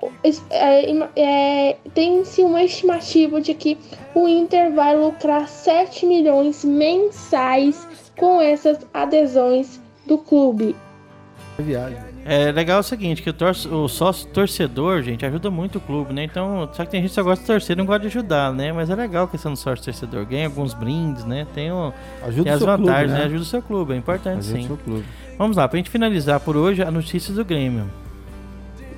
é, 0.50 1.08
é, 1.16 1.78
tem-se 1.94 2.42
uma 2.42 2.64
estimativa 2.64 3.42
de 3.42 3.54
que 3.54 3.78
o 4.16 4.28
Inter 4.28 4.72
vai 4.74 4.96
lucrar 4.96 5.48
7 5.48 6.06
milhões 6.06 6.64
mensais 6.64 7.88
com 8.18 8.40
essas 8.42 8.86
adesões 8.94 9.80
do 10.06 10.18
clube. 10.18 10.76
É 12.26 12.52
legal 12.52 12.80
o 12.80 12.84
seguinte, 12.84 13.22
que 13.22 13.30
o, 13.30 13.76
o 13.76 13.88
sócio 13.88 14.28
torcedor, 14.30 15.02
gente, 15.02 15.26
ajuda 15.26 15.50
muito 15.50 15.78
o 15.78 15.82
clube, 15.82 16.14
né? 16.14 16.24
Então, 16.24 16.70
só 16.74 16.86
que 16.86 16.92
tem 16.92 17.02
gente 17.02 17.10
que 17.10 17.16
só 17.16 17.24
gosta 17.24 17.42
de 17.42 17.48
torcer 17.48 17.76
não 17.76 17.86
gosta 17.86 18.02
de 18.02 18.08
ajudar, 18.08 18.54
né? 18.54 18.72
Mas 18.72 18.90
é 18.90 18.96
legal 18.96 19.28
que 19.28 19.38
sendo 19.38 19.56
sócio 19.58 19.84
torcedor 19.84 20.26
ganha 20.26 20.46
alguns 20.46 20.74
brindes, 20.74 21.26
né? 21.26 21.48
Tem, 21.54 21.72
o, 21.72 21.94
ajuda 22.24 22.44
tem 22.44 22.54
as 22.54 22.60
vantagens, 22.62 22.86
clube, 22.86 23.08
né? 23.08 23.20
né? 23.20 23.26
Ajuda 23.26 23.42
o 23.42 23.46
seu 23.46 23.62
clube, 23.62 23.94
é 23.94 23.98
importante 23.98 24.40
ajuda 24.40 24.62
sim. 24.62 25.04
Vamos 25.38 25.58
lá, 25.58 25.68
pra 25.68 25.78
gente 25.78 25.90
finalizar 25.90 26.40
por 26.40 26.56
hoje, 26.56 26.82
a 26.82 26.92
notícia 26.92 27.34
do 27.34 27.44
Grêmio. 27.44 27.90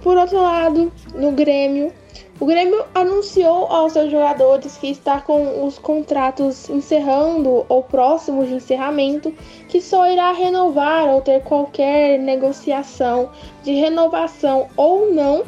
Por 0.02 0.18
outro 0.18 0.42
lado, 0.42 0.92
no 1.14 1.32
Grêmio, 1.32 1.94
o 2.40 2.46
Grêmio 2.48 2.84
anunciou 2.96 3.68
aos 3.68 3.94
seus 3.94 4.10
jogadores 4.10 4.76
que 4.78 4.88
está 4.88 5.22
com 5.22 5.64
os 5.64 5.78
contratos 5.78 6.68
encerrando 6.72 7.64
ou 7.70 7.84
próximos 7.84 8.48
de 8.48 8.56
encerramento, 8.56 9.32
que 9.70 9.80
só 9.80 10.10
irá 10.12 10.32
renovar 10.32 11.08
ou 11.08 11.22
ter 11.22 11.44
qualquer 11.44 12.18
negociação 12.18 13.30
de 13.64 13.74
renovação 13.74 14.68
ou 14.76 15.14
não 15.14 15.44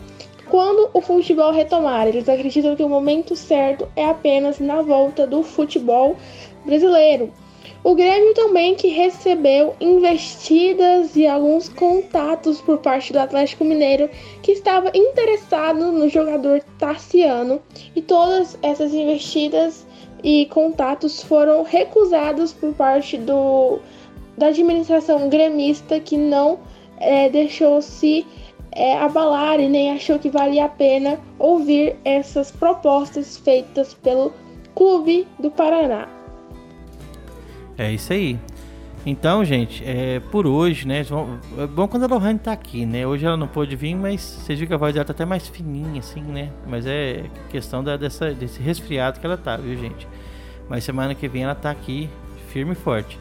quando 0.52 0.88
o 0.94 1.02
futebol 1.02 1.52
retomar. 1.52 2.08
Eles 2.08 2.30
acreditam 2.30 2.76
que 2.76 2.84
o 2.84 2.90
momento 2.90 3.36
certo 3.36 3.88
é 3.96 4.06
apenas 4.06 4.60
na 4.60 4.84
volta 4.84 5.26
do 5.26 5.42
futebol 5.42 6.16
brasileiro. 6.64 7.34
O 7.84 7.96
Grêmio 7.96 8.34
também 8.34 8.76
que 8.76 8.88
recebeu 8.88 9.76
investidas 9.82 11.18
e 11.18 11.28
alguns 11.28 11.68
contatos 11.68 12.62
por 12.62 12.78
parte 12.78 13.12
do 13.12 13.20
Atlético 13.20 13.66
Mineiro 13.66 14.10
que 14.42 14.54
estava 14.54 14.90
interessado 14.96 15.92
no 15.92 16.08
jogador 16.08 16.64
Tassiano 16.80 17.62
e 17.94 18.02
todas 18.02 18.58
essas 18.62 18.94
investidas 18.94 19.86
e 20.24 20.46
contatos 20.46 21.22
foram 21.22 21.64
recusados 21.64 22.54
por 22.54 22.74
parte 22.74 23.18
do, 23.18 23.80
da 24.38 24.48
administração 24.48 25.28
gremista 25.28 26.00
que 26.00 26.16
não 26.18 26.60
é, 27.02 27.28
deixou 27.28 27.82
se 27.82 28.26
é, 28.72 28.98
abalar 28.98 29.60
e 29.60 29.68
nem 29.68 29.92
achou 29.92 30.18
que 30.18 30.30
valia 30.30 30.64
a 30.66 30.70
pena 30.70 31.20
ouvir 31.38 31.98
essas 32.06 32.50
propostas 32.50 33.36
feitas 33.36 33.94
pelo 33.94 34.32
Clube 34.74 35.28
do 35.38 35.52
Paraná. 35.52 36.23
É 37.78 37.92
isso 37.92 38.14
aí. 38.14 38.40
Então, 39.06 39.44
gente, 39.44 39.84
é, 39.86 40.22
por 40.32 40.48
hoje, 40.48 40.88
né? 40.88 41.02
É 41.58 41.68
bom 41.68 41.88
quando 41.88 42.04
a 42.04 42.08
Lohane 42.08 42.40
tá 42.40 42.54
aqui, 42.54 42.86
né? 42.86 43.06
Hoje 43.06 43.26
ela 43.26 43.36
não 43.36 43.48
pôde 43.48 43.76
vir, 43.76 43.96
mas 43.96 44.22
vocês 44.22 44.58
viram 44.58 44.70
que 44.70 44.74
a 44.74 44.78
voz 44.78 44.94
dela 44.94 45.04
tá 45.04 45.12
até 45.12 45.26
mais 45.26 45.48
fininha, 45.48 46.00
assim, 46.00 46.22
né? 46.22 46.50
Mas 46.66 46.86
é 46.86 47.26
questão 47.50 47.84
da, 47.84 47.98
dessa, 47.98 48.32
desse 48.32 48.62
resfriado 48.62 49.20
que 49.20 49.26
ela 49.26 49.36
tá, 49.36 49.58
viu, 49.58 49.78
gente? 49.78 50.08
Mas 50.70 50.86
semana 50.86 51.14
que 51.14 51.28
vem 51.28 51.44
ela 51.44 51.56
tá 51.56 51.70
aqui, 51.70 52.10
firme 52.48 52.72
e 52.72 52.76
forte. 52.76 53.20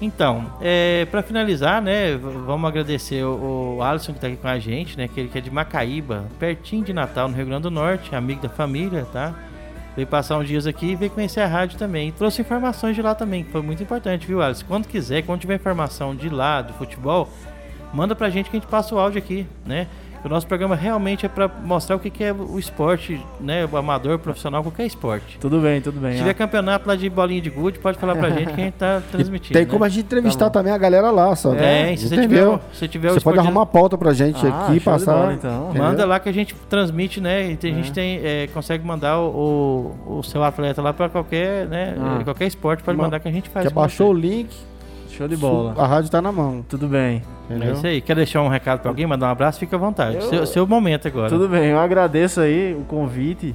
Então, 0.00 0.52
é, 0.60 1.04
para 1.06 1.20
finalizar, 1.22 1.82
né? 1.82 2.16
Vamos 2.16 2.68
agradecer 2.68 3.24
o, 3.24 3.78
o 3.78 3.82
Alisson 3.82 4.12
que 4.12 4.20
tá 4.20 4.28
aqui 4.28 4.36
com 4.36 4.46
a 4.46 4.58
gente, 4.60 4.96
né? 4.96 5.08
Que 5.08 5.18
ele 5.18 5.28
que 5.28 5.38
é 5.38 5.40
de 5.40 5.50
Macaíba, 5.50 6.26
pertinho 6.38 6.84
de 6.84 6.92
Natal, 6.92 7.28
no 7.28 7.34
Rio 7.34 7.46
Grande 7.46 7.62
do 7.62 7.70
Norte, 7.72 8.14
amigo 8.14 8.40
da 8.40 8.48
família, 8.48 9.04
tá? 9.12 9.34
Veio 9.98 10.06
passar 10.06 10.38
uns 10.38 10.46
dias 10.46 10.64
aqui 10.64 10.92
e 10.92 10.94
veio 10.94 11.10
conhecer 11.10 11.40
a 11.40 11.46
rádio 11.48 11.76
também. 11.76 12.10
E 12.10 12.12
trouxe 12.12 12.40
informações 12.40 12.94
de 12.94 13.02
lá 13.02 13.16
também, 13.16 13.42
que 13.42 13.50
foi 13.50 13.60
muito 13.62 13.82
importante, 13.82 14.24
viu, 14.24 14.40
Alice? 14.40 14.64
Quando 14.64 14.86
quiser, 14.86 15.22
quando 15.22 15.40
tiver 15.40 15.56
informação 15.56 16.14
de 16.14 16.28
lá, 16.28 16.62
do 16.62 16.72
futebol, 16.74 17.28
manda 17.92 18.14
pra 18.14 18.30
gente 18.30 18.48
que 18.48 18.56
a 18.56 18.60
gente 18.60 18.70
passa 18.70 18.94
o 18.94 18.98
áudio 19.00 19.18
aqui, 19.18 19.44
né? 19.66 19.88
O 20.24 20.28
nosso 20.28 20.46
programa 20.46 20.74
realmente 20.74 21.24
é 21.24 21.28
para 21.28 21.48
mostrar 21.48 21.96
o 21.96 21.98
que, 21.98 22.10
que 22.10 22.24
é 22.24 22.32
o 22.32 22.58
esporte, 22.58 23.20
né? 23.40 23.68
O 23.70 23.76
amador, 23.76 24.18
profissional, 24.18 24.62
qualquer 24.62 24.86
esporte. 24.86 25.38
Tudo 25.38 25.60
bem, 25.60 25.80
tudo 25.80 26.00
bem. 26.00 26.12
Se 26.12 26.18
tiver 26.18 26.34
campeonato 26.34 26.88
lá 26.88 26.96
de 26.96 27.08
bolinha 27.08 27.40
de 27.40 27.50
gude, 27.50 27.78
pode 27.78 27.98
falar 27.98 28.16
pra 28.16 28.30
gente 28.30 28.52
que 28.52 28.60
a 28.60 28.64
gente 28.64 28.74
tá 28.74 29.02
transmitindo. 29.10 29.54
Tem 29.54 29.64
né? 29.64 29.70
como 29.70 29.84
a 29.84 29.88
gente 29.88 30.04
entrevistar 30.04 30.46
tá 30.46 30.50
também 30.50 30.72
a 30.72 30.78
galera 30.78 31.10
lá, 31.10 31.34
só. 31.36 31.54
É, 31.54 31.96
se 31.96 32.08
você 32.08 32.20
tiver, 32.20 32.60
se 32.72 32.88
tiver 32.88 33.10
Você 33.12 33.20
pode 33.20 33.38
arrumar 33.38 33.66
pauta 33.66 33.96
pra 33.96 34.12
gente 34.12 34.44
ah, 34.46 34.66
aqui, 34.66 34.80
passar. 34.80 35.14
Bola, 35.14 35.34
então. 35.34 35.72
Manda 35.74 36.04
lá 36.04 36.18
que 36.18 36.28
a 36.28 36.32
gente 36.32 36.54
transmite, 36.68 37.20
né? 37.20 37.50
E 37.50 37.58
a 37.66 37.74
gente 37.74 37.90
é. 37.90 37.94
tem, 37.94 38.20
é, 38.22 38.46
consegue 38.52 38.84
mandar 38.84 39.20
o, 39.20 39.94
o, 40.06 40.22
seu 40.22 40.42
atleta 40.42 40.82
lá 40.82 40.92
pra 40.92 41.08
qualquer, 41.08 41.66
né? 41.66 41.94
Ah. 41.98 42.20
Qualquer 42.24 42.46
esporte, 42.46 42.82
pode 42.82 42.98
mandar 42.98 43.20
que 43.20 43.28
a 43.28 43.32
gente 43.32 43.48
faz. 43.48 43.66
Que 43.66 43.72
baixou 43.72 44.10
o 44.10 44.14
link. 44.14 44.48
Show 45.18 45.26
de 45.26 45.36
bola. 45.36 45.74
A 45.76 45.84
rádio 45.84 46.08
tá 46.12 46.22
na 46.22 46.30
mão. 46.30 46.64
Tudo 46.68 46.86
bem. 46.86 47.24
Entendeu? 47.46 47.70
É 47.70 47.72
isso 47.72 47.86
aí. 47.88 48.00
Quer 48.00 48.14
deixar 48.14 48.40
um 48.40 48.46
recado 48.46 48.78
pra 48.78 48.88
alguém, 48.88 49.04
mandar 49.04 49.26
um 49.26 49.30
abraço? 49.30 49.58
Fica 49.58 49.74
à 49.74 49.78
vontade. 49.78 50.14
Eu... 50.14 50.22
Seu, 50.22 50.46
seu, 50.46 50.64
momento 50.64 51.08
agora. 51.08 51.28
Tudo 51.28 51.48
bem. 51.48 51.70
Eu 51.70 51.80
agradeço 51.80 52.40
aí 52.40 52.72
o 52.72 52.84
convite 52.84 53.52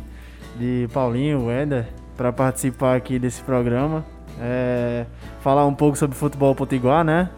de 0.60 0.90
Paulinho, 0.94 1.46
Wender, 1.46 1.88
para 2.18 2.34
participar 2.34 2.98
aqui 2.98 3.18
desse 3.18 3.42
programa. 3.44 4.04
É, 4.42 5.06
falar 5.40 5.66
um 5.66 5.74
pouco 5.74 5.98
sobre 5.98 6.18
futebol 6.18 6.54
potiguar, 6.54 7.02
né? 7.02 7.30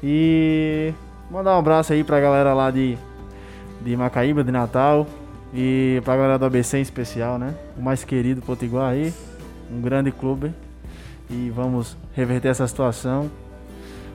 E 0.00 0.94
mandar 1.28 1.56
um 1.56 1.58
abraço 1.58 1.92
aí 1.92 2.04
pra 2.04 2.20
galera 2.20 2.54
lá 2.54 2.70
de, 2.70 2.96
de 3.80 3.96
Macaíba, 3.96 4.44
de 4.44 4.52
Natal. 4.52 5.04
E 5.52 6.00
pra 6.04 6.14
galera 6.14 6.38
do 6.38 6.44
ABC 6.44 6.78
em 6.78 6.82
especial, 6.82 7.40
né? 7.40 7.56
O 7.76 7.82
mais 7.82 8.04
querido 8.04 8.40
Potiguar 8.40 8.90
aí. 8.90 9.12
Um 9.68 9.80
grande 9.80 10.12
clube 10.12 10.54
e 11.30 11.50
vamos 11.50 11.96
reverter 12.14 12.48
essa 12.48 12.66
situação 12.66 13.30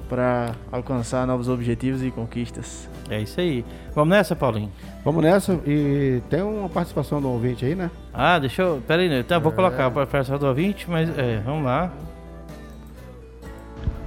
para 0.08 0.54
alcançar 0.72 1.26
novos 1.26 1.48
objetivos 1.48 2.04
e 2.04 2.12
conquistas. 2.12 2.90
É 3.10 3.22
isso 3.22 3.40
aí. 3.40 3.64
Vamos 3.96 4.10
nessa, 4.10 4.36
Paulinho? 4.36 4.70
Vamos 5.06 5.24
nessa. 5.24 5.54
E 5.66 6.22
tem 6.30 6.42
uma 6.42 6.68
participação 6.68 7.22
do 7.22 7.30
ouvinte 7.30 7.66
aí, 7.66 7.76
né? 7.76 7.90
Ah, 8.14 8.38
deixa 8.38 8.62
eu. 8.62 8.82
Pera 8.86 9.02
aí, 9.02 9.10
né? 9.10 9.24
Tá, 9.24 9.40
vou 9.40 9.54
colocar 9.54 9.86
a 9.86 9.92
participação 9.92 10.38
do 10.38 10.48
ouvinte, 10.48 10.90
mas 10.90 11.10
é, 11.18 11.42
vamos 11.46 11.64
lá. 11.64 11.94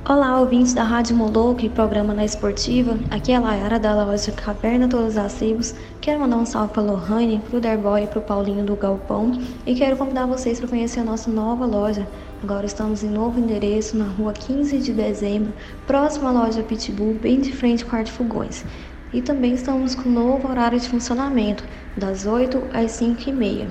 Olá, 0.07 0.39
ouvintes 0.39 0.75
da 0.75 0.83
Rádio 0.83 1.17
Moloco 1.17 1.65
e 1.65 1.71
programa 1.71 2.13
na 2.13 2.27
Esportiva. 2.27 2.99
Aqui 3.11 3.33
é 3.33 3.37
a 3.37 3.41
Layara 3.41 3.79
da 3.79 4.05
loja 4.05 4.31
Caverna 4.33 4.87
Todos 4.87 5.17
Acibos. 5.17 5.75
Quero 5.99 6.21
mandar 6.21 6.37
um 6.37 6.45
salve 6.45 6.75
para 6.75 6.83
a 6.83 6.85
Lohane, 6.85 7.41
para 7.49 7.57
o 7.57 7.61
Derboy 7.61 8.05
e 8.05 8.07
para 8.07 8.19
o 8.19 8.23
Paulinho 8.23 8.67
do 8.67 8.77
Galpão. 8.77 9.33
E 9.65 9.75
quero 9.75 9.97
convidar 9.97 10.27
vocês 10.27 10.61
para 10.61 10.69
conhecer 10.69 11.01
a 11.01 11.05
nossa 11.05 11.31
nova 11.31 11.65
loja. 11.65 12.07
Agora 12.43 12.67
estamos 12.67 13.03
em 13.03 13.09
novo 13.09 13.41
endereço, 13.41 13.97
na 13.97 14.05
rua 14.05 14.35
15 14.35 14.79
de 14.79 14.93
dezembro, 14.93 15.55
próximo 15.87 16.29
à 16.29 16.33
loja 16.33 16.63
Pitbull, 16.63 17.15
bem 17.15 17.41
de 17.41 17.53
frente 17.53 17.83
com 17.83 17.97
a 17.97 18.01
Arte 18.01 18.13
Fogões. 18.13 18.63
E 19.11 19.23
também 19.23 19.55
estamos 19.55 19.95
com 19.95 20.11
novo 20.11 20.47
horário 20.51 20.79
de 20.79 20.87
funcionamento, 20.87 21.65
das 21.97 22.27
8 22.27 22.63
às 22.75 22.91
5 22.91 23.31
e 23.31 23.33
meia. 23.33 23.69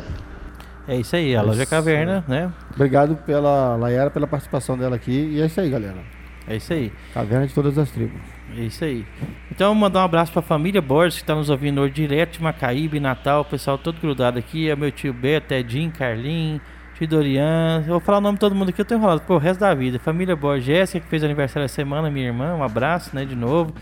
É 0.87 0.97
isso 0.97 1.15
aí, 1.15 1.35
a 1.35 1.43
loja 1.43 1.63
Caverna, 1.67 2.25
né? 2.27 2.51
Obrigado 2.73 3.15
pela 3.17 3.75
Layara, 3.75 4.09
pela 4.09 4.25
participação 4.25 4.75
dela 4.75 4.95
aqui. 4.95 5.29
E 5.35 5.39
é 5.39 5.45
isso 5.45 5.61
aí, 5.61 5.69
galera. 5.69 6.22
É 6.47 6.55
isso 6.55 6.73
aí. 6.73 6.91
Caverna 7.13 7.47
de 7.47 7.53
todas 7.53 7.77
as 7.77 7.89
tribos. 7.89 8.19
É 8.57 8.61
isso 8.61 8.83
aí. 8.83 9.05
Então, 9.51 9.73
mandar 9.73 10.01
um 10.01 10.05
abraço 10.05 10.31
para 10.31 10.41
a 10.41 10.43
família 10.43 10.81
Borges, 10.81 11.15
que 11.15 11.23
está 11.23 11.33
nos 11.33 11.49
ouvindo 11.49 11.81
hoje 11.81 11.93
direto 11.93 12.33
de 12.33 12.43
Macaíba, 12.43 12.99
Natal. 12.99 13.41
O 13.41 13.45
pessoal 13.45 13.77
todo 13.77 13.99
grudado 13.99 14.37
aqui. 14.37 14.69
É 14.69 14.75
meu 14.75 14.91
tio 14.91 15.13
Beto, 15.13 15.53
Edinho, 15.53 15.91
Carlinho, 15.91 16.61
tio 16.95 17.07
Dorian. 17.07 17.83
Eu 17.85 17.93
vou 17.93 17.99
falar 17.99 18.17
o 18.19 18.21
nome 18.21 18.35
de 18.35 18.41
todo 18.41 18.53
mundo 18.53 18.69
aqui, 18.69 18.81
eu 18.81 18.85
tô 18.85 18.95
enrolado 18.95 19.21
pro 19.21 19.37
resto 19.37 19.61
da 19.61 19.73
vida. 19.73 19.97
Família 19.99 20.35
Borges, 20.35 20.65
Jéssica, 20.65 20.99
que 20.99 21.09
fez 21.09 21.23
aniversário 21.23 21.65
essa 21.65 21.75
semana, 21.75 22.09
minha 22.11 22.27
irmã. 22.27 22.55
Um 22.55 22.63
abraço, 22.63 23.15
né, 23.15 23.25
de 23.25 23.35
novo. 23.35 23.73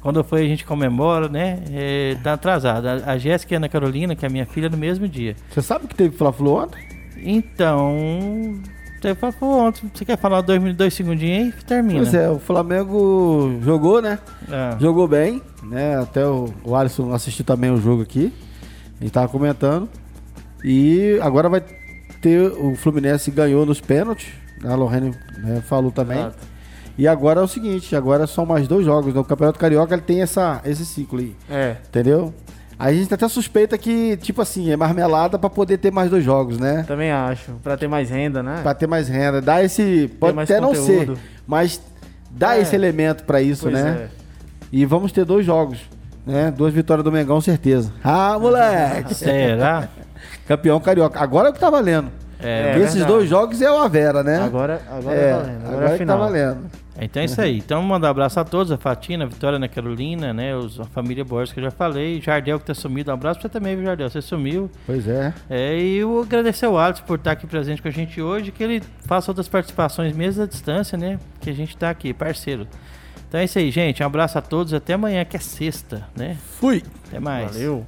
Quando 0.00 0.22
foi 0.22 0.44
a 0.44 0.48
gente 0.48 0.64
comemora, 0.64 1.28
né? 1.28 1.58
É, 1.72 2.16
tá 2.22 2.34
atrasado. 2.34 2.86
A, 2.86 3.18
Jéssica 3.18 3.54
e 3.54 3.56
a 3.56 3.58
Ana 3.58 3.68
Carolina, 3.68 4.14
que 4.14 4.24
é 4.24 4.28
a 4.28 4.30
minha 4.30 4.46
filha, 4.46 4.68
no 4.68 4.76
mesmo 4.76 5.08
dia. 5.08 5.34
Você 5.50 5.60
sabe 5.60 5.88
que 5.88 5.96
teve 5.96 6.16
Fla-Flu 6.16 6.62
ontem? 6.62 6.86
Então. 7.16 8.54
Você 9.00 9.14
falou 9.14 9.66
ontem. 9.66 9.90
Você 9.92 10.04
quer 10.04 10.18
falar 10.18 10.40
dois, 10.40 10.74
dois 10.74 10.94
segundinhos 10.94 11.54
aí? 11.54 11.64
Termina. 11.64 12.00
Pois 12.00 12.14
é, 12.14 12.28
o 12.28 12.38
Flamengo 12.38 13.58
jogou, 13.62 14.00
né? 14.00 14.18
Ah. 14.50 14.76
Jogou 14.80 15.06
bem, 15.06 15.42
né? 15.62 15.98
Até 15.98 16.26
o, 16.26 16.52
o 16.64 16.74
Alisson 16.74 17.12
assistiu 17.12 17.44
também 17.44 17.70
o 17.70 17.76
jogo 17.80 18.02
aqui. 18.02 18.32
A 19.00 19.04
gente 19.04 19.12
tava 19.12 19.28
comentando. 19.28 19.88
E 20.64 21.18
agora 21.22 21.48
vai 21.48 21.62
ter. 22.20 22.50
O 22.52 22.74
Fluminense 22.74 23.30
ganhou 23.30 23.66
nos 23.66 23.80
pênaltis. 23.80 24.28
A 24.64 24.74
Lorraine 24.74 25.14
né, 25.38 25.62
falou 25.66 25.90
também. 25.90 26.18
Exato. 26.18 26.56
E 26.98 27.06
agora 27.06 27.40
é 27.40 27.44
o 27.44 27.48
seguinte, 27.48 27.94
agora 27.94 28.26
são 28.26 28.46
mais 28.46 28.66
dois 28.66 28.84
jogos. 28.84 29.12
Né? 29.12 29.20
O 29.20 29.24
Campeonato 29.24 29.58
Carioca 29.58 29.94
ele 29.94 30.02
tem 30.02 30.22
essa, 30.22 30.62
esse 30.64 30.84
ciclo 30.86 31.18
aí. 31.18 31.36
É, 31.48 31.76
Entendeu? 31.88 32.32
A 32.78 32.92
gente 32.92 33.12
até 33.12 33.26
suspeita 33.28 33.78
que, 33.78 34.16
tipo 34.18 34.42
assim, 34.42 34.70
é 34.70 34.76
marmelada 34.76 35.38
pra 35.38 35.48
poder 35.48 35.78
ter 35.78 35.90
mais 35.90 36.10
dois 36.10 36.22
jogos, 36.24 36.58
né? 36.58 36.84
também 36.86 37.10
acho. 37.10 37.52
Para 37.62 37.76
ter 37.76 37.88
mais 37.88 38.10
renda, 38.10 38.42
né? 38.42 38.60
Pra 38.62 38.74
ter 38.74 38.86
mais 38.86 39.08
renda. 39.08 39.40
Dá 39.40 39.62
esse. 39.64 40.08
Pode 40.20 40.36
mais 40.36 40.50
até 40.50 40.60
não 40.60 40.74
ser, 40.74 40.98
conteúdo. 41.06 41.18
mas 41.46 41.80
dá 42.30 42.56
É. 42.56 42.60
esse 42.60 42.74
elemento 42.76 43.24
pra 43.24 43.40
isso, 43.40 43.62
Pois 43.70 43.74
né? 43.74 44.08
é. 44.12 44.26
E 44.70 44.84
vamos 44.84 45.10
ter 45.12 45.24
dois 45.24 45.46
jogos, 45.46 45.78
né? 46.26 46.52
Duas 46.54 46.74
vitórias 46.74 47.02
do 47.04 47.10
Mengão, 47.10 47.40
certeza. 47.40 47.90
Ah, 48.04 48.38
moleque! 48.38 49.14
Será? 49.16 49.88
Campeão 50.46 50.78
carioca. 50.78 51.18
Agora 51.18 51.48
é 51.48 51.50
o 51.50 51.54
que 51.54 51.60
tá 51.60 51.70
valendo. 51.70 52.10
É, 52.38 52.64
Porque 52.72 52.80
esses 52.80 52.94
verdade. 52.96 53.12
dois 53.14 53.28
jogos 53.28 53.62
é 53.62 53.70
o 53.70 53.78
Avera, 53.78 54.22
né? 54.22 54.42
Agora, 54.42 54.82
agora 54.90 55.16
é, 55.16 55.28
é 55.28 55.32
valendo. 55.32 55.48
Agora, 55.56 55.68
agora 55.72 55.84
é 55.86 55.92
que 55.92 56.04
tá 56.04 56.12
final. 56.12 56.18
valendo. 56.18 56.58
Então 57.00 57.22
é 57.22 57.26
isso 57.26 57.40
aí. 57.40 57.58
Então 57.58 57.82
mandar 57.82 58.08
um 58.08 58.10
abraço 58.10 58.40
a 58.40 58.44
todos, 58.44 58.72
a 58.72 58.78
Fatina, 58.78 59.24
a 59.24 59.26
Vitória, 59.26 59.58
a 59.58 59.68
Carolina, 59.68 60.32
né? 60.32 60.56
Os, 60.56 60.80
a 60.80 60.84
família 60.84 61.24
Borges 61.24 61.52
que 61.52 61.60
eu 61.60 61.64
já 61.64 61.70
falei, 61.70 62.20
Jardel 62.20 62.58
que 62.58 62.66
tá 62.66 62.74
sumido. 62.74 63.10
Um 63.10 63.14
abraço 63.14 63.40
pra 63.40 63.48
você 63.48 63.52
também, 63.52 63.76
viu, 63.76 63.84
Jardel? 63.84 64.08
Você 64.08 64.22
sumiu. 64.22 64.70
Pois 64.86 65.06
é. 65.06 65.34
É, 65.48 65.78
e 65.78 65.96
eu 65.96 66.20
agradecer 66.20 66.66
ao 66.66 66.78
Alisson 66.78 67.04
por 67.04 67.18
estar 67.18 67.32
aqui 67.32 67.46
presente 67.46 67.82
com 67.82 67.88
a 67.88 67.90
gente 67.90 68.20
hoje, 68.20 68.50
que 68.50 68.62
ele 68.62 68.82
faça 69.04 69.30
outras 69.30 69.48
participações 69.48 70.16
mesmo 70.16 70.42
à 70.42 70.46
distância, 70.46 70.96
né? 70.96 71.18
Que 71.40 71.50
a 71.50 71.54
gente 71.54 71.76
tá 71.76 71.90
aqui, 71.90 72.12
parceiro. 72.12 72.66
Então 73.28 73.40
é 73.40 73.44
isso 73.44 73.58
aí, 73.58 73.70
gente. 73.70 74.02
Um 74.02 74.06
abraço 74.06 74.38
a 74.38 74.42
todos. 74.42 74.72
Até 74.72 74.94
amanhã, 74.94 75.24
que 75.24 75.36
é 75.36 75.40
sexta, 75.40 76.06
né? 76.16 76.36
Fui! 76.58 76.82
Até 77.08 77.20
mais. 77.20 77.52
Valeu. 77.52 77.86